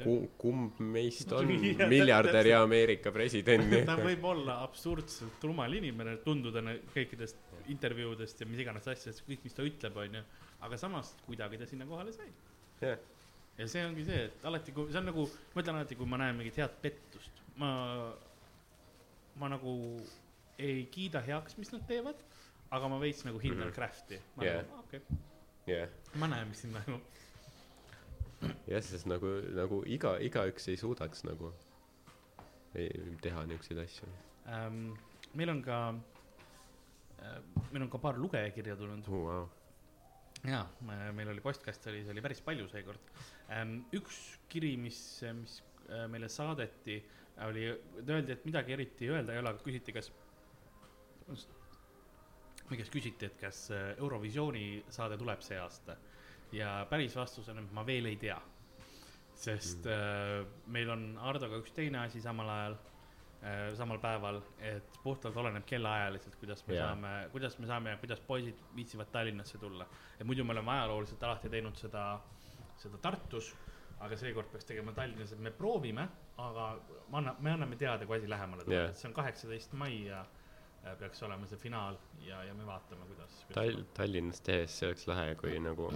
ku-, 0.01 0.29
kumb 0.41 0.79
meist 0.83 1.31
on 1.35 1.51
miljardär 1.95 2.51
ja 2.51 2.61
Ameerika 2.65 3.13
president 3.15 3.75
ta 3.87 3.97
võib 3.99 4.25
olla 4.31 4.59
absurdselt 4.65 5.43
rumal 5.47 5.77
inimene, 5.77 6.17
tunduda 6.25 6.63
kõikidest 6.93 7.41
intervjuudest 7.71 8.41
ja 8.41 8.49
mis 8.49 8.61
iganes 8.61 8.87
asjadest, 8.87 9.25
kõik, 9.27 9.43
mis 9.45 9.55
ta 9.57 9.65
ütleb, 9.65 9.95
onju, 10.05 10.21
aga 10.67 10.79
samas 10.79 11.15
kuidagi 11.25 11.59
ta 11.61 11.67
sinna 11.69 11.87
kohale 11.89 12.13
sai. 12.13 12.29
Yeah.. 12.81 12.99
ja 13.57 13.67
see 13.71 13.85
ongi 13.87 14.03
see, 14.05 14.27
et 14.27 14.45
alati, 14.45 14.73
kui, 14.75 14.91
see 14.91 15.01
on 15.01 15.09
nagu, 15.09 15.25
ma 15.53 15.63
ütlen 15.63 15.79
alati, 15.79 15.97
kui 15.97 16.09
ma 16.11 16.19
näen 16.21 16.37
mingit 16.37 16.59
head 16.61 16.79
pettust, 16.83 17.43
ma 17.61 17.71
ma 19.39 19.49
nagu 19.51 19.73
ei 20.57 20.85
kiida 20.91 21.21
heaks, 21.25 21.57
mis 21.57 21.71
nad 21.73 21.85
teevad, 21.89 22.21
aga 22.75 22.89
ma 22.91 22.99
veits 23.01 23.23
nagu 23.27 23.39
hindan 23.39 23.67
mm 23.67 23.71
-hmm. 23.71 23.75
craft'i. 23.75 24.21
yeah. 24.41 24.63
nagu, 24.63 24.79
okei 24.79 24.99
okay. 24.99 25.17
yeah.. 25.67 25.89
ma 26.15 26.27
näen, 26.27 26.47
mis 26.47 26.61
siin 26.61 26.73
nagu. 26.73 26.99
jah, 28.67 28.83
sest 28.83 29.05
nagu, 29.05 29.27
nagu 29.55 29.83
iga, 29.85 30.17
igaüks 30.19 30.67
ei 30.67 30.77
suudaks 30.77 31.23
nagu 31.23 31.53
ei, 32.75 33.17
teha 33.21 33.45
niisuguseid 33.45 33.83
asju 33.83 34.07
ähm,. 34.47 34.93
meil 35.33 35.49
on 35.49 35.61
ka 35.63 35.77
äh,, 37.21 37.39
meil 37.71 37.83
on 37.83 37.89
ka 37.89 37.97
paar 37.97 38.17
lugejakirja 38.17 38.75
tulnud 38.75 39.07
uh,. 39.07 39.13
Wow. 39.13 39.47
jaa, 40.43 40.65
meil 41.13 41.29
oli 41.29 41.41
postkast 41.41 41.87
oli, 41.87 42.03
see 42.03 42.11
oli 42.11 42.21
päris 42.21 42.41
palju 42.41 42.67
seekord 42.67 43.13
ähm,. 43.49 43.79
üks 43.93 44.39
kiri, 44.49 44.75
mis, 44.77 44.99
mis 45.41 45.61
äh, 45.89 46.07
meile 46.11 46.29
saadeti 46.29 47.03
oli, 47.43 47.65
öeldi, 48.07 48.31
et 48.31 48.45
midagi 48.47 48.75
eriti 48.75 49.09
öelda 49.11 49.33
ei 49.33 49.41
ole, 49.41 49.51
aga 49.51 49.63
küsiti, 49.63 49.91
kas, 49.95 50.11
või 51.29 52.79
kes 52.79 52.91
küsiti, 52.93 53.29
et 53.29 53.37
kas 53.39 53.67
äh, 53.73 53.93
Eurovisiooni 53.97 54.83
saade 54.93 55.17
tuleb 55.21 55.41
see 55.45 55.57
aasta. 55.61 55.97
ja 56.51 56.85
päris 56.89 57.15
vastus 57.15 57.49
on, 57.49 57.59
et 57.59 57.71
ma 57.73 57.85
veel 57.85 58.05
ei 58.05 58.15
tea. 58.21 58.37
sest 59.35 59.85
mm. 59.85 59.91
äh, 59.91 60.59
meil 60.67 60.89
on 60.89 61.07
Hardoga 61.19 61.57
üks 61.61 61.73
teine 61.75 61.99
asi 62.05 62.21
samal 62.21 62.49
ajal 62.49 62.77
äh,, 63.43 63.73
samal 63.75 63.99
päeval, 63.99 64.41
et 64.59 64.99
puhtalt 65.03 65.37
oleneb 65.37 65.65
kellaajaliselt, 65.65 66.35
kuidas 66.39 66.65
me 66.67 66.73
yeah. 66.73 66.87
saame, 66.87 67.13
kuidas 67.31 67.59
me 67.59 67.67
saame 67.67 67.89
ja 67.89 67.97
kuidas 67.97 68.19
poisid 68.19 68.61
viitsivad 68.75 69.11
Tallinnasse 69.11 69.57
tulla. 69.57 69.87
et 70.19 70.25
muidu 70.25 70.43
me 70.43 70.53
oleme 70.53 70.71
ajalooliselt 70.71 71.23
alati 71.23 71.49
teinud 71.49 71.75
seda, 71.75 72.07
seda 72.77 72.97
Tartus 72.97 73.53
aga 74.03 74.17
seekord 74.19 74.49
peaks 74.51 74.67
tegema 74.67 74.93
Tallinnas, 74.95 75.31
et 75.31 75.39
me 75.39 75.51
proovime, 75.51 76.07
aga 76.37 76.71
me 77.11 77.19
anna-, 77.21 77.35
me 77.39 77.51
anname 77.51 77.77
teada, 77.79 78.05
kui 78.05 78.17
asi 78.17 78.29
lähemale 78.29 78.65
tuleb 78.65 78.77
yeah., 78.77 78.89
et 78.91 78.99
see 78.99 79.09
on 79.09 79.15
kaheksateist 79.15 79.75
mai 79.79 79.93
ja 80.07 80.25
peaks 80.99 81.23
olema 81.25 81.47
see 81.49 81.57
finaal 81.59 81.97
ja, 82.25 82.43
ja 82.45 82.53
me 82.53 82.67
vaatame, 82.67 83.07
kuidas. 83.09 83.41
Tall-, 83.55 83.81
Tallinnas 83.97 84.43
tehes 84.45 84.77
see 84.79 84.91
oleks 84.91 85.07
lahe, 85.09 85.33
kui 85.39 85.57
nagu 85.63 85.89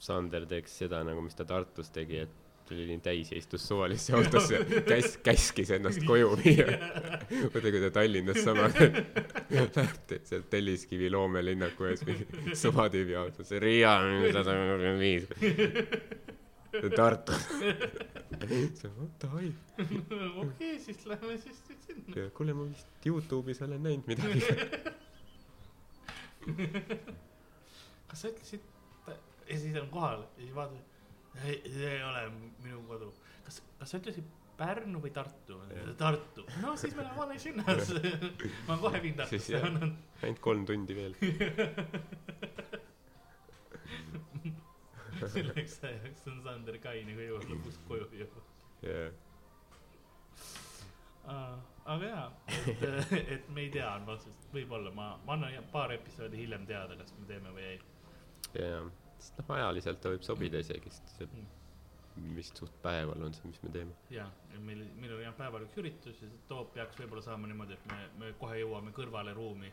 Sander 0.00 0.46
teeks 0.50 0.78
seda 0.82 1.02
nagu, 1.06 1.24
mis 1.24 1.36
ta 1.38 1.46
Tartus 1.48 1.92
tegi, 1.94 2.22
et 2.26 2.38
tuli 2.70 2.84
nii 2.86 3.00
täis 3.02 3.32
ja 3.32 3.38
istus 3.40 3.64
suvalisse 3.66 4.14
autosse, 4.14 4.60
käs-, 4.86 5.16
käskis 5.26 5.72
ennast 5.74 6.04
koju 6.06 6.36
viia. 6.42 6.68
vaata, 7.30 7.72
kui 7.72 7.82
ta 7.82 7.90
Tallinnas 7.96 8.42
sama 8.46 8.68
läheb 9.56 9.72
sealt 10.28 10.50
Telliskivi 10.52 11.10
loomelinnaku 11.10 11.90
ees 11.90 12.04
mingi 12.06 12.54
suva 12.54 12.86
tüübi 12.92 13.18
autosse, 13.18 13.58
Riia 13.62 13.96
sada 14.36 14.54
kolmkümmend 14.54 15.02
viis 15.02 15.26
Tartu. 16.96 17.32
davai. 19.22 19.52
okei, 20.36 20.78
siis 20.78 21.06
lähme 21.06 21.38
siis. 21.38 21.62
Kuule, 22.36 22.54
ma 22.56 22.66
vist 22.68 23.06
Youtube'is 23.06 23.62
olen 23.66 23.82
näinud 23.82 24.06
midagi. 24.10 24.40
Kas 28.10 28.22
sa 28.24 28.28
ütlesid, 28.32 28.62
ja 29.50 29.58
siis 29.58 29.76
on 29.80 29.88
kohal 29.92 30.24
ja 30.24 30.42
siis 30.42 30.54
vaatad, 30.56 30.82
ei, 31.44 31.56
see 31.70 31.90
ei 31.96 32.02
ole 32.04 32.22
minu 32.64 32.82
kodu. 32.88 33.12
kas, 33.46 33.62
kas 33.78 33.90
sa 33.92 34.00
ütlesid 34.02 34.26
Pärnu 34.60 35.00
või 35.00 35.12
Tartu? 35.16 35.56
Tartu, 35.96 36.44
no 36.60 36.74
siis 36.76 36.92
me 36.92 37.00
oleme 37.00 37.16
vales 37.16 37.44
linnas. 37.48 37.92
Ma 38.68 38.76
kohe 38.82 39.00
viin 39.02 39.16
Tartusse. 39.16 39.56
ainult 39.62 40.40
kolm 40.44 40.66
tundi 40.68 40.96
veel. 40.98 41.14
Selleks 45.20 45.74
ajaks 45.84 46.28
on 46.30 46.38
Sander 46.44 46.78
Kaini 46.80 47.12
ka 47.16 47.24
jõudnud 47.26 47.50
lõpuks 47.52 47.76
koju 47.88 48.06
juba 48.16 48.40
yeah.. 48.84 49.12
Aga 51.90 52.06
jaa, 52.06 52.24
et, 52.70 52.82
et 53.34 53.48
me 53.50 53.64
ei 53.64 53.70
tea, 53.74 53.86
on 53.96 54.04
vastus, 54.06 54.48
võib-olla 54.54 54.92
ma, 54.94 55.06
ma 55.26 55.34
annan 55.34 55.70
paar 55.72 55.94
episoodi 55.94 56.38
hiljem 56.42 56.66
teada, 56.68 56.94
kas 56.98 57.14
me 57.18 57.26
teeme 57.26 57.54
või 57.56 57.64
ei. 57.66 57.78
jaa, 58.54 58.82
sest 59.18 59.40
noh, 59.40 59.54
ajaliselt 59.56 60.02
ta 60.02 60.12
võib 60.12 60.26
sobida 60.26 60.60
isegi, 60.62 60.92
sest 60.94 61.14
see 61.16 61.28
mm. 61.30 62.34
vist 62.36 62.60
suht 62.60 62.76
päeval 62.84 63.24
on 63.26 63.34
see, 63.34 63.48
mis 63.50 63.62
me 63.64 63.72
teeme. 63.74 63.96
jaa, 64.14 64.28
meil, 64.68 64.84
meil 65.02 65.16
on 65.16 65.24
jah 65.24 65.38
päeval 65.38 65.64
üks 65.66 65.80
üritus 65.82 66.20
ja 66.20 66.28
see 66.28 66.44
toob, 66.50 66.70
peaks 66.76 67.00
võib-olla 67.00 67.24
saama 67.26 67.50
niimoodi, 67.50 67.78
et 67.78 67.88
me, 67.90 68.02
me 68.22 68.34
kohe 68.38 68.60
jõuame 68.60 68.94
kõrvale 68.94 69.34
ruumi, 69.34 69.72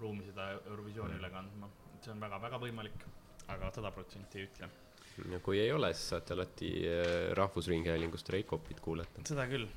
ruumi 0.00 0.26
seda 0.26 0.50
Eurovisiooni 0.56 1.20
üle 1.20 1.30
kandma, 1.36 1.70
see 2.00 2.16
on 2.16 2.24
väga-väga 2.24 2.62
võimalik 2.66 3.06
aga 3.52 3.70
sada 3.74 3.90
protsenti 3.94 4.40
ei 4.40 4.48
ütle. 4.48 4.68
no 5.30 5.40
kui 5.44 5.60
ei 5.60 5.72
ole, 5.72 5.92
siis 5.94 6.12
saate 6.14 6.34
alati 6.34 6.70
äh, 6.88 7.32
Rahvusringhäälingust 7.38 8.28
Reikopit 8.34 8.80
kuulata. 8.84 9.24
seda 9.28 9.46
küll, 9.50 9.68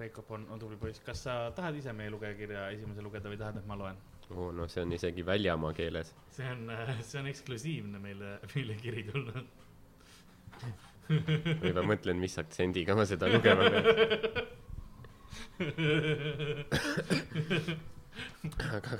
Reikop 0.00 0.30
on, 0.36 0.46
on 0.50 0.60
tubli 0.60 0.78
poiss, 0.80 1.02
kas 1.04 1.24
sa 1.26 1.36
tahad 1.56 1.76
ise 1.76 1.92
meie 1.96 2.10
lugejakirja 2.12 2.68
esimese 2.74 3.04
lugeda 3.04 3.28
või 3.32 3.40
tahad, 3.40 3.60
et 3.60 3.66
ma 3.68 3.78
loen? 3.78 3.98
oo 4.30 4.46
oh,, 4.46 4.52
no 4.54 4.68
see 4.70 4.84
on 4.84 4.92
isegi 4.94 5.24
väljamaa 5.26 5.72
keeles. 5.74 6.14
see 6.36 6.46
on, 6.46 6.70
see 7.08 7.18
on 7.20 7.26
eksklusiivne 7.30 7.98
meile, 8.02 8.36
meile 8.54 8.76
kiri 8.80 9.02
tulnud 9.10 9.46
ma 11.10 11.66
juba 11.70 11.82
mõtlen, 11.86 12.20
mis 12.22 12.36
aktsendiga 12.40 12.94
ma 12.98 13.04
seda 13.08 13.30
lugema 13.30 13.66
pean. 13.70 13.84
aga 18.70 18.98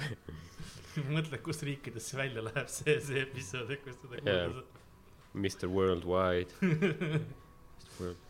mõtle, 1.11 1.39
kust 1.45 1.63
riikidesse 1.67 2.19
välja 2.19 2.45
läheb 2.45 2.69
see, 2.73 2.97
see 3.05 3.23
episood, 3.23 3.71
kus 3.85 4.01
seda 4.01 4.17
kuulda 4.17 4.41
saab. 4.41 4.81
Mr 5.39 5.71
Worldwide 5.71 6.53
World. 8.01 8.27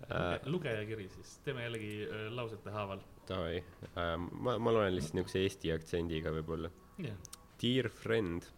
Uh, 0.00 0.38
lugejakiri 0.48 1.08
siis, 1.12 1.34
teeme 1.44 1.66
jällegi 1.66 1.90
uh, 2.06 2.22
lausete 2.34 2.72
haaval. 2.74 3.02
Davai 3.28 3.58
uh,, 3.60 4.14
ma, 4.32 4.56
ma 4.58 4.72
loen 4.74 4.94
lihtsalt 4.96 5.18
niisuguse 5.18 5.42
eesti 5.44 5.74
aktsendiga 5.74 6.32
võib-olla 6.34 6.70
yeah.. 6.98 7.18
Dear 7.60 7.90
friend. 7.92 8.48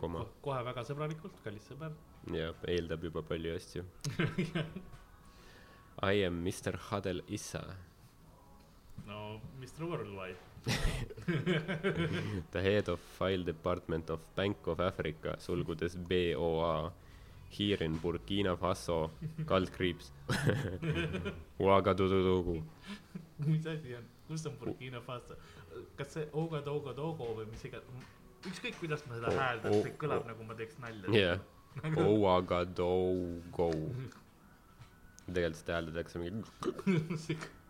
Ko 0.00 0.08
kohe 0.42 0.62
väga 0.66 0.82
sõbralikult, 0.88 1.36
kallis 1.44 1.68
sõber. 1.70 1.94
jah, 2.34 2.56
eeldab 2.66 3.04
juba 3.06 3.22
palju 3.22 3.54
asju 3.54 3.84
I 6.10 6.24
am 6.26 6.40
Mr 6.42 6.74
Hadel 6.88 7.22
Issa. 7.28 7.62
no 9.06 9.40
Mr 9.60 9.86
Worldwide 9.86 10.42
The 12.52 12.62
head 12.62 12.88
of 12.88 13.00
file 13.18 13.44
department 13.44 14.10
of 14.10 14.20
Bank 14.34 14.66
of 14.66 14.80
Africa, 14.80 15.36
sulgudes 15.38 15.94
BOA, 15.96 16.92
here 17.58 17.84
in 17.84 17.98
Burkina 18.02 18.56
Faso, 18.56 19.10
kaldkriips 19.46 20.12
Ouagadougou. 21.58 22.62
mis 23.46 23.66
asi 23.66 23.94
on, 23.98 24.04
kus 24.28 24.46
on 24.46 24.58
Burkina 24.60 25.00
Faso? 25.00 25.38
kas 25.98 26.12
see 26.16 26.26
Ouagadougou 26.32 27.34
või 27.38 27.46
mis 27.50 27.64
iganes, 27.66 28.10
ükskõik 28.50 28.78
kuidas 28.80 29.02
ma 29.08 29.18
seda 29.18 29.32
hääldan, 29.38 29.78
see 29.82 29.94
kõlab 30.00 30.26
nagu 30.30 30.46
ma 30.46 30.54
teeks 30.58 30.78
nalja. 30.82 31.14
jah, 31.18 31.38
Ouagadougou. 32.04 33.72
tegelikult 35.26 35.60
seda 35.62 35.78
hääldatakse 35.78 36.20
mingi 36.20 36.42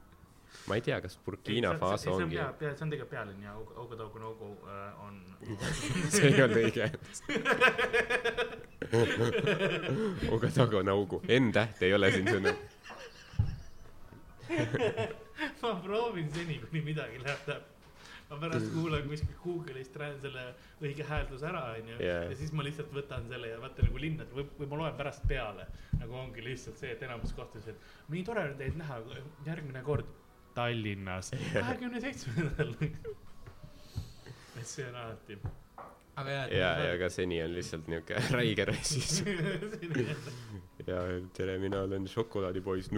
ma 0.69 0.79
ei 0.79 0.85
tea, 0.85 1.01
kas 1.05 1.19
Burkina 1.25 1.75
Faso 1.79 2.15
ongi. 2.17 2.37
see 2.37 2.85
on 2.87 2.91
tegelikult 2.91 3.11
pealinn 3.11 3.43
ja 3.43 3.53
äh, 3.55 5.05
on 5.07 5.15
see 6.15 6.31
ei 6.31 6.43
olnud 6.43 6.59
õige 6.63 6.85
Ouagadougou, 10.31 11.21
N-täht 11.41 11.83
ei 11.83 11.95
ole 11.97 12.13
siin 12.15 12.29
sõna 12.31 12.55
ma 15.63 15.75
proovin 15.83 16.29
seni, 16.33 16.59
kuni 16.65 16.83
midagi 16.85 17.21
läheb 17.23 17.47
täpselt. 17.47 17.71
ma 18.31 18.39
pärast 18.41 18.71
kuulan 18.73 19.05
kuskil 19.09 19.37
Google'ist 19.43 19.97
selle 20.23 20.45
õige 20.83 21.05
häälduse 21.07 21.47
ära, 21.47 21.63
onju. 21.77 21.99
ja 22.03 22.37
siis 22.39 22.53
ma 22.57 22.65
lihtsalt 22.65 22.93
võtan 22.95 23.29
selle 23.29 23.51
ja 23.53 23.61
vaata 23.61 23.85
nagu 23.85 24.01
linnad 24.01 24.33
või, 24.35 24.47
või 24.59 24.71
ma 24.71 24.81
loen 24.81 24.97
pärast 24.99 25.27
peale. 25.29 25.67
nagu 26.01 26.17
ongi 26.19 26.45
lihtsalt 26.45 26.81
see, 26.81 26.93
et 26.97 27.03
enamus 27.05 27.35
kohtades, 27.37 27.69
et 27.69 28.13
nii 28.15 28.25
tore 28.25 28.47
on 28.51 28.57
teid 28.61 28.79
näha, 28.81 29.01
järgmine 29.47 29.85
kord 29.87 30.09
Tallinnas, 30.55 31.33
kahekümne 31.53 32.01
seitsmendal. 32.01 32.75
et 34.61 34.67
see 34.67 34.87
on 34.89 34.95
alati 34.95 35.39
aga 36.17 36.31
jah. 36.31 36.53
ja, 36.53 36.71
ja 36.89 36.99
ka 36.99 37.09
seni 37.11 37.41
on 37.43 37.55
lihtsalt 37.55 37.89
niuke 37.91 38.19
räige 38.37 38.67
rassis 38.71 39.23
ja 40.91 41.01
tere, 41.35 41.59
mina 41.59 41.83
olen 41.89 42.07
šokolaadipoiss. 42.09 42.91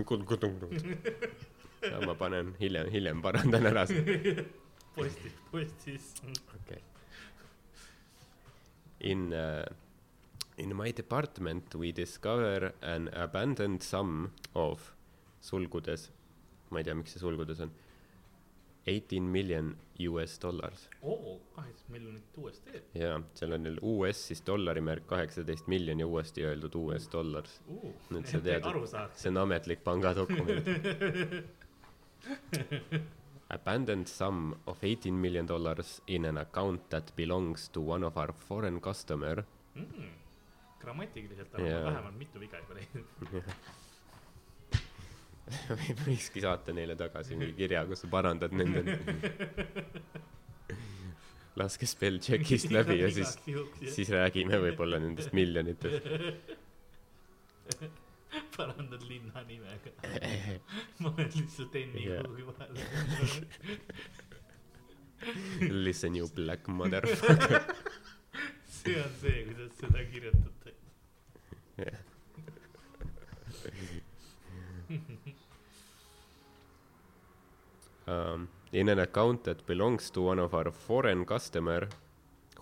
ja 1.86 2.00
ma 2.06 2.14
panen 2.14 2.54
hiljem, 2.60 2.90
hiljem 2.90 3.22
parandan 3.22 3.66
ära 3.66 3.86
selle. 3.86 4.44
postis, 4.96 5.40
postis. 5.50 6.12
okei 6.24 6.60
okay.. 6.60 6.82
In 9.00 9.32
uh, 9.32 9.64
in 10.56 10.76
my 10.76 10.92
department 10.92 11.74
we 11.74 11.92
discover 11.92 12.72
an 12.82 13.08
abandoned 13.14 13.82
sum 13.82 14.30
of 14.54 14.92
sulgudes, 15.40 16.10
ma 16.70 16.80
ei 16.80 16.84
tea, 16.88 16.94
miks 16.98 17.16
see 17.16 17.22
sulgudes 17.22 17.60
on 17.64 17.72
eighteen 18.86 19.22
million 19.22 19.76
US 19.98 20.38
dollars. 20.42 20.88
oo, 21.02 21.40
kaheksateist 21.54 21.88
miljonit 21.88 22.38
USD. 22.38 22.68
jaa, 22.94 23.20
seal 23.34 23.52
on 23.52 23.62
neil 23.66 23.78
US 23.82 24.26
siis 24.28 24.42
dollari 24.46 24.80
märk 24.80 25.06
kaheksateist 25.10 25.66
miljon 25.66 26.00
ja 26.00 26.06
uuesti 26.06 26.44
öeldud 26.46 26.74
US 26.82 27.08
dollars 27.12 27.60
uh,. 27.68 27.92
nüüd 28.10 28.26
sa 28.30 28.40
tead, 28.40 28.66
see 29.14 29.30
on 29.30 29.42
ametlik 29.44 29.84
pangadokument 29.84 30.66
Abandoned 33.56 34.08
sum 34.10 34.54
of 34.66 34.82
eighteen 34.84 35.14
million 35.22 35.46
dollars 35.46 36.02
in 36.06 36.24
an 36.24 36.38
account 36.38 36.88
that 36.90 37.12
belongs 37.16 37.68
to 37.68 37.80
one 37.80 38.06
of 38.06 38.16
our 38.16 38.32
foreign 38.32 38.80
customer 38.80 39.44
mm,. 39.74 40.08
grammatikaliselt 40.80 41.54
on 41.54 41.66
yeah. 41.66 41.84
vähemalt 41.84 42.18
mitu 42.18 42.40
viga 42.40 42.58
juba 42.62 42.74
leidnud 42.74 43.06
võikski 46.06 46.40
saata 46.42 46.72
neile 46.74 46.96
tagasi 46.98 47.36
mingi 47.38 47.54
kirja, 47.56 47.84
kus 47.86 48.00
sa 48.02 48.08
parandad 48.10 48.52
nende 48.56 48.82
laske 51.60 51.86
spell 51.88 52.18
check'ist 52.22 52.70
läbi 52.74 52.98
ja 53.00 53.08
siis, 53.14 53.30
siis 53.94 54.08
räägime 54.12 54.58
võib-olla 54.60 54.98
nendest 55.00 55.32
miljonitest. 55.36 56.06
parandad 58.56 59.02
linna 59.08 59.42
nimega. 59.48 59.90
ma 61.00 61.06
olen 61.12 61.30
lihtsalt 61.32 61.74
N-i 61.80 62.02
kuhugi 62.10 62.44
vahele. 62.50 62.78
Listen 65.86 66.12
you 66.18 66.26
black 66.34 66.62
motherfucker. 66.68 67.60
see 68.68 68.96
on 69.00 69.12
see, 69.22 69.38
kuidas 69.48 69.72
seda 69.80 69.98
kirjutatakse. 70.10 70.70
jah 71.80 71.98
um, 78.06 78.48
in 78.72 78.88
an 78.88 78.98
account 78.98 79.44
that 79.44 79.66
belongs 79.66 80.10
to 80.10 80.22
one 80.22 80.38
of 80.38 80.54
our 80.54 80.70
foreign 80.70 81.24
customer 81.24 81.88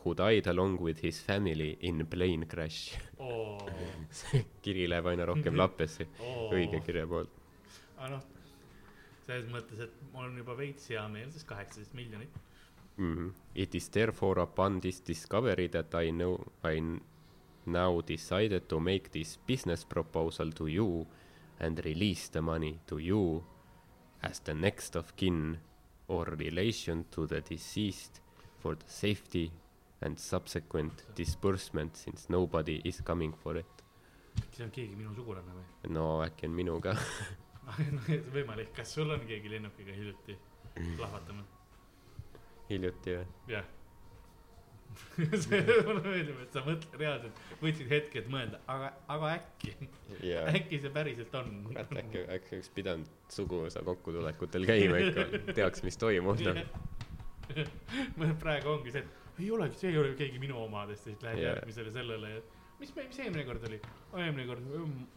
who 0.02 0.14
died 0.14 0.46
along 0.46 0.78
with 0.78 1.00
his 1.00 1.20
family 1.20 1.78
in 1.80 2.06
plane 2.06 2.44
crash 2.46 2.92
oh. 3.20 3.58
see 4.10 4.44
kiri 4.62 4.86
läheb 4.88 5.06
aina 5.12 5.26
rohkem 5.26 5.56
lappesse 5.56 6.06
oh. 6.20 6.52
õige 6.52 6.80
kirja 6.86 7.06
poolt. 7.08 7.30
aga 7.98 8.10
noh, 8.16 8.24
selles 9.24 9.48
mõttes, 9.52 9.80
et 9.86 9.94
mul 10.12 10.28
on 10.28 10.36
juba 10.36 10.56
veits 10.58 10.90
hea 10.92 11.04
meel, 11.08 11.30
sest 11.32 11.48
kaheksateist 11.48 11.96
miljonit 11.96 12.36
mm. 12.96 13.14
-hmm. 13.16 13.32
It 13.54 13.74
is 13.74 13.88
therefore 13.88 14.42
upon 14.42 14.80
this 14.80 15.00
discovery 15.00 15.68
that 15.68 15.94
I 15.94 16.10
know, 16.10 16.52
I 16.64 17.00
now 17.66 18.00
decided 18.00 18.68
to 18.68 18.80
make 18.80 19.10
this 19.10 19.38
business 19.46 19.84
proposal 19.84 20.52
to 20.52 20.66
you 20.68 21.06
and 21.60 21.84
release 21.84 22.28
the 22.28 22.40
money 22.40 22.78
to 22.86 22.98
you 22.98 23.42
as 24.24 24.40
the 24.40 24.54
next 24.54 24.96
of 24.96 25.14
kin 25.16 25.58
or 26.08 26.24
relation 26.38 27.04
to 27.10 27.26
the 27.26 27.40
deceased 27.40 28.20
for 28.58 28.74
the 28.74 28.88
safety 28.88 29.50
and 30.00 30.18
subsequent 30.18 31.04
disbursement 31.14 31.96
since 31.96 32.26
nobody 32.28 32.80
is 32.84 33.00
coming 33.00 33.32
for 33.42 33.56
it. 33.56 33.66
äkki 34.34 34.56
see 34.56 34.64
on 34.64 34.70
keegi 34.74 34.96
minu 34.98 35.12
sugulane 35.14 35.52
või? 35.54 35.92
no 35.94 36.06
äkki 36.24 36.46
on 36.48 36.56
minu 36.58 36.80
ka 36.82 36.96
võimalik, 38.34 38.72
kas 38.76 38.96
sul 38.96 39.14
on 39.14 39.22
keegi 39.28 39.52
lennukiga 39.52 39.94
hiljuti 39.94 40.36
plahvatanud? 40.96 41.46
hiljuti 42.70 43.14
või? 43.20 43.26
jah 43.54 43.68
see 45.44 45.60
mulle 45.86 46.02
meeldib, 46.04 46.38
et 46.44 46.54
sa 46.54 46.62
mõtled 46.66 46.96
reaalselt, 47.00 47.42
võtsid 47.62 47.90
hetke, 47.90 48.22
et 48.22 48.30
mõelda, 48.32 48.60
aga, 48.70 48.90
aga 49.14 49.32
äkki 49.38 49.74
yeah., 50.30 50.48
äkki 50.54 50.80
see 50.82 50.94
päriselt 50.94 51.36
on. 51.40 51.52
kurat, 51.68 51.92
äkki, 52.02 52.24
äkki 52.36 52.58
oleks 52.58 52.72
pidanud 52.76 53.12
suguvõsa 53.34 53.84
kokkutulekutel 53.86 54.66
käima 54.70 55.02
ikka, 55.04 55.28
teaks, 55.58 55.84
mis 55.86 56.00
toimub 56.00 56.42
noh. 56.48 56.64
praegu 58.40 58.74
ongi 58.76 58.94
see, 58.94 59.04
et 59.04 59.42
ei 59.44 59.50
olegi, 59.52 59.80
see 59.80 59.92
ei 59.92 60.00
ole 60.00 60.14
keegi 60.18 60.40
minu 60.42 60.58
omadest 60.62 61.08
ja 61.08 61.12
siis 61.12 61.24
lähed 61.26 61.42
yeah. 61.42 61.54
järgmisele 61.54 61.94
sellele 61.94 62.34
ja 62.36 62.42
mis, 62.80 62.92
mis 62.96 63.18
eelmine 63.20 63.46
kord 63.48 63.66
oli? 63.68 63.80
eelmine 64.14 64.46
kord 64.48 64.62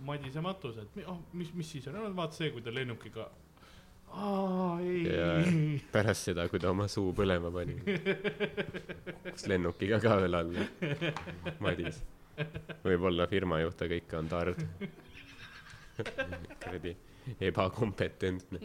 Madise 0.07 0.41
matused, 0.43 1.01
oh, 1.07 1.19
mis, 1.37 1.53
mis 1.57 1.75
siis 1.75 1.87
on, 1.91 1.99
vaata 2.17 2.41
see, 2.41 2.51
kui 2.55 2.65
ta 2.65 2.73
lennukiga 2.73 3.29
ei. 4.81 5.81
pärast 5.91 6.29
seda, 6.29 6.47
kui 6.49 6.59
ta 6.61 6.71
oma 6.71 6.87
suu 6.91 7.13
põlema 7.15 7.51
pani. 7.53 7.75
kukkus 7.85 9.47
lennukiga 9.51 9.99
ka 10.03 10.17
veel 10.21 10.39
alla. 10.39 10.65
Madis. 11.63 12.01
võib-olla 12.85 13.27
firma 13.29 13.59
juht, 13.61 13.81
aga 13.85 13.99
ikka 14.01 14.21
on 14.21 14.31
tard. 14.31 14.63
kuradi 15.97 16.95
ebakompetentne, 17.43 18.59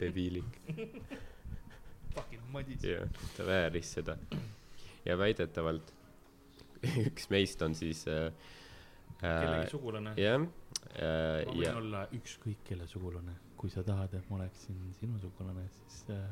debiilik. 0.00 0.60
Fucking 2.14 2.46
Madis. 2.52 2.84
jah, 2.84 3.08
ta 3.36 3.46
vääris 3.46 3.92
seda. 3.98 4.18
ja 5.04 5.16
väidetavalt 5.18 5.94
üks 7.06 7.28
meist 7.30 7.62
on 7.62 7.74
siis 7.74 8.04
äh, 8.10 8.30
kellegi 9.20 9.70
sugulane. 9.70 10.14
jah 10.18 10.38
äh,. 10.38 10.46
ma 11.46 11.52
võin 11.52 11.62
ja... 11.64 11.76
olla 11.78 12.02
ükskõik 12.14 12.60
kelle 12.68 12.86
sugulane 12.90 13.34
kui 13.58 13.70
sa 13.74 13.82
tahad, 13.82 14.14
et 14.14 14.30
ma 14.30 14.36
oleksin 14.38 14.78
sinu 15.00 15.18
sugulane, 15.22 15.64
siis 15.80 15.96
äh, 16.14 16.24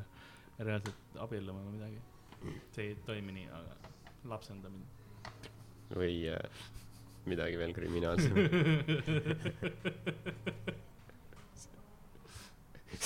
reaalselt 0.62 1.18
abiellume 1.27 1.61
või 1.66 1.72
midagi. 1.79 2.01
see 2.74 2.85
ei 2.91 2.97
toimi 3.07 3.33
nii, 3.35 3.47
aga 3.57 3.72
lapsendamine. 4.31 4.87
või 5.97 6.14
äh, 6.31 6.39
midagi 7.27 7.59
veel 7.59 7.72
kriminaalsemat 7.74 8.53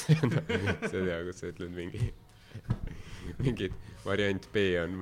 see 0.01 0.17
on, 0.23 0.31
see 0.89 1.01
on 1.01 1.09
hea, 1.09 1.21
kus 1.29 1.41
sa 1.41 1.51
ütled 1.51 1.73
mingi, 1.75 2.13
mingid 3.41 3.73
variant 4.05 4.45
B 4.53 4.57
on 4.83 4.93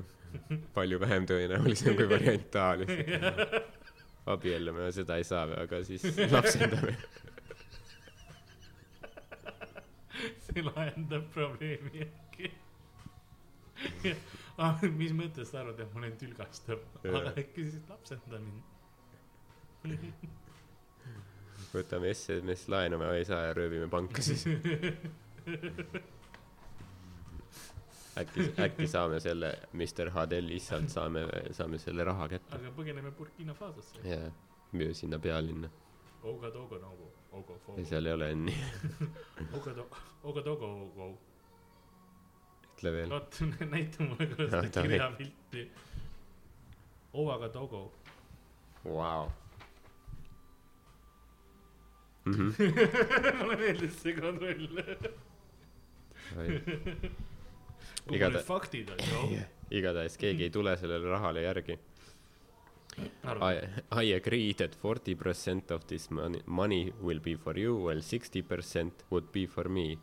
palju 0.77 1.01
vähem 1.03 1.27
tõenäolisem 1.29 1.97
kui 1.99 2.09
variant 2.11 2.59
A 2.61 2.69
lihtsalt. 2.79 3.75
abiellume, 4.29 4.91
seda 4.93 5.17
ei 5.19 5.25
saa, 5.25 5.47
aga 5.63 5.81
siis 5.89 6.05
lapsendame 6.35 6.93
see 10.49 10.65
lahendab 10.65 11.29
probleemi 11.35 12.07
äkki 12.07 12.53
ah, 14.59 14.83
mis 14.99 15.13
mõttes 15.15 15.53
sa 15.53 15.63
arvad, 15.63 15.79
et 15.81 15.95
ma 15.95 16.03
olen 16.03 16.17
tülgastav, 16.19 16.83
aga 17.05 17.35
äkki 17.39 17.69
siis 17.71 17.85
lapsenda 17.91 18.41
mind 18.43 18.63
võtame 21.73 22.13
SMS 22.15 22.69
laenu, 22.73 22.99
me 23.01 23.11
ei 23.19 23.27
saa 23.29 23.49
ja 23.49 23.57
röövime 23.57 23.89
panka 23.93 24.23
siis 24.25 24.47
äkki, 28.19 28.49
äkki 28.65 28.87
saame 28.91 29.21
selle 29.23 29.53
Mr 29.73 30.11
Hadel 30.15 30.51
issalt 30.57 30.91
saame, 30.93 31.27
saame 31.57 31.79
selle 31.83 32.07
raha 32.09 32.29
kätte. 32.35 32.57
aga 32.57 32.73
põgeneme 32.77 33.13
Burkina 33.15 33.55
Fasosse. 33.55 34.01
jaa, 34.05 34.31
sinna 34.93 35.19
pealinna. 35.19 35.71
Ouagadougou 36.23 36.79
nagu 36.83 37.09
ja 37.77 37.85
seal 37.87 38.07
ei 38.07 38.13
ole 38.13 38.35
N-i 38.35 38.55
Ogadogo. 40.29 41.19
ütle 42.73 42.93
veel. 42.93 43.13
oot, 43.13 43.39
näita 43.75 44.03
mulle 44.07 44.27
ka 44.33 44.47
seda 44.49 44.83
kirjapilti. 44.83 45.65
Ogadogo. 47.13 47.83
Vau. 48.85 49.29
mulle 52.29 53.57
meeldis 53.57 54.01
see 54.03 54.15
kontroll. 54.19 54.69
igatahes. 58.13 58.45
faktid 58.47 58.91
on 58.91 58.99
ju. 59.33 59.45
igatahes 59.71 60.17
keegi 60.19 60.49
ei 60.49 60.51
tule 60.51 60.77
sellele 60.77 61.09
rahale 61.15 61.43
järgi 61.47 61.79
I, 63.41 63.55
I 63.93 64.05
agree 64.15 64.53
that 64.55 64.77
40% 64.83 65.71
of 65.71 65.87
this 65.87 66.11
money, 66.11 66.41
money 66.47 66.93
will 67.01 67.21
be 67.21 67.35
for 67.35 67.59
you, 67.59 67.77
while 67.87 68.01
60% 68.01 69.05
would 69.11 69.33
be 69.33 69.47
for 69.47 69.69
me. 69.69 69.99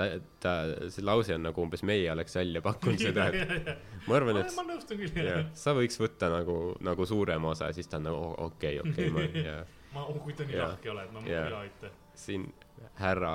ta 0.00 0.06
ta 0.40 0.52
see 0.88 1.02
lause 1.04 1.34
on 1.34 1.42
nagu 1.44 1.60
umbes 1.60 1.82
meie 1.84 2.06
oleks 2.12 2.32
välja 2.38 2.62
pakkunud 2.64 3.02
seda 3.02 3.26
et 3.28 3.66
ma 4.08 4.14
arvan 4.16 4.38
et 4.40 4.54
ma 4.56 4.62
nõustun 4.64 4.96
küll 5.02 5.26
jah 5.26 5.42
sa 5.62 5.74
võiks 5.76 6.00
võtta 6.00 6.30
nagu 6.32 6.54
nagu 6.80 7.04
suurema 7.10 7.50
osa 7.52 7.68
siis 7.76 7.90
ta 7.90 7.98
on 8.00 8.06
nagu 8.08 8.20
oh, 8.30 8.46
okei 8.46 8.78
okei 8.80 9.10
ma 9.12 9.26
ja 9.28 9.58
ma 9.94 10.06
oh 10.08 10.22
kui 10.24 10.32
ta 10.38 10.46
nii 10.48 10.56
Jaa. 10.56 10.70
lahke 10.70 10.92
oled 10.94 11.12
no 11.12 11.24
Jaa. 11.28 11.44
mina 11.50 11.60
aitäh 11.66 11.92
siin 12.22 12.46
härra 13.02 13.34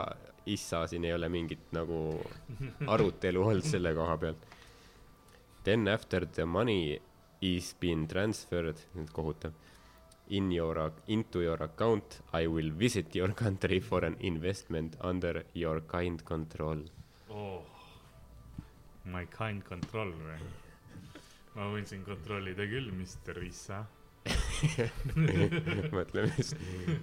issa 0.55 0.81
siin 0.89 1.05
ei 1.05 1.13
ole 1.13 1.29
mingit 1.29 1.69
nagu 1.77 1.99
arutelu 2.95 3.45
olnud 3.45 3.69
selle 3.69 3.93
koha 3.97 4.17
pealt 4.25 4.49
then 5.69 5.87
after 5.87 6.25
the 6.25 6.45
money 6.45 6.97
is 7.41 7.73
been 7.79 8.07
transferred 8.07 8.79
nüüd 8.95 9.11
kohutav 9.13 9.53
in 10.29 10.51
your 10.51 10.91
into 11.07 11.41
your 11.41 11.61
account 11.63 12.21
I 12.33 12.47
will 12.47 12.71
visit 12.71 13.15
your 13.15 13.33
country 13.33 13.79
for 13.79 14.03
an 14.05 14.15
investment 14.19 14.95
under 15.01 15.43
your 15.53 15.81
kind 15.81 16.23
control. 16.25 16.79
Oh 17.29 17.61
my 19.05 19.25
kind 19.25 19.63
control 19.63 20.11
või? 20.11 20.39
Ma 21.55 21.69
võin 21.71 21.85
siin 21.87 22.01
kontrollida 22.03 22.65
küll 22.67 22.89
Mr 22.91 23.37
Issa. 23.45 23.85
Mõtleme 25.93 26.31
siis 26.33 26.55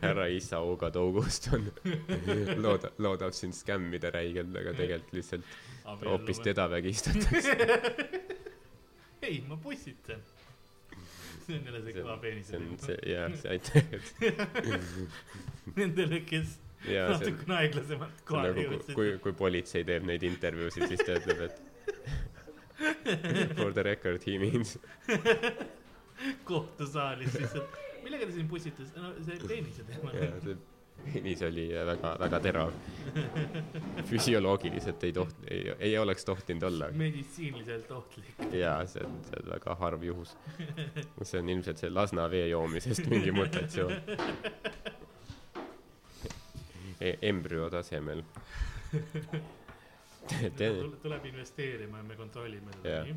härra 0.03 0.27
isa 0.35 0.59
Uga 0.67 0.91
Tougust 0.91 1.47
on. 1.55 1.69
Looda- 2.59 2.91
loodab 2.99 3.37
sind 3.39 3.55
skämmida 3.55 4.11
räigelt 4.11 4.57
aga 4.59 4.75
tegelikult 4.75 5.15
lihtsalt 5.15 6.03
hoopis 6.03 6.43
teda 6.43 6.67
vägistatakse 6.73 7.55
ei 9.23 9.43
ma 9.49 9.57
pussitan 9.57 10.23
see 11.47 11.59
on 11.59 11.65
jälle 11.67 11.83
see 11.85 11.95
kõva 11.99 12.17
peenise 12.23 12.59
teema. 12.59 12.79
see 12.83 12.99
jah 13.13 13.35
see 13.39 13.51
aitäh. 13.55 13.85
Nendele 15.79 16.21
kes 16.29 16.59
ja 16.89 17.07
natukene 17.13 17.59
aeglasemalt 17.61 18.25
kohale 18.29 18.55
nagu 18.57 18.81
kui, 18.87 18.97
kui, 18.99 19.13
kui 19.27 19.37
politsei 19.45 19.87
teeb 19.89 20.07
neid 20.09 20.27
intervjuusid 20.27 20.89
siis 20.91 21.05
ta 21.07 21.19
ütleb 21.21 21.47
et 21.49 21.63
for 23.59 23.73
the 23.73 23.85
record 23.87 24.27
he 24.27 24.39
means 24.43 24.77
kohtusaalis 26.49 27.39
et 27.39 27.57
millega 28.03 28.27
ta 28.27 28.35
siin 28.35 28.51
pussitas 28.51 28.95
no 28.99 29.15
see 29.23 29.39
peenise 29.47 29.87
teema. 29.89 30.15
Ja 30.19 30.31
see 30.43 30.59
penis 31.13 31.43
oli 31.43 31.69
väga 31.87 32.13
väga 32.21 32.41
terav. 32.41 32.73
Füsioloogiliselt 34.09 35.05
ei 35.05 35.13
toht- 35.17 35.43
ei 35.51 35.75
ei 35.79 35.99
oleks 35.99 36.25
tohtinud 36.25 36.63
olla. 36.69 36.89
Meditsiiniliselt 36.93 37.91
ohtlik. 37.91 38.35
Jaa 38.53 38.87
see 38.87 39.05
on 39.07 39.19
see 39.29 39.41
on 39.43 39.51
väga 39.55 39.75
harv 39.81 40.05
juhus. 40.05 40.37
See 41.23 41.41
on 41.41 41.49
ilmselt 41.49 41.79
see 41.83 41.91
Lasna 41.91 42.29
vee 42.31 42.47
joomisest 42.53 43.07
mingi 43.11 43.33
mutatsioon. 43.33 43.93
E 47.03 47.17
embrüo 47.23 47.71
tasemel. 47.71 48.23
Te- 50.31 50.51
Tule- 50.57 50.97
tuleb 51.03 51.25
investeerima 51.27 51.99
ja 51.99 52.05
me 52.07 52.15
kontrollime 52.17 52.73
seda 52.77 52.89
Jah. 52.89 53.17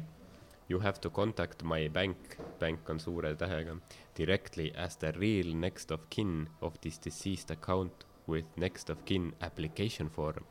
You 0.69 0.79
have 0.81 0.99
to 1.01 1.09
contact 1.09 1.63
my 1.63 1.87
bank, 1.89 2.17
bank 2.59 2.89
on 2.89 2.99
suure 2.99 3.35
tähega, 3.37 3.75
directly 4.17 4.71
as 4.75 4.97
the 4.97 5.11
real 5.11 5.53
next 5.55 5.91
of 5.91 6.09
kin 6.09 6.49
of 6.61 6.79
this 6.81 6.97
deceased 6.97 7.51
account 7.51 8.05
with 8.27 8.45
next 8.57 8.89
of 8.89 9.05
kin 9.05 9.33
application 9.41 10.09
form. 10.09 10.45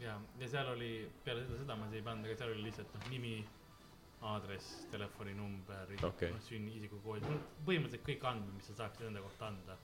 ja 0.00 0.20
ja 0.40 0.48
seal 0.48 0.68
oli 0.68 0.88
peale 1.24 1.44
seda 1.46 1.58
seda 1.58 1.76
ma 1.76 1.86
siia 1.88 2.00
ei 2.02 2.04
pannud 2.04 2.26
aga 2.28 2.34
seal 2.36 2.50
oli 2.52 2.64
lihtsalt 2.66 2.90
noh 2.94 3.06
nimi 3.10 3.30
aadress 4.30 4.66
telefoninumber 4.92 5.92
Okei. 6.04 6.32
noh 6.34 6.42
sünni 6.44 6.74
isikukood 6.76 7.24
põhimõtteliselt 7.68 8.04
kõik 8.08 8.26
andmed 8.30 8.58
mis 8.58 8.68
sa 8.68 8.76
saaksid 8.82 9.06
enda 9.08 9.22
kohta 9.24 9.48
anda 9.48 9.76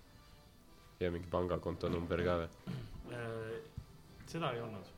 ja 1.01 1.11
mingi 1.15 1.31
pangakonto 1.33 1.89
number 1.93 2.25
ka 2.29 2.37
või? 2.43 2.77
äh, 3.17 3.57
seda 4.35 4.53
ei 4.53 4.61
olnud 4.67 4.93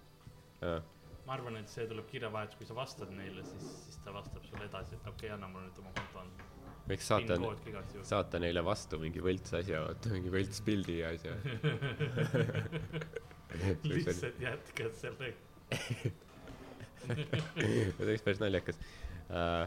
ma 1.27 1.37
arvan 1.37 1.57
et 1.61 1.69
see 1.73 1.87
tuleb 1.91 2.07
kirjavahetus 2.11 2.57
kui 2.61 2.69
sa 2.69 2.77
vastad 2.77 3.11
neile 3.17 3.45
siis 3.49 3.65
siis 3.85 4.01
ta 4.05 4.11
vastab 4.17 4.43
sulle 4.49 4.65
edasi 4.69 4.99
et 4.99 5.07
okei 5.07 5.29
okay, 5.29 5.37
anna 5.37 5.47
mulle 5.53 5.71
nüüd 5.71 5.81
oma 5.85 5.95
konto 5.99 6.17
andmed 6.25 6.53
võiks 6.89 7.07
saata, 7.09 7.39
saata 8.05 8.41
neile 8.43 8.61
vastu 8.65 8.99
mingi 9.01 9.21
võlts 9.25 9.55
asja, 9.57 9.79
mingi 10.13 10.31
võlts 10.33 10.61
pildi 10.67 10.99
ja 10.99 11.15
asja. 11.17 11.33
lihtsalt 13.89 14.41
jätkad 14.43 14.93
sellega 15.01 15.75
see 17.55 18.05
oleks 18.05 18.25
päris 18.25 18.43
naljakas. 18.43 18.79
Uh,. 19.31 19.67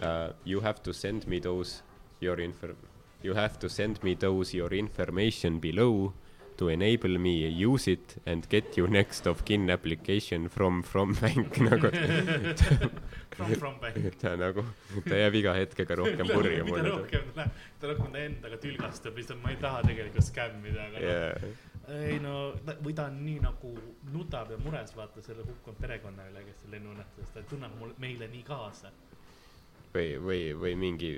Uh, 0.00 0.32
you 0.48 0.62
have 0.64 0.82
to 0.82 0.92
send 0.92 1.26
me 1.28 1.38
those 1.38 1.82
your 2.20 2.40
infor- 2.40 2.76
you 3.22 3.34
have 3.34 3.58
to 3.58 3.68
send 3.68 4.02
me 4.02 4.14
those 4.14 4.56
your 4.56 4.72
information 4.72 5.60
below 5.60 6.14
to 6.56 6.68
enable 6.68 7.18
me 7.18 7.32
use 7.48 7.88
it 7.88 8.16
and 8.26 8.48
get 8.48 8.76
you 8.76 8.86
next 8.86 9.26
of 9.26 9.44
kin 9.44 9.70
application 9.70 10.48
from 10.48 10.82
from 10.82 11.14
bank 11.20 11.58
nagu 11.68 11.90
from 13.36 13.54
from 13.62 13.74
bank. 13.82 13.98
ta 14.22 14.34
nagu 14.36 14.64
ta 15.08 15.20
jääb 15.22 15.38
iga 15.40 15.54
hetkega 15.58 15.98
rohkem 16.02 16.32
purju 16.32 16.64
mida 16.64 16.70
mulle 16.70 16.94
rohkem 16.96 17.30
ta 17.34 17.40
läheb 17.42 17.62
ta 17.80 17.92
rohkem 17.92 18.10
ta 18.16 18.24
endaga 18.28 18.60
tülgastab 18.64 19.20
lihtsalt 19.20 19.42
ma 19.44 19.54
ei 19.54 19.60
taha 19.66 19.82
tegelikult 19.88 20.28
skämmida 20.30 20.88
aga 20.88 20.98
noh. 20.98 21.08
Yeah. 21.08 22.04
ei 22.10 22.20
no 22.26 22.34
või 22.84 22.94
ta 23.00 23.08
on 23.10 23.18
nii 23.24 23.40
nagu 23.44 23.72
nutab 24.14 24.54
ja 24.54 24.60
mures 24.66 24.94
vaata 24.96 25.24
selle 25.26 25.46
hukkunud 25.48 25.80
perekonna 25.82 26.30
üle 26.30 26.46
kes 26.46 26.62
seal 26.62 26.78
lennuõnnetuses 26.78 27.34
ta 27.34 27.42
tunneb 27.50 27.74
mul 27.80 27.92
meile 28.06 28.30
nii 28.36 28.46
kaasa 28.46 28.92
või 29.94 30.08
või 30.26 30.40
või 30.58 30.74
mingi 30.78 31.10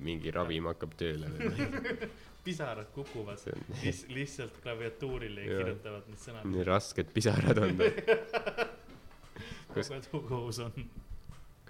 mingi 0.00 0.30
ravim 0.34 0.68
hakkab 0.70 0.94
tööle 1.00 1.28
või 1.34 1.68
pisarad 2.46 2.88
kukuvad. 2.94 3.42
Liss- 3.82 4.06
lihtsalt 4.08 4.54
klaviatuurile 4.64 5.42
ja 5.44 5.58
kirjutavad 5.60 6.06
need 6.08 6.22
sõnad. 6.22 6.46
Nii 6.48 6.64
rasked 6.64 7.10
pisarad 7.12 7.58
on 7.60 7.76
tal 7.76 8.70
Kas- 9.74 9.90
kogu 9.92 9.98
aeg 10.00 10.28
kohus 10.30 10.58
on. 10.64 10.72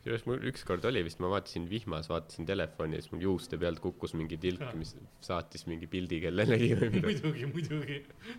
Kusjuures 0.01 0.23
mul 0.25 0.39
ükskord 0.49 0.85
oli 0.89 1.03
vist 1.05 1.19
ma 1.21 1.29
vaatasin 1.29 1.67
vihmas 1.69 2.07
vaatasin 2.09 2.47
telefoni 2.49 2.97
ja 2.97 3.03
siis 3.05 3.13
mul 3.13 3.21
juuste 3.27 3.59
pealt 3.61 3.83
kukkus 3.85 4.15
mingi 4.17 4.39
tilk 4.41 4.63
mis 4.79 4.95
saatis 5.27 5.67
mingi 5.69 5.85
pildi 5.93 6.23
kellelegi 6.23 6.71
või 6.79 6.89
midagi. 6.95 7.03
Muidugi 7.11 7.51
muidugi. 7.51 7.99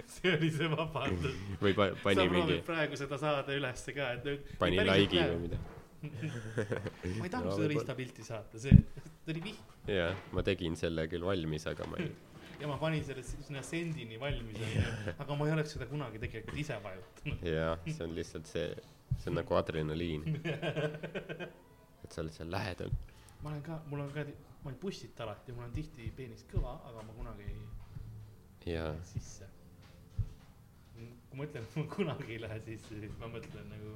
See 0.09 0.32
oli 0.34 0.49
see 0.55 0.72
vabandus 0.72 1.36
või 1.61 1.76
pa- 1.78 1.91
sa 1.93 2.01
pani 2.07 2.26
proovid 2.32 2.47
mingi 2.55 2.65
praegu 2.72 2.97
seda 3.03 3.19
saada 3.22 3.53
ülesse 3.59 3.93
ka 3.93 4.09
et 4.15 4.26
nüüd 4.26 4.49
pani 4.63 4.82
like'i 4.88 5.28
või 5.36 5.43
midagi 5.45 5.78
ma 7.20 7.26
ei 7.26 7.30
tahtnud 7.30 7.52
No 7.52 7.56
seda 7.60 7.70
riistapilti 7.72 8.26
saata 8.26 8.60
see 8.62 8.74
ta 9.26 9.34
oli 9.34 9.43
vihm 9.47 9.89
jaa 9.91 10.12
ma 10.36 10.43
tegin 10.45 10.76
selle 10.80 11.08
küll 11.12 11.26
valmis 11.26 11.68
aga 11.72 11.88
ma 11.91 12.02
ei 12.02 12.12
ja 12.62 12.70
ma 12.70 12.78
panin 12.82 13.04
selle 13.06 13.24
sinna 13.26 13.62
sendini 13.66 14.20
valmis 14.22 14.62
aga 15.18 15.36
ma 15.38 15.47
ei 15.47 15.54
oleks 15.58 15.76
seda 15.78 15.88
kunagi 15.89 16.22
tegelikult 16.22 16.58
ise 16.62 16.78
vajutanud. 16.84 17.45
Jaa 17.56 17.76
see 17.88 18.04
on 18.06 18.16
lihtsalt 18.18 18.49
see 18.49 18.68
see 19.18 19.30
on 19.32 19.38
nagu 19.39 19.58
adrenaliin. 19.58 20.26
Et 22.04 22.14
sa 22.14 22.22
oled 22.24 22.34
seal 22.36 22.52
lähedal. 22.54 22.93
Ma 23.41 23.49
olen 23.52 23.64
ka 23.66 23.80
mul 23.89 24.04
on 24.06 24.12
ka 24.14 24.26
ma 24.26 24.70
olen 24.70 24.78
bussita 24.82 25.26
alati 25.26 25.56
mul 25.58 25.66
on 25.68 25.74
tihti 25.78 26.12
peenis 26.18 26.45
kõva 26.52 26.76
aga 26.89 27.06
ma 27.08 27.18
kunagi 27.18 27.49
ei 27.49 28.76
jaa 28.76 28.91
sisse. 29.14 29.49
Kui 30.97 31.39
ma 31.39 31.47
ütlen 31.47 31.66
et 31.66 31.80
ma 31.80 31.88
kunagi 31.95 32.36
ei 32.36 32.41
lähe 32.45 32.60
sisse 32.68 33.02
siis 33.02 33.18
ma 33.22 33.30
mõtlen 33.38 33.70
nagu 33.74 33.95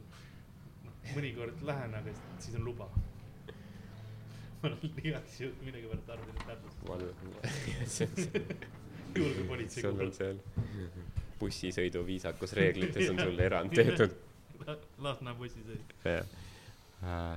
mõnikord 1.14 1.62
lähen 1.68 1.94
aga 1.94 2.14
siis- 2.40 2.56
on 2.56 2.66
luba. 2.66 2.90
Ma 4.62 4.70
olen 4.70 5.02
igaks 5.04 5.40
juhuks 5.42 5.62
millegipärast 5.66 6.10
arvan 6.10 6.30
et 7.82 7.88
see 7.88 8.08
juhul 9.16 9.34
kui 9.36 9.48
politsei 9.48 9.84
sul 9.84 9.92
on 9.92 9.98
kuulab. 9.98 10.14
seal 10.14 10.40
bussisõidu 11.40 12.06
viisakusreeglites 12.08 13.10
on 13.12 13.20
sul 13.20 13.40
erand 13.48 13.76
tehtud. 13.76 14.16
Lasna 15.04 15.36
bussisõit 15.38 15.94
jah. 16.06 16.26
Uh, 17.06 17.36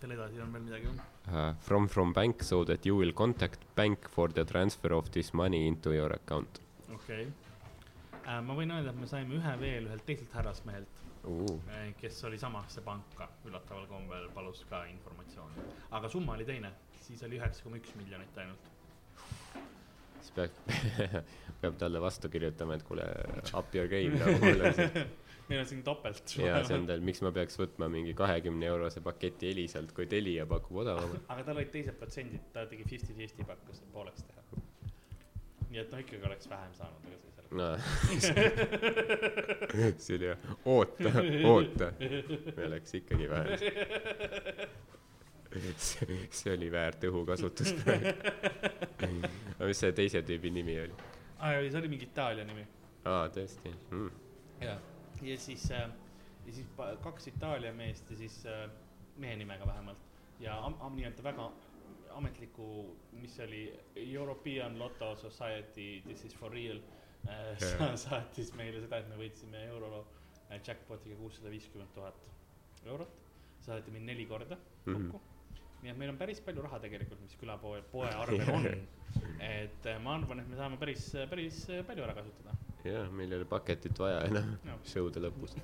seal 0.00 0.14
edasi 0.16 0.40
on 0.40 0.52
veel 0.54 0.64
midagi 0.68 0.90
või 0.90 1.00
uh, 1.32 1.54
from 1.66 1.88
from 1.92 2.12
bank 2.16 2.44
so 2.46 2.62
that 2.64 2.86
you 2.86 2.96
will 2.96 3.12
contact 3.12 3.64
bank 3.76 4.08
for 4.12 4.32
the 4.32 4.44
transfer 4.44 4.94
of 4.94 5.10
this 5.10 5.32
money 5.34 5.66
into 5.66 5.92
your 5.92 6.12
account. 6.14 6.60
Okei. 6.94 7.26
Okay. 7.26 8.22
äh, 8.24 8.40
ma 8.46 8.56
võin 8.58 8.72
öelda 8.76 8.94
et 8.94 9.00
me 9.02 9.10
saime 9.10 9.36
ühe 9.40 9.56
veel 9.60 9.90
ühelt 9.90 10.06
teiselt 10.06 10.32
härrasmehelt 10.38 11.05
uh, 11.26 11.58
kes 12.00 12.22
oli 12.28 12.38
samasse 12.38 12.82
panka 12.86 13.28
üllataval 13.48 13.86
kombel 13.90 14.28
palus 14.34 14.64
ka 14.70 14.84
informatsiooni. 14.90 15.66
Aga 15.98 16.08
summa 16.12 16.34
oli 16.38 16.46
teine. 16.48 16.72
Siis 17.06 17.22
oli 17.26 17.38
üheksa 17.40 17.66
koma 17.66 17.78
üks 17.80 17.94
miljonit 17.98 18.38
ainult. 18.42 18.72
Siis 20.20 20.32
peab 20.34 20.56
peab 21.60 21.78
talle 21.80 22.00
vastu 22.02 22.28
kirjutama 22.32 22.76
et 22.76 22.82
kuule 22.86 23.06
up 23.54 23.74
your 23.74 23.88
game 23.88 24.18
nagu 24.18 24.40
mul 24.42 24.66
on 24.66 24.74
see 24.76 25.06
meil 25.48 25.60
on 25.60 25.66
siin 25.66 25.82
topelt. 25.86 26.34
Ja 26.38 26.58
see 26.66 26.76
on 26.78 26.86
tal 26.88 27.02
miks 27.06 27.22
ma 27.22 27.30
peaks 27.34 27.58
võtma 27.60 27.88
mingi 27.92 28.14
kahekümne 28.18 28.66
eurose 28.70 29.02
paketi 29.04 29.52
Elisalt 29.52 29.94
kui 29.96 30.08
Telia 30.10 30.46
pakub 30.50 30.82
odavamalt 30.82 31.30
aga 31.32 31.46
tal 31.46 31.60
olid 31.60 31.70
teised 31.74 31.98
protsendid 32.00 32.50
ta 32.54 32.66
tegi 32.70 32.86
fifty 32.88 33.14
fifty 33.14 33.46
pakkus 33.46 33.82
pooleks 33.94 34.26
teha. 34.26 34.64
Nii 35.70 35.82
et 35.82 35.92
noh 35.92 36.02
ikkagi 36.02 36.26
oleks 36.26 36.50
vähem 36.50 36.74
saanud 36.78 37.06
aga 37.10 37.20
selle 37.22 37.35
no. 37.50 37.76
see 39.98 40.16
oli 40.16 40.26
jah 40.26 40.38
oota 40.64 41.10
oota. 41.44 41.92
Me 42.56 42.66
oleks 42.66 42.94
ikkagi 42.94 43.28
vähem 43.30 43.58
see, 45.76 46.18
see 46.30 46.54
oli 46.54 46.70
väärt 46.72 47.04
õhukasutus 47.08 47.72
praegu 47.84 48.12
aga 49.56 49.68
mis 49.70 49.80
see 49.80 49.92
teise 49.96 50.22
tüübi 50.26 50.50
nimi 50.52 50.74
oli? 50.82 50.96
Aa, 51.38 51.60
see 51.68 51.78
oli 51.80 51.88
mingi 51.92 52.08
Itaalia 52.08 52.44
nimi. 52.48 52.64
Aa, 53.06 53.28
tõesti. 53.32 53.72
Mm.. 53.92 54.10
ja, 54.64 54.74
ja 55.22 55.38
siis 55.40 55.68
äh,, 55.74 55.86
ja 56.46 56.52
siis 56.58 56.68
kaks 57.04 57.30
Itaalia 57.32 57.72
meest 57.76 58.10
ja 58.10 58.16
siis 58.18 58.42
äh, 58.50 58.66
mehe 59.16 59.36
nimega 59.36 59.66
vähemalt. 59.68 60.02
Ja 60.40 60.58
am- 60.64 60.76
am- 60.80 60.96
nii-öelda 60.96 61.22
väga 61.24 61.50
ametliku, 62.16 62.96
mis 63.12 63.36
see 63.36 63.46
oli, 63.46 63.62
European 64.12 64.78
Lotto 64.78 65.14
Society, 65.16 66.02
this 66.06 66.24
is 66.24 66.34
for 66.36 66.50
real 66.52 66.80
sa- 67.58 67.76
Jaa. 67.78 67.96
saatis 67.96 68.52
meile 68.58 68.80
seda, 68.80 68.98
et 69.02 69.08
me 69.08 69.16
võitsime 69.20 69.62
euro 69.68 70.04
äh, 70.50 70.60
jackpot'iga 70.66 71.16
kuussada 71.20 71.50
viiskümmend 71.50 71.92
tuhat 71.94 72.28
eurot. 72.86 73.08
saadeti 73.66 73.90
meid 73.90 74.04
neli 74.06 74.26
korda 74.30 74.56
Mhm. 74.86 75.08
kokku 75.10 75.20
nii 75.82 75.90
et 75.92 75.98
meil 75.98 76.10
on 76.10 76.16
päris 76.18 76.40
palju 76.40 76.62
raha 76.62 76.78
tegelikult, 76.80 77.20
mis 77.20 77.34
külapoe, 77.40 77.82
poe 77.92 78.08
arvel 78.22 78.50
on. 78.54 78.66
et 79.40 79.86
äh, 79.86 79.98
ma 80.02 80.14
arvan, 80.16 80.40
et 80.40 80.48
me 80.48 80.56
saame 80.56 80.76
päris, 80.80 81.10
päris 81.30 81.66
palju 81.86 82.02
ära 82.04 82.14
kasutada. 82.14 82.54
jaa, 82.84 83.08
meil 83.10 83.32
ei 83.32 83.38
ole 83.38 83.44
paketit 83.50 83.98
vaja 83.98 84.20
enam 84.30 84.54
Jah. 84.64 84.78
show'de 84.92 85.20
lõpus. 85.26 85.56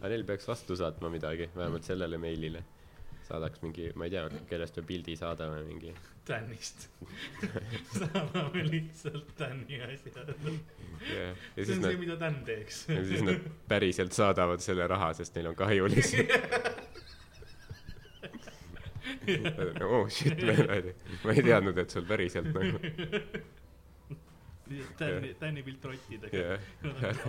aga 0.00 0.08
neil 0.12 0.24
peaks 0.28 0.46
vastu 0.48 0.76
saatma 0.78 1.10
midagi, 1.12 1.48
vähemalt 1.56 1.84
sellele 1.84 2.18
meilile. 2.18 2.64
Saadaks 3.26 3.62
mingi, 3.64 3.88
ma 3.98 4.06
ei 4.06 4.12
tea, 4.14 4.28
kellest 4.50 4.76
me 4.80 4.84
pildi 4.86 5.16
saadame, 5.18 5.62
mingi. 5.66 5.94
Tänist. 6.26 6.88
saadame 7.98 8.64
lihtsalt 8.70 9.28
Täni 9.38 9.80
asjad. 9.82 10.28
ja 10.36 11.34
see 11.56 11.62
on 11.62 11.66
see, 11.66 11.80
nad, 11.82 11.98
mida 12.00 12.16
Tän 12.20 12.40
teeks. 12.46 12.88
ja 12.88 13.04
siis 13.06 13.22
nad 13.26 13.50
päriselt 13.68 14.12
saadavad 14.16 14.60
selle 14.64 14.86
raha, 14.90 15.12
sest 15.18 15.34
neil 15.38 15.50
on 15.52 15.58
kahjulis. 15.58 16.14
oh 19.86 20.08
shit, 20.10 20.42
ma 21.24 21.30
ei 21.34 21.42
teadnud, 21.42 21.78
et 21.78 21.90
sul 21.90 22.06
päriselt 22.08 22.50
nagu, 22.54 22.78
Täni, 24.98 25.34
Täni 25.38 25.62
pilt 25.62 25.84
rottidega. 25.84 26.36
jah. 26.36 26.60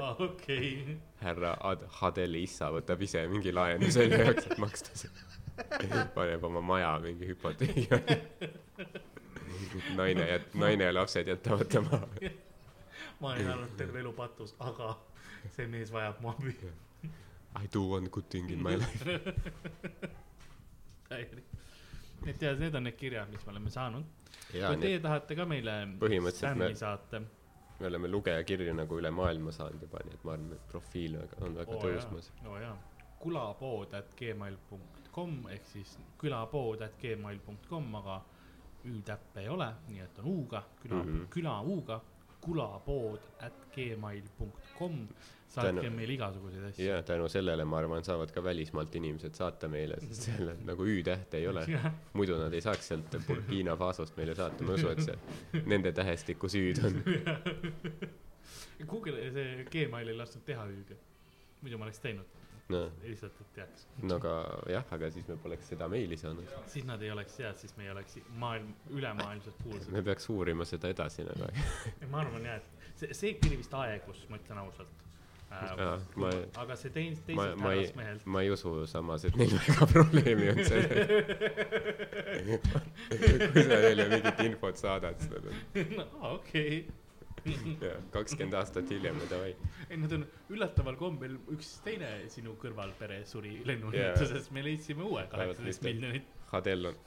aa, 0.01 0.15
okei. 0.25 0.97
härra 1.21 1.53
Ad-, 1.69 1.85
Hadeli 1.99 2.41
isa 2.47 2.71
võtab 2.73 3.01
ise 3.05 3.27
mingi 3.29 3.53
laenu 3.53 3.91
selle 3.93 4.23
jaoks, 4.23 4.47
et 4.49 4.57
maksta 4.61 4.97
see. 4.97 5.26
paneb 6.15 6.43
oma 6.43 6.61
maja 6.61 6.99
mingi 7.03 7.27
hüpoteegi 7.31 7.87
naine 9.99 10.25
jät-, 10.29 10.53
naine 10.53 10.83
ja 10.89 10.93
lapsed 10.93 11.27
jätavad 11.27 11.67
ta 11.73 11.81
maha. 11.81 12.07
ma 13.21 13.31
olen 13.31 13.45
elanud 13.47 13.73
terve 13.77 13.99
elu 13.99 14.13
patus, 14.13 14.55
aga 14.59 14.91
see 15.55 15.67
mees 15.67 15.91
vajab 15.93 16.19
mu 16.21 16.29
abi. 16.33 16.53
I 17.57 17.65
do 17.73 17.81
one 17.95 18.09
good 18.09 18.27
thing 18.29 18.49
in 18.53 18.61
my 18.63 18.75
life. 18.77 19.05
et 22.27 22.41
ja 22.41 22.53
need 22.59 22.75
on 22.75 22.83
need 22.83 22.97
kirjad, 22.99 23.29
mis 23.31 23.45
me 23.45 23.51
oleme 23.55 23.69
saanud. 23.73 24.03
kui 24.51 24.77
teie 24.81 24.99
tahate 24.99 25.35
ka 25.35 25.45
meile 25.45 25.73
spämmi 26.33 26.67
me- 26.67 26.75
saata, 26.75 27.21
me 27.79 27.87
oleme 27.87 28.07
lugejakirju 28.11 28.73
nagu 28.75 28.97
üle 28.99 29.11
maailma 29.11 29.51
saanud 29.55 29.81
juba, 29.87 30.03
nii 30.05 30.13
et 30.19 30.23
ma 30.27 30.33
arvan, 30.35 30.53
et 30.57 30.67
profiil 30.71 31.17
väga- 31.21 31.41
on 31.47 31.55
väga 31.55 31.71
oo 31.75 31.81
tõusmas. 31.83 32.29
oo 32.45 32.57
jaa, 32.61 32.75
kulapood 33.19 33.93
at 33.93 34.13
gmail 34.19 34.57
punkt 34.69 34.96
kom 35.17 35.39
ehk 35.53 35.65
siis 35.71 35.95
külapood 36.21 36.83
at 36.85 36.99
gmail 37.01 37.39
punkt 37.45 37.65
kom, 37.71 37.89
aga 38.01 38.19
ü-täppe 38.87 39.41
ei 39.41 39.49
ole, 39.49 39.71
nii 39.89 40.03
et 40.05 40.19
on 40.21 40.29
u-ga, 40.33 40.61
küla 40.83 40.99
mm. 41.01 41.09
-hmm. 41.09 41.25
küla 41.33 41.55
u-ga, 41.73 41.97
kulapood 42.41 43.19
at 43.43 43.65
gmail 43.75 44.29
punkt 44.37 44.69
kom. 44.77 45.07
saatke 45.47 45.71
Tänu- 45.81 45.95
meile 45.95 46.13
igasuguseid 46.13 46.63
asju. 46.69 46.85
ja 46.85 47.03
tänu 47.03 47.29
sellele, 47.29 47.65
ma 47.65 47.77
arvan, 47.77 48.03
saavad 48.03 48.31
ka 48.31 48.43
välismaalt 48.43 48.95
inimesed 48.95 49.33
saata 49.33 49.67
meile, 49.67 49.95
sest 50.01 50.21
seal 50.27 50.51
nagu 50.67 50.85
Ü-tähte 50.85 51.37
ei 51.37 51.47
ole. 51.47 51.63
muidu 52.13 52.37
nad 52.37 52.53
ei 52.53 52.61
saaks 52.61 52.87
sealt 52.87 53.15
Burkina 53.27 53.75
Fasost 53.75 54.17
meile 54.17 54.35
saata, 54.35 54.63
ma 54.63 54.75
ei 54.75 54.83
usu, 54.83 54.89
et 54.89 55.01
see 55.01 55.63
nende 55.71 55.91
tähestikus 55.91 56.55
Ü-d 56.55 56.83
on. 56.85 57.01
Google 58.87 59.31
see 59.31 59.65
Gmail 59.71 60.07
ei 60.13 60.17
lasknud 60.17 60.43
teha 60.45 60.67
ü-ga. 60.67 60.99
muidu 61.61 61.77
ma 61.77 61.87
oleks 61.87 61.99
teinud, 61.99 62.25
noh, 62.73 62.91
lihtsalt, 63.03 63.41
et 63.41 63.53
teaks. 63.55 63.87
no 64.03 64.19
aga 64.19 64.33
jah, 64.71 64.85
aga 64.97 65.09
siis 65.13 65.27
me 65.31 65.37
poleks 65.43 65.71
seda 65.71 65.87
meili 65.91 66.17
saanud. 66.19 66.53
siis 66.67 66.85
nad 66.87 67.01
ei 67.01 67.11
oleks 67.13 67.39
head, 67.39 67.57
siis 67.61 67.75
me 67.77 67.87
ei 67.87 67.91
oleks 67.93 68.19
maailm, 68.43 68.73
ülemaailmselt 68.89 69.63
kuulsad. 69.63 69.91
me 69.95 70.03
peaks 70.03 70.29
uurima 70.33 70.67
seda 70.67 70.91
edasi 70.93 71.27
nagu. 71.27 71.51
ma 72.11 72.23
arvan 72.25 72.47
jah, 72.51 72.61
et 72.61 72.95
see, 72.99 73.13
see 73.13 73.35
kiri 73.41 73.59
vist 73.63 73.73
aegus, 73.77 74.25
ma 74.31 74.41
ütlen 74.41 74.63
ausalt 74.65 75.05
Jaa, 75.47 75.93
äh,. 75.95 76.01
ma- 76.19 76.29
aga 76.59 76.75
see 76.75 76.89
ma, 76.91 76.93
teiselt 76.97 77.61
härrasmehelt,, 77.63 78.25
ma 78.27 78.41
ei 78.43 78.49
usu 78.51 78.73
samas, 78.91 79.23
et 79.29 79.35
neil 79.39 79.53
väga 79.55 79.87
probleemi 79.93 80.49
on 80.51 80.59
sellega. 80.67 81.05
kui 83.53 83.63
sa 83.63 83.79
neile 83.85 84.09
mingit 84.11 84.41
infot 84.43 84.81
saadad, 84.81 85.15
siis 85.23 85.31
nad 85.31 85.47
on, 85.47 85.93
no 86.01 86.07
okei 86.33 86.81
jah, 86.81 87.06
kakskümmend 88.15 88.57
aastat 88.59 88.89
hiljem 88.91 89.19
ja 89.23 89.29
davai. 89.31 89.53
ei, 89.89 89.97
nad 90.01 90.13
on 90.17 90.25
üllataval 90.53 90.99
kombel, 90.99 91.37
üks 91.55 91.77
teine 91.85 92.11
sinu 92.33 92.57
kõrvalpere 92.61 93.23
suri 93.29 93.57
lennuõnnetuses, 93.67 94.51
me 94.55 94.65
leidsime 94.65 95.07
uue 95.07 95.25
kaheksateist 95.31 95.87
miljonit. 95.87 96.29
Hadel 96.51 96.91
on 96.91 97.01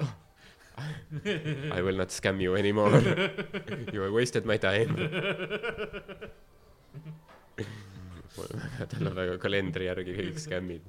I 1.76 1.82
will 1.82 1.96
not 1.96 2.08
scam 2.08 2.40
you 2.40 2.54
anymore. 2.56 3.00
You 3.92 4.02
have 4.02 4.12
wasted 4.12 4.46
my 4.46 4.56
time. 4.56 4.94
tal 8.88 9.08
on 9.10 9.16
väga 9.16 9.34
kalendri 9.42 9.88
järgi 9.90 10.14
kõik 10.16 10.38
skämmid. 10.40 10.86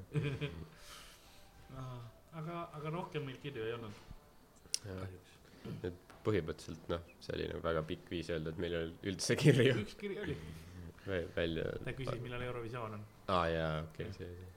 aga, 2.40 2.70
aga 2.78 2.94
rohkem 2.94 3.26
meil 3.28 3.42
kirju 3.44 3.66
ei 3.68 3.76
olnud 3.76 4.00
kahjuks. 4.86 6.11
Põhimõtteliselt 6.26 6.90
noh, 6.92 7.04
see 7.24 7.36
oli 7.38 7.48
nagu 7.52 7.64
väga 7.66 7.84
pikk 7.90 8.12
viis 8.14 8.30
öelda, 8.34 8.54
et 8.54 8.62
meil 8.62 8.76
ei 8.76 8.84
olnud 8.86 9.10
üldse 9.12 9.38
kirju 9.40 9.76
üks 9.84 9.98
kiri 10.00 10.20
oli, 10.22 10.38
Vä- 11.08 11.26
välja. 11.36 11.66
ta 11.86 11.94
küsis, 11.98 12.22
millal 12.22 12.44
Eurovisioon 12.46 12.98
on, 13.00 13.06
aa 13.34 13.44
jaa, 13.50 13.74
okei 13.88 14.10
okay,, 14.12 14.18
see, 14.20 14.52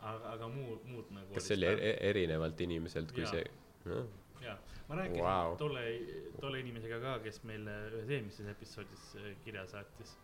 aga, 0.00 0.34
aga 0.34 0.48
muu, 0.52 0.78
muud 0.90 1.10
nagu. 1.16 1.32
kas 1.34 1.48
see 1.48 1.56
oli 1.58 1.70
e- 1.72 1.80
e- 1.90 1.98
erinevalt 2.10 2.60
inimeselt, 2.66 3.12
kui 3.16 3.24
Jaa. 3.24 3.32
see 3.32 3.92
no,, 3.92 4.04
jaa, 4.44 4.56
ma 4.88 5.00
rääkisin 5.00 5.24
wow. 5.24 5.56
tolle, 5.60 5.84
tolle 6.40 6.60
inimesega 6.64 7.00
ka, 7.02 7.18
kes 7.24 7.42
meile 7.48 7.76
ühes 7.90 8.12
eelmises 8.18 8.52
episoodis 8.52 9.06
äh, 9.22 9.30
kirja 9.44 9.66
saatis. 9.72 10.16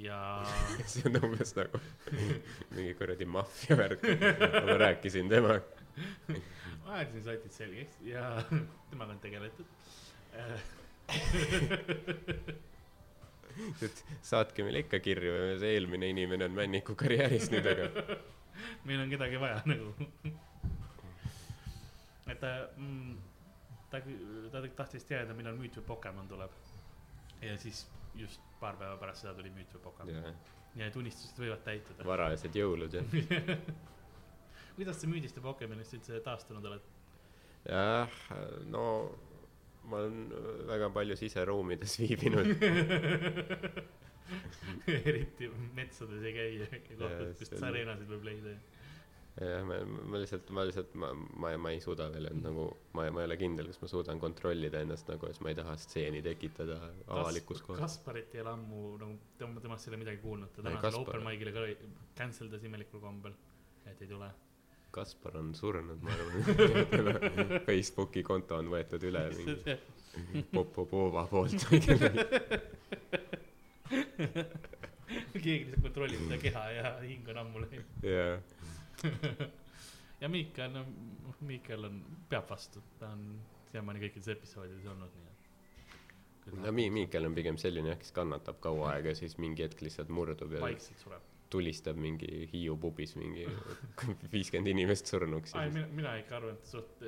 ja 0.00 0.18
see 0.90 1.06
on 1.10 1.20
umbes 1.30 1.54
nagu 1.58 1.80
mingi 2.74 2.94
kuradi 2.98 3.28
maffia 3.38 3.78
värk. 3.78 4.02
ma 4.66 4.80
rääkisin 4.86 5.30
temaga. 5.30 5.79
Ma 6.84 6.98
ajasin 6.98 7.22
satid 7.26 7.52
selgeks 7.54 8.00
ja 8.06 8.24
temaga 8.90 9.16
on 9.16 9.22
tegeletud. 9.22 9.66
et 13.84 14.04
saatke 14.22 14.64
meile 14.66 14.84
ikka 14.84 15.00
kirju 15.04 15.32
see 15.60 15.72
eelmine 15.76 16.10
inimene 16.14 16.46
on 16.48 16.54
Männiku 16.56 16.94
karjääris 16.98 17.50
nüüd, 17.52 17.66
aga 17.72 17.84
meil 18.88 19.02
on 19.02 19.10
kedagi 19.12 19.40
vaja 19.42 19.58
nagu. 19.68 19.88
et 22.30 22.38
ta 22.40 22.52
mm,, 22.76 23.16
ta, 23.90 24.02
ta 24.52 24.62
tahtis 24.82 25.04
teada, 25.08 25.34
millal 25.36 25.58
Müüt 25.58 25.80
või 25.80 25.88
Pokemon 25.92 26.30
tuleb. 26.30 26.54
ja 27.42 27.56
siis 27.58 27.86
just 28.14 28.40
paar 28.60 28.78
päeva 28.80 28.96
pärast 29.00 29.24
seda 29.24 29.34
tuli 29.38 29.50
Müüt 29.54 29.74
või 29.76 29.84
Pokemon 29.88 30.14
jah, 30.20 30.34
ja 30.76 30.84
need 30.84 31.00
unistused 31.02 31.38
võivad 31.42 31.64
täituda. 31.66 32.06
varajased 32.06 32.60
jõulud 32.62 32.98
ja 32.98 33.02
kuidas 34.80 35.00
sa 35.00 35.10
Müüdist 35.10 35.36
ja 35.36 35.44
Pokemonist 35.44 35.96
üldse 35.98 36.20
taastunud 36.24 36.64
oled? 36.72 36.86
jah, 37.68 38.20
no 38.72 38.84
ma 39.90 40.00
olen 40.02 40.28
väga 40.68 40.90
palju 40.94 41.16
siseruumides 41.20 41.96
viibinud. 42.00 42.50
eriti 45.10 45.48
metsades 45.76 46.22
ei 46.26 46.34
käi 46.34 46.50
ja 46.60 46.68
kohtades, 46.98 47.38
kust 47.40 47.56
sareenasid 47.58 48.10
võib 48.10 48.26
leida. 48.28 48.52
jah, 49.40 49.64
ma, 49.66 49.78
ma 50.12 50.20
lihtsalt, 50.22 50.50
ma 50.54 50.64
lihtsalt, 50.68 50.94
ma, 51.00 51.10
ma, 51.14 51.52
ma 51.64 51.72
ei 51.74 51.80
suuda 51.82 52.08
veel, 52.14 52.28
et 52.30 52.38
nagu 52.44 52.66
ma, 52.96 53.06
ma 53.14 53.24
ei 53.24 53.30
ole 53.30 53.38
kindel, 53.40 53.70
kas 53.72 53.80
ma 53.82 53.90
suudan 53.90 54.22
kontrollida 54.22 54.82
ennast 54.84 55.10
nagu, 55.10 55.30
et 55.30 55.40
ma 55.44 55.52
ei 55.52 55.58
taha 55.58 55.76
stseeni 55.80 56.22
tekitada 56.26 56.78
avalikus 57.08 57.64
kohas. 57.66 57.82
Kasparit 57.82 58.36
ei 58.36 58.44
ole 58.44 58.54
ammu 58.54 58.84
nagu 59.00 59.18
tema, 59.40 59.64
temast 59.64 59.88
ei 59.88 59.94
ole 59.94 60.02
midagi 60.04 60.22
kuulnud, 60.24 60.54
ta 60.54 60.76
Kaspar- 60.76 61.00
open 61.02 61.26
mic'ile 61.26 61.56
ka 61.56 61.66
cancel 62.20 62.52
das 62.52 62.66
imelikul 62.68 63.02
kombel, 63.02 63.36
et 63.86 64.06
ei 64.06 64.10
tule. 64.10 64.30
Kaspar 64.90 65.36
on 65.38 65.54
surnud, 65.54 66.02
ma 66.02 66.10
arvan. 66.14 67.60
Facebooki 67.68 68.22
konto 68.26 68.58
on 68.58 68.70
võetud 68.72 69.04
üle 69.06 69.22
mingi 69.36 69.76
Popopova 70.50 71.26
poolt 71.30 71.66
või 71.70 71.80
kellegi. 71.86 72.24
keegi 75.40 75.64
lihtsalt 75.64 75.84
kontrollib 75.86 76.24
seda 76.26 76.38
keha 76.42 76.64
ja 76.74 76.92
hing 77.04 77.30
on 77.30 77.40
ammu 77.44 77.62
läinud. 77.64 78.04
jaa, 78.06 79.48
ja 80.20 80.28
Miikal, 80.28 80.74
no 80.74 80.84
Miikal 81.46 81.86
on, 81.88 82.00
peab 82.28 82.50
vastu, 82.50 82.82
ta 82.98 83.12
on 83.14 83.24
siiamaani 83.70 84.02
kõikides 84.04 84.28
episoodides 84.34 84.86
olnud, 84.92 85.14
nii 85.16 85.30
et. 85.30 86.54
no 86.64 86.74
Mi-, 86.76 86.90
Miikel 86.92 87.26
on 87.28 87.36
pigem 87.36 87.58
selline 87.60 87.94
jah, 87.94 88.00
kes 88.02 88.12
kannatab 88.16 88.60
kaua 88.64 88.94
aega 88.96 89.14
siis 89.18 89.38
mingi 89.42 89.64
hetk 89.66 89.82
lihtsalt 89.86 90.10
murdub 90.12 90.52
ja 90.58 90.62
vaikselt 90.66 91.02
sureb. 91.06 91.26
Tulistab 91.50 91.98
mingi 92.00 92.48
Hiiu 92.52 92.76
pubis 92.80 93.16
mingi 93.18 93.46
viiskümmend 94.34 94.72
inimest 94.74 95.10
surnuks 95.10 95.56
mina, 95.58 95.86
mina 95.92 96.16
ikka 96.22 96.38
arvan, 96.40 96.58
et 96.58 96.70
suht, 96.70 97.00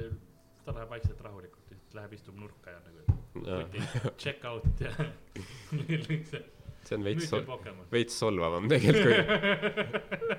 ta 0.65 0.75
läheb 0.77 0.91
vaikselt 0.97 1.21
rahulikult, 1.27 1.69
lihtsalt 1.71 1.99
läheb, 2.01 2.17
istub 2.19 2.41
nurka 2.41 2.75
ja 2.75 2.81
nagu 2.87 3.03
check 4.21 4.45
out 4.45 4.83
ja 4.83 4.93
see 6.87 6.97
on 6.99 7.05
veits 7.07 7.29
sol-, 7.31 7.47
veits 7.93 8.19
solvavam 8.19 8.69
tegelikult, 8.71 9.31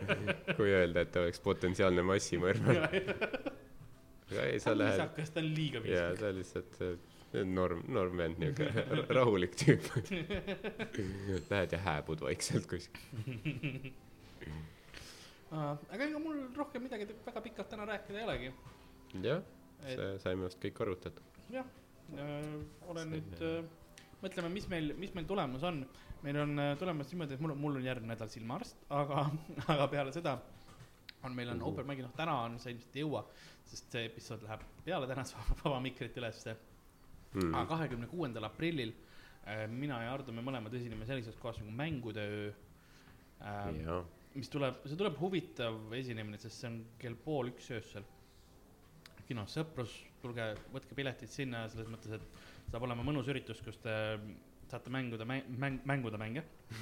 kui, 0.03 0.35
kui 0.59 0.73
öelda, 0.73 1.05
et 1.05 1.13
ta 1.13 1.23
oleks 1.23 1.41
potentsiaalne 1.43 2.03
massimõrvar. 2.07 2.81
aga 4.33 4.47
ei, 4.49 4.59
sa 4.59 4.75
lähed. 4.75 4.99
viisakas, 4.99 5.33
ta 5.33 5.43
on 5.43 5.49
liiga 5.55 5.83
viisakas. 5.83 6.19
jaa, 6.19 6.19
ta 6.19 6.33
lihtsalt 6.35 6.79
norm, 7.45 7.83
norm 7.87 8.17
vend, 8.17 8.39
niuke 8.41 8.69
rahulik 9.17 9.55
tüüp 9.57 9.89
Lähed 11.49 11.73
ja 11.73 11.79
hääbud 11.87 12.21
vaikselt 12.25 12.67
kuskil 12.69 13.93
aga 15.53 16.07
ega 16.07 16.19
mul 16.21 16.39
rohkem 16.57 16.85
midagi 16.85 17.07
väga 17.25 17.41
pikalt 17.45 17.69
täna 17.69 17.85
rääkida 17.89 18.19
ei 18.19 18.25
olegi. 18.27 18.51
jah, 19.21 19.43
see 19.85 20.09
sai 20.23 20.35
minu 20.35 20.47
arust 20.49 20.61
kõik 20.63 20.81
arutatud. 20.85 21.39
jah 21.53 21.67
olen 22.89 23.13
nüüd 23.15 23.43
äh,, 23.45 23.61
mõtleme, 24.23 24.49
mis 24.53 24.67
meil, 24.71 24.93
mis 24.99 25.13
meil 25.17 25.27
tulemas 25.29 25.63
on. 25.67 25.83
meil 26.23 26.39
on 26.39 26.59
äh, 26.59 26.73
tulemas 26.79 27.09
niimoodi, 27.11 27.37
et 27.37 27.43
mul, 27.43 27.55
mul 27.59 27.79
on 27.79 27.85
järgmine 27.85 28.13
nädal 28.13 28.29
silmaarst, 28.31 28.85
aga, 28.89 29.25
aga 29.75 29.87
peale 29.91 30.13
seda 30.15 30.37
on, 31.23 31.33
meil 31.35 31.49
on 31.49 31.61
uh 31.61 31.67
-huh. 31.67 31.73
open 31.73 31.87
mic'i, 31.87 32.05
noh 32.05 32.13
täna 32.15 32.37
on, 32.45 32.59
sa 32.59 32.69
ilmselt 32.69 32.95
ei 32.95 33.03
jõua, 33.03 33.25
sest 33.65 33.91
see 33.91 34.05
episood 34.05 34.43
läheb 34.43 34.63
peale 34.85 35.07
tänast 35.07 35.35
Vaba 35.63 35.79
Mikrit 35.79 36.17
ülesse 36.17 36.55
mm.. 37.33 37.53
aga 37.53 37.65
kahekümne 37.75 38.09
kuuendal 38.11 38.49
aprillil 38.49 38.93
äh, 39.45 39.65
mina 39.71 40.01
ja 40.03 40.11
Hardo, 40.15 40.35
me 40.35 40.45
mõlemad 40.45 40.73
esineme 40.79 41.07
sellises 41.09 41.37
kohas 41.41 41.61
nagu 41.61 41.71
Mängude 41.71 42.27
öö 42.27 42.51
äh, 43.43 44.03
mis 44.33 44.49
tuleb, 44.49 44.81
see 44.87 44.97
tuleb 44.97 45.17
huvitav 45.21 45.93
esinemine, 45.97 46.39
sest 46.41 46.61
see 46.61 46.69
on 46.69 46.79
kell 47.01 47.17
pool 47.25 47.51
üks 47.51 47.69
öösel. 47.73 48.05
kinos 49.27 49.53
Sõprus, 49.55 49.93
tulge, 50.21 50.49
võtke 50.73 50.97
piletid 50.97 51.31
sinna 51.31 51.63
selles 51.71 51.89
mõttes, 51.91 52.17
et 52.17 52.71
saab 52.71 52.87
olema 52.87 53.05
mõnus 53.05 53.29
üritus, 53.31 53.61
kus 53.63 53.77
te 53.83 53.93
saate 54.71 54.91
mänguda 54.93 55.27
mäng, 55.29 55.47
mäng, 55.59 55.83
mänguda 55.85 56.19
mänge. 56.19 56.43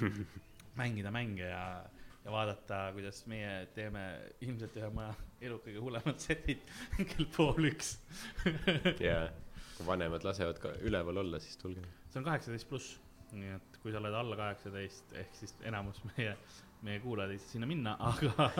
Mängida 0.80 1.10
mänge 1.12 1.44
ja, 1.44 1.84
ja 2.24 2.32
vaadata, 2.32 2.86
kuidas 2.96 3.18
meie 3.28 3.66
teeme 3.76 4.06
ilmselt 4.40 4.78
ühe 4.78 4.86
oma 4.88 5.10
elu 5.44 5.58
kõige 5.60 5.82
hullemad 5.84 6.22
setid 6.22 6.62
kell 7.10 7.28
pool 7.34 7.68
üks. 7.68 7.98
Jaa, 9.04 9.26
kui 9.76 9.86
vanemad 9.86 10.24
lasevad 10.24 10.60
ka 10.62 10.74
üleval 10.86 11.22
olla, 11.24 11.40
siis 11.42 11.56
tulge. 11.60 11.84
see 12.10 12.20
on 12.20 12.28
kaheksateist 12.28 12.68
pluss, 12.68 12.98
nii 13.32 13.54
et 13.56 13.80
kui 13.82 13.94
sa 13.94 14.02
oled 14.02 14.14
alla 14.14 14.36
kaheksateist, 14.36 15.14
ehk 15.22 15.40
siis 15.40 15.56
enamus 15.68 16.02
meie 16.12 16.36
meie 16.82 17.00
kuulajad 17.00 17.30
ei 17.30 17.38
saa 17.38 17.48
sinna 17.54 17.66
minna, 17.66 17.96
aga 17.98 18.32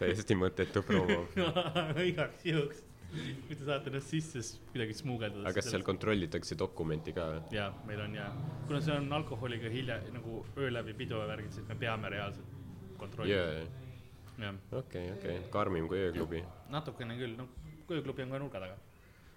täiesti 0.00 0.36
mõttetu 0.38 0.82
promo 0.86 1.18
igaks 2.10 2.44
juhuks, 2.48 2.78
kui 3.12 3.54
te 3.54 3.64
saate 3.64 3.86
ennast 3.92 4.10
sisse 4.12 4.38
kuidagi 4.72 4.94
smuugeldada. 4.96 5.44
aga 5.44 5.54
kas 5.60 5.66
seal 5.74 5.84
kontrollitakse 5.86 6.54
dokumenti 6.58 7.10
ka? 7.16 7.24
jaa, 7.52 7.70
meil 7.88 8.00
on 8.06 8.12
jaa. 8.16 8.30
kuna 8.66 8.78
see 8.84 8.94
on 8.96 9.06
alkoholiga 9.20 9.68
hilja, 9.72 9.96
nagu 10.16 10.30
öö 10.56 10.68
läbi 10.72 10.92
pidu 11.04 11.16
ja 11.20 11.26
värgid, 11.28 11.52
siis 11.58 11.66
me 11.68 11.74
peame 11.84 12.06
reaalselt 12.16 12.50
kontrollima 12.96 14.52
okei, 14.80 15.06
okei, 15.12 15.36
karmim 15.52 15.84
kui 15.88 15.98
ööklubi. 16.08 16.40
natukene 16.72 17.14
küll, 17.20 17.34
noh, 17.36 17.48
ööklubi 17.90 18.26
on 18.26 18.34
ka 18.34 18.42
nurga 18.42 18.62
taga 18.66 18.76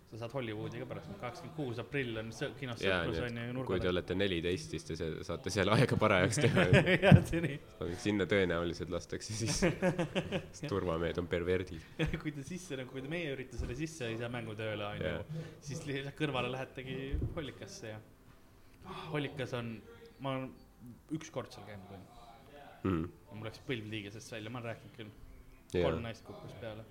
sa 0.10 0.18
saad 0.24 0.34
Hollywoodi 0.34 0.80
ka 0.82 0.86
pärast, 0.90 1.10
kakskümmend 1.22 1.54
kuus 1.54 1.80
aprill 1.82 2.18
on 2.18 2.32
kinos 2.58 2.80
Sõprus 2.82 3.20
on 3.28 3.36
ju 3.38 3.52
nurga 3.54 3.70
kui 3.70 3.82
te 3.84 3.90
olete 3.92 4.16
neliteist, 4.18 4.74
siis 4.74 4.88
te 4.88 5.10
saate 5.28 5.54
seal 5.54 5.70
aega 5.76 6.00
parajaks 6.02 6.40
teha 6.46 6.66
jah, 7.04 7.20
see 7.30 7.44
nii. 7.46 7.60
sinna 8.06 8.26
tõenäoliselt 8.30 8.90
lastakse 8.94 9.38
sisse, 9.38 9.70
sest 10.58 10.66
turvamehed 10.66 11.22
on 11.22 11.30
perverdid. 11.30 11.86
Kui 12.24 12.34
te 12.34 12.46
sisse 12.48 12.80
nagu, 12.80 12.90
kui 12.94 13.06
te 13.06 13.12
meie 13.12 13.30
üritusele 13.36 13.78
sisse 13.78 14.10
ei 14.10 14.18
saa 14.18 14.32
mängutööle 14.34 14.88
on 14.88 15.06
ju, 15.06 15.42
siis 15.70 15.86
kõrvale 16.18 16.50
lähetegi 16.56 16.98
Hollikasse 17.38 17.94
ja 17.94 18.02
Hollikas 19.12 19.54
on, 19.60 19.76
ma 20.26 20.40
olen 20.40 20.50
üks 21.14 21.30
kord 21.34 21.54
seal 21.54 21.70
käinud 21.70 21.98
onju 22.00 22.18
mm.. 22.90 23.10
mul 23.36 23.46
läks 23.46 23.62
põlv 23.68 23.94
liigesest 23.94 24.34
välja, 24.34 24.50
ma 24.50 24.64
olen 24.64 24.72
rääkinud 24.74 24.98
küll. 24.98 25.18
kolm 25.84 26.02
naist 26.02 26.26
kukkus 26.26 26.58
peale 26.64 26.88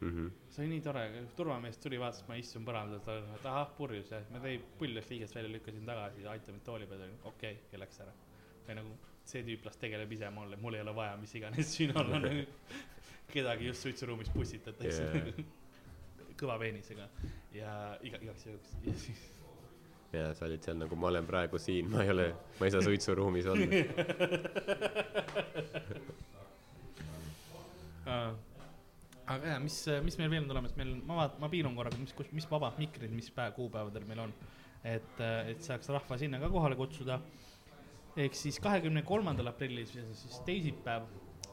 mm. 0.00 0.08
-hmm. 0.10 0.30
see 0.50 0.64
oli 0.64 0.70
nii 0.74 0.84
tore, 0.86 1.04
turvamees 1.36 1.78
tuli, 1.82 2.00
vaatas, 2.00 2.24
ma 2.28 2.38
istun 2.40 2.64
põrandal, 2.68 3.00
ta 3.04 3.18
ütles, 3.20 3.36
et 3.40 3.46
ahah, 3.52 3.68
purjus 3.76 4.10
jah, 4.14 4.24
ma 4.32 4.42
tõi 4.44 4.56
pullast 4.78 5.10
liigest 5.14 5.38
välja, 5.38 5.52
lükkasin 5.56 5.86
tagasi, 5.86 6.26
aitamine 6.26 6.64
tooli 6.64 6.86
peal, 6.86 7.04
okei 7.04 7.30
okay,, 7.32 7.56
ja 7.72 7.82
läks 7.84 8.00
ära. 8.06 8.12
või 8.68 8.76
nagu 8.82 8.96
see 9.28 9.44
tüüp 9.44 9.64
las 9.64 9.76
tegeleb 9.80 10.12
ise 10.12 10.30
mulle, 10.32 10.56
mul 10.60 10.76
ei 10.76 10.84
ole 10.84 10.94
vaja, 10.96 11.16
mis 11.20 11.34
iganes 11.34 11.72
siin 11.76 11.96
on 11.96 12.10
nagu 12.14 12.44
kedagi 13.32 13.66
just 13.66 13.82
suitsuruumis 13.84 14.30
pussitatakse 14.32 15.02
yeah. 15.08 15.42
kõva 16.40 16.58
peenisega 16.60 17.08
ja 17.52 17.72
iga, 18.02 18.20
igaks 18.24 18.46
juhuks 18.46 18.76
ja 18.86 18.94
siis 19.04 19.26
ja 20.12 20.34
sa 20.34 20.46
olid 20.48 20.64
seal 20.64 20.78
nagu 20.80 20.96
ma 20.96 21.10
olen 21.10 21.26
praegu 21.28 21.60
siin, 21.60 21.90
ma 21.92 22.04
ei 22.04 22.10
ole, 22.14 22.30
ma 22.60 22.68
ei 22.68 22.72
saa 22.72 22.84
suitsuruumis 22.84 23.46
olla 23.52 23.66
uh, 28.08 28.36
aga 29.34 29.52
jaa, 29.52 29.60
mis, 29.62 29.76
mis 30.04 30.16
meil 30.20 30.30
veel 30.32 30.44
on 30.44 30.52
tulemas, 30.52 30.74
meil, 30.78 30.94
ma 31.08 31.20
vaat-, 31.22 31.36
ma 31.42 31.50
piilun 31.52 31.76
korraga, 31.76 31.98
mis, 32.00 32.14
kus, 32.16 32.30
mis 32.36 32.48
vabad 32.50 32.78
mikrid, 32.80 33.12
mis 33.14 33.28
päev, 33.34 33.54
kuupäevadel 33.58 34.06
meil 34.08 34.24
on. 34.26 34.34
et, 34.86 35.20
et 35.20 35.64
saaks 35.64 35.88
rahva 35.90 36.16
sinna 36.20 36.38
ka 36.38 36.48
kohale 36.52 36.76
kutsuda. 36.78 37.18
ehk 38.18 38.34
siis 38.34 38.58
kahekümne 38.62 39.02
kolmandal 39.06 39.50
aprillil, 39.50 39.86
siis 39.86 40.38
teisipäev 40.46 41.04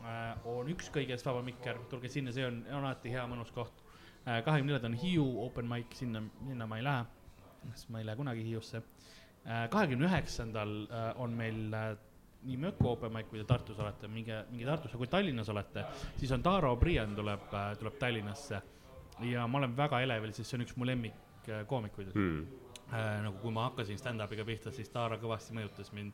äh, 0.01 0.47
on 0.49 0.69
üks 0.73 0.89
kõigest 0.93 1.25
vaba 1.27 1.43
mikker, 1.45 1.81
tulge 1.91 2.09
sinna, 2.09 2.33
see 2.33 2.45
on, 2.47 2.63
on 2.71 2.85
alati 2.85 3.11
hea 3.13 3.25
mõnus 3.29 3.51
koht 3.53 3.83
äh,. 4.25 4.41
kahekümne 4.45 4.71
neljandal 4.71 4.93
on 4.93 4.99
Hiiu 5.01 5.27
open 5.45 5.69
mic, 5.69 5.93
sinna, 5.99 6.23
sinna 6.47 6.69
ma 6.69 6.79
ei 6.79 6.87
lähe, 6.87 7.05
sest 7.73 7.91
ma 7.93 8.01
ei 8.01 8.07
lähe 8.07 8.21
kunagi 8.21 8.45
Hiiusse 8.47 8.81
äh,. 8.81 9.67
kahekümne 9.73 10.09
üheksandal 10.09 10.77
äh, 10.85 11.11
on 11.21 11.37
meil 11.37 11.73
äh, 11.73 11.95
nii 12.45 12.57
Möku 12.61 12.89
open 12.91 13.13
mic, 13.13 13.29
kui 13.31 13.41
te 13.41 13.47
Tartus 13.49 13.79
olete, 13.81 14.09
minge, 14.11 14.43
minge 14.51 14.67
Tartusse, 14.69 14.99
kui 15.01 15.09
Tallinnas 15.11 15.49
olete, 15.53 15.85
siis 16.19 16.31
on 16.35 16.43
Taro 16.45 16.75
Brian 16.81 17.15
tuleb, 17.17 17.47
äh, 17.53 17.71
tuleb 17.79 17.97
Tallinnasse. 18.01 18.61
ja 19.23 19.47
ma 19.47 19.57
olen 19.61 19.77
väga 19.77 20.01
elevil, 20.03 20.33
sest 20.35 20.51
see 20.51 20.59
on 20.59 20.65
üks 20.65 20.75
mu 20.75 20.87
lemmikkoomikuid 20.87 22.13
mm.. 22.13 22.61
Äh, 22.85 23.21
nagu 23.23 23.39
kui 23.41 23.49
ma 23.49 23.63
hakkasin 23.69 23.97
stand-up'iga 23.97 24.45
pihta, 24.45 24.71
siis 24.71 24.91
Taro 24.93 25.17
kõvasti 25.17 25.55
mõjutas 25.57 25.89
mind 25.95 26.13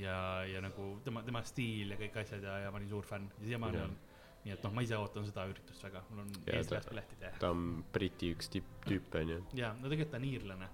ja, 0.00 0.42
ja 0.48 0.62
nagu 0.64 0.96
tema, 1.04 1.22
tema 1.22 1.42
stiil 1.46 1.92
ja 1.94 1.98
kõik 2.00 2.16
asjad 2.24 2.42
ja, 2.42 2.56
ja 2.64 2.72
ma 2.72 2.80
olin 2.80 2.90
suur 2.90 3.06
fänn 3.06 3.28
ja 3.38 3.52
siiamaani 3.52 3.78
olen 3.78 3.98
nii 4.44 4.54
et 4.54 4.62
noh, 4.64 4.72
ma 4.72 4.84
ise 4.84 4.96
ootan 4.96 5.26
seda 5.28 5.44
üritust 5.50 5.84
väga, 5.84 6.02
mul 6.08 6.22
on 6.24 6.30
eeskäes 6.48 6.86
piletid 6.88 7.24
ja. 7.26 7.32
ta 7.42 7.50
on 7.52 7.82
Briti 7.92 8.30
üks 8.34 8.48
tipp, 8.52 8.68
tüüp 8.86 9.16
on 9.20 9.34
ju. 9.34 9.40
jaa, 9.58 9.74
no 9.76 9.90
tegelikult 9.90 10.14
ta 10.14 10.20
on 10.20 10.28
iirlane. 10.30 10.68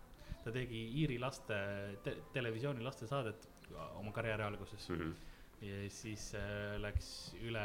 ta 0.44 0.52
tegi 0.54 0.82
Iiri 1.00 1.18
laste 1.18 1.58
te,, 2.04 2.14
televisiooni 2.34 2.84
lastesaadet 2.86 3.48
oma 3.74 4.12
karjääri 4.12 4.42
alguses 4.42 4.88
mm. 4.88 4.96
-hmm. 4.96 5.14
ja 5.66 5.90
siis 5.90 6.34
äh, 6.34 6.76
läks 6.80 7.34
üle 7.40 7.62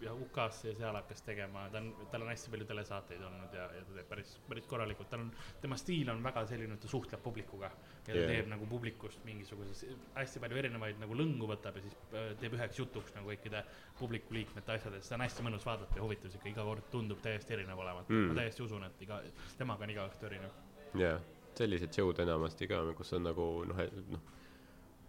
ja 0.00 0.14
UK-sse 0.14 0.68
ja 0.68 0.74
seal 0.74 0.96
hakkas 0.96 1.22
tegema, 1.22 1.66
ta 1.70 1.78
on, 1.78 1.90
tal 2.10 2.22
on 2.22 2.30
hästi 2.32 2.50
palju 2.50 2.66
telesaateid 2.70 3.20
olnud 3.28 3.54
ja, 3.54 3.66
ja 3.76 3.82
ta 3.84 3.96
teeb 3.98 4.08
päris, 4.08 4.32
päris 4.48 4.66
korralikult, 4.66 5.10
tal 5.10 5.26
on, 5.26 5.32
tema 5.60 5.76
stiil 5.76 6.08
on 6.08 6.24
väga 6.24 6.46
selline, 6.48 6.78
et 6.78 6.80
ta 6.80 6.88
suhtleb 6.88 7.22
publikuga. 7.22 7.70
ja 8.06 8.14
ta 8.14 8.16
yeah. 8.16 8.30
teeb 8.32 8.48
nagu 8.54 8.66
publikust 8.66 9.24
mingisuguse, 9.28 9.92
hästi 10.14 10.40
palju 10.40 10.62
erinevaid 10.62 11.04
nagu 11.04 11.20
lõngu 11.20 11.50
võtab 11.52 11.76
ja 11.76 11.84
siis 11.84 12.00
äh, 12.14 12.32
teeb 12.40 12.56
üheks 12.58 12.80
jutuks 12.80 13.14
nagu 13.18 13.28
kõikide 13.28 13.64
publiku 13.98 14.34
liikmete 14.34 14.78
asjad, 14.78 14.96
et 14.96 15.04
seda 15.04 15.20
on 15.20 15.28
hästi 15.28 15.48
mõnus 15.50 15.68
vaadata 15.68 16.00
ja 16.00 16.08
huvitav, 16.08 16.32
sihuke 16.32 16.54
iga 16.54 16.64
kord 16.64 16.90
tundub 16.90 17.20
täiesti 17.22 17.58
erinev 17.58 17.78
olevat 17.78 18.08
mm.. 18.08 18.32
ma 18.32 18.40
täiesti 18.40 18.64
usun, 18.64 18.88
et 18.88 19.06
iga, 19.08 19.20
temaga 19.58 19.84
on 19.84 19.96
iga 19.96 20.08
õhtu 20.08 20.32
erinev. 20.32 20.60
jah 20.94 21.00
yeah., 21.00 21.24
sellised 21.54 21.92
show'd 21.92 22.16
enamasti 22.24 22.66
ka, 22.66 22.80
kus 22.96 23.12
on 23.12 23.28
nagu 23.28 23.46
noh, 23.68 23.82
noh 24.08 24.30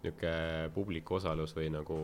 niisugune 0.04 0.70
publiku 0.74 1.18
osalus 1.18 1.54
või 1.56 1.70
nagu 1.72 1.98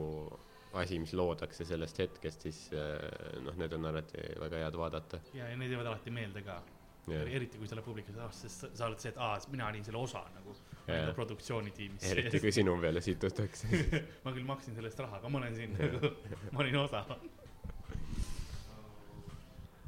asi, 0.81 0.99
mis 1.03 1.13
loodakse 1.19 1.65
sellest 1.67 1.99
hetkest, 1.99 2.47
siis 2.47 2.59
eh, 2.73 3.41
noh, 3.45 3.57
need 3.59 3.73
on 3.77 3.89
alati 3.91 4.23
väga 4.41 4.65
head 4.65 4.77
vaadata. 4.79 5.21
ja, 5.35 5.49
ja 5.51 5.57
need 5.59 5.73
jäävad 5.75 5.93
alati 5.93 6.15
meelde 6.15 6.45
ka 6.47 6.61
eriti 7.09 7.59
kui 7.59 7.69
sa 7.69 7.75
oled 7.77 7.85
publikus, 7.85 8.17
ah, 8.21 8.31
sest 8.35 8.67
sa 8.77 8.87
oled 8.87 9.01
see, 9.03 9.11
et 9.11 9.19
aa, 9.21 9.39
mina 9.51 9.67
olin 9.71 9.85
selle 9.87 9.99
osa 9.99 10.23
nagu 10.35 10.55
yeah. 10.87 11.11
produktsioonitiimis. 11.17 12.05
eriti 12.13 12.41
kui 12.43 12.53
sinu 12.55 12.77
peale 12.81 13.03
situtakse 13.05 13.71
ma 14.25 14.35
küll 14.37 14.47
maksin 14.47 14.77
selle 14.77 14.91
eest 14.93 15.01
raha, 15.03 15.19
aga 15.21 15.33
ma 15.33 15.41
olen 15.41 15.57
siin 15.57 15.75
nagu, 15.79 16.13
ma 16.53 16.63
olin 16.65 16.81
osa. 16.85 17.05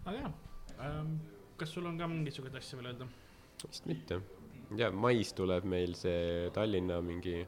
aga 0.04 0.16
jah 0.18 0.32
ähm,, 0.80 1.16
kas 1.60 1.74
sul 1.76 1.86
on 1.86 2.00
ka 2.00 2.08
mingisuguseid 2.10 2.58
asju 2.58 2.80
veel 2.80 2.92
öelda? 2.92 3.08
vist 3.68 3.86
mitte. 3.90 4.22
ja 4.78 4.90
mais 4.90 5.34
tuleb 5.38 5.68
meil 5.68 5.94
see 5.98 6.48
Tallinna 6.56 7.00
mingi 7.04 7.42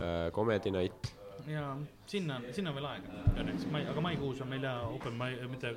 äh, 0.00 0.32
Comedy 0.32 0.70
Night. 0.70 1.14
ja 1.46 1.76
sinna, 2.06 2.40
sinna 2.52 2.70
on 2.70 2.76
veel 2.78 2.86
aega 2.88 3.22
õnneks, 3.42 3.66
mai, 3.72 3.82
aga 3.90 4.00
maikuus 4.00 4.40
on 4.40 4.48
meil 4.48 4.62
ja 4.64 4.78
open 4.88 5.16
mai, 5.18 5.34
mitte 5.50 5.74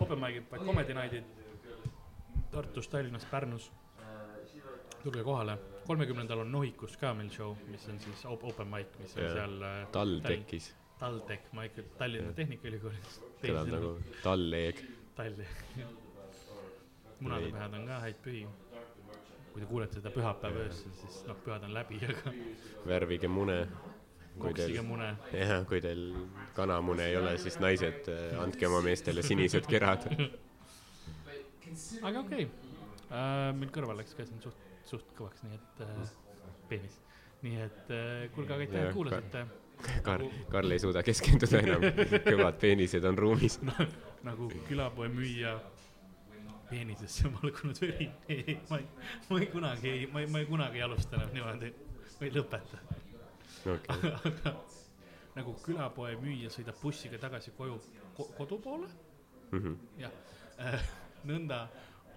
open 0.00 0.20
mic'id, 0.20 0.46
vaid 0.50 0.66
Comedy 0.66 0.96
Night'id 0.96 1.42
Tartus, 2.54 2.88
Tallinnas, 2.88 3.26
Pärnus. 3.30 3.72
tulge 5.02 5.22
kohale, 5.22 5.58
kolmekümnendal 5.86 6.40
on 6.46 6.52
Nohikus 6.52 6.96
ka 6.96 7.10
meil 7.14 7.28
show, 7.30 7.56
mis 7.68 7.84
on 7.92 7.98
siis 8.00 8.24
open 8.30 8.70
mic, 8.70 8.94
mis 9.02 9.16
on 9.18 9.26
ja. 9.26 9.34
seal 9.34 9.62
äh, 9.62 9.76
TalTechis. 9.92 10.70
TalTech, 10.98 11.50
ma 11.52 11.66
ikka 11.68 11.84
Tallinna 11.98 12.32
Tehnikaülikoolis. 12.32 13.20
kõlab 13.42 13.68
nagu 13.74 13.92
talleeg. 14.22 14.80
talli 15.18 15.48
munadepühad 17.20 17.74
on 17.78 17.86
ka 17.88 17.98
häid 18.04 18.22
pühi. 18.24 18.44
Kui 19.54 19.62
te 19.62 19.68
kuulete 19.70 20.00
seda 20.00 20.10
pühapäeva 20.10 20.64
öösel, 20.66 20.94
siis 20.98 21.20
noh, 21.28 21.36
pühad 21.44 21.62
on 21.62 21.74
läbi, 21.76 22.00
aga. 22.02 22.32
värvige 22.90 23.28
mune. 23.30 23.58
koksige 24.38 24.82
mune. 24.82 25.12
jah, 25.30 25.60
kui 25.70 25.78
teil 25.84 26.08
kanamune 26.56 27.06
ei 27.06 27.16
ole, 27.20 27.36
siis 27.38 27.60
naised, 27.62 28.08
äh, 28.10 28.34
andke 28.42 28.66
oma 28.66 28.80
meestele 28.82 29.22
sinised 29.22 29.68
kerad 29.70 30.08
aga 32.08 32.20
okei 32.20 32.48
okay. 32.48 32.48
uh,, 33.10 33.52
meil 33.54 33.70
kõrval 33.74 34.02
läks 34.02 34.16
ka 34.18 34.26
siin 34.26 34.42
suht, 34.42 34.58
suht 34.90 35.14
kõvaks, 35.14 35.44
nii 35.46 35.60
et 35.60 35.84
uh, 35.86 36.16
peenis. 36.72 36.98
nii 37.46 37.60
et 37.68 37.94
uh, 37.94 38.24
kuulge, 38.34 38.56
aga 38.56 38.66
aitäh, 38.66 38.88
et 38.88 38.98
kuulasite 38.98 39.44
Kar-, 40.02 40.26
Karl 40.50 40.74
ei 40.74 40.82
suuda 40.82 41.02
keskenduda 41.06 41.62
enam, 41.62 41.86
kõvad 42.32 42.58
peenised 42.58 43.06
on 43.06 43.22
ruumis 43.22 43.60
nagu 44.26 44.50
külapoe 44.66 45.10
müüja 45.14 45.60
peenisesse 46.74 47.30
valgunud 47.38 47.80
veri. 47.80 48.10
ei, 48.28 48.58
ma 48.70 48.78
ei, 48.78 48.86
ma 49.30 49.40
ei 49.40 49.50
kunagi 49.54 49.96
ma 50.12 50.20
ei, 50.20 50.26
ma 50.26 50.42
ei 50.42 50.46
kunagi 50.50 50.82
ei 50.82 50.86
alusta 50.88 51.16
enam 51.20 51.34
niimoodi, 51.36 51.72
ma 52.18 52.26
ei 52.26 52.34
lõpeta 52.34 52.80
okay. 53.74 54.14
aga 54.30 54.54
nagu 55.34 55.54
külapoe 55.64 56.14
müüja 56.22 56.50
sõidab 56.52 56.78
bussiga 56.82 57.18
tagasi 57.22 57.54
koju 57.58 57.78
ko, 58.16 58.28
kodu 58.38 58.58
poole 58.62 58.88
mm 59.50 59.60
-hmm. 59.60 59.76
jah 60.02 60.12
äh,, 60.58 60.90
nõnda 61.30 61.66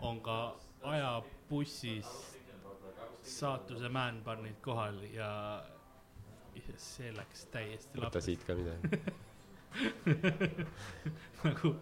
on 0.01 0.21
ka 0.21 0.37
ajabussis 0.83 2.09
saatuse 3.27 3.89
man-bun'id 3.89 4.61
kohal 4.61 5.01
ja 5.13 5.29
see 6.77 7.11
läks 7.15 7.45
täiesti 7.53 7.99
võta 8.01 8.21
siit 8.21 8.43
ka 8.45 8.55
midagi 8.57 9.01
nagu, 11.45 11.75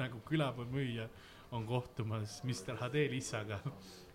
nagu 0.00 0.20
külapoe 0.28 0.68
müüja 0.72 1.08
on 1.52 1.66
kohtumas 1.66 2.42
Mr 2.44 2.76
Hadel 2.80 3.14
issaga, 3.18 3.60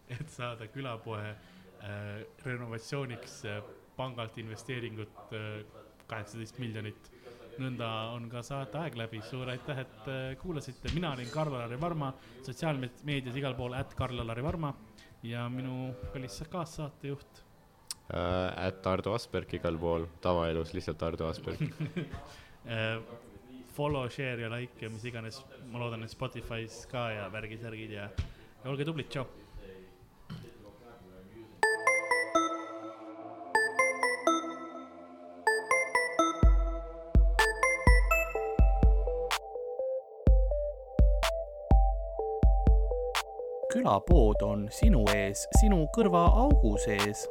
et 0.09 0.29
saada 0.29 0.67
külapoe 0.71 1.23
äh, 1.23 2.25
renovatsiooniks 2.45 3.39
äh, 3.49 3.63
pangalt 3.97 4.37
investeeringut 4.37 5.33
äh, 5.33 5.63
kaheksateist 6.07 6.57
äh, 6.57 6.65
miljonit. 6.65 7.11
nõnda 7.53 7.87
on 8.15 8.23
ka 8.31 8.41
saate 8.41 8.79
aeg 8.81 8.95
läbi, 8.97 9.19
suur 9.21 9.51
aitäh, 9.53 9.83
et 9.83 10.07
äh, 10.09 10.21
kuulasite, 10.41 10.89
mina 10.95 11.11
olin 11.13 11.29
Karl-Alari 11.29 11.77
Varma, 11.81 12.07
sotsiaalmeedias 12.41 13.35
igal 13.37 13.53
pool, 13.53 13.75
at 13.77 13.93
Karl-Alari 13.93 14.41
Varma 14.41 14.71
ja 15.23 15.45
minu 15.53 15.91
kallis 16.13 16.41
kaassaatejuht 16.49 17.43
äh,. 18.09 18.67
At 18.67 18.87
Ardo 18.89 19.13
Asperg 19.13 19.53
igal 19.53 19.77
pool, 19.77 20.07
tavaelus 20.21 20.73
lihtsalt 20.73 21.05
Ardo 21.05 21.29
Asperg 21.29 21.61
äh, 22.65 22.97
follow, 23.73 24.09
share 24.09 24.41
ja 24.41 24.49
like 24.49 24.81
ja 24.81 24.89
mis 24.89 25.05
iganes, 25.05 25.39
ma 25.73 25.79
loodan, 25.79 26.03
et 26.05 26.11
Spotify's 26.13 26.83
ka 26.85 27.07
ja 27.09 27.29
värgid-särgid 27.33 27.95
ja, 27.95 28.09
ja 28.63 28.69
olge 28.69 28.85
tublid, 28.85 29.09
tšau. 29.09 29.25
külapood 43.73 44.43
on 44.45 44.67
sinu 44.69 45.01
ees, 45.09 45.47
sinu 45.57 45.87
kõrvaaugu 45.95 46.75
sees 46.85 47.25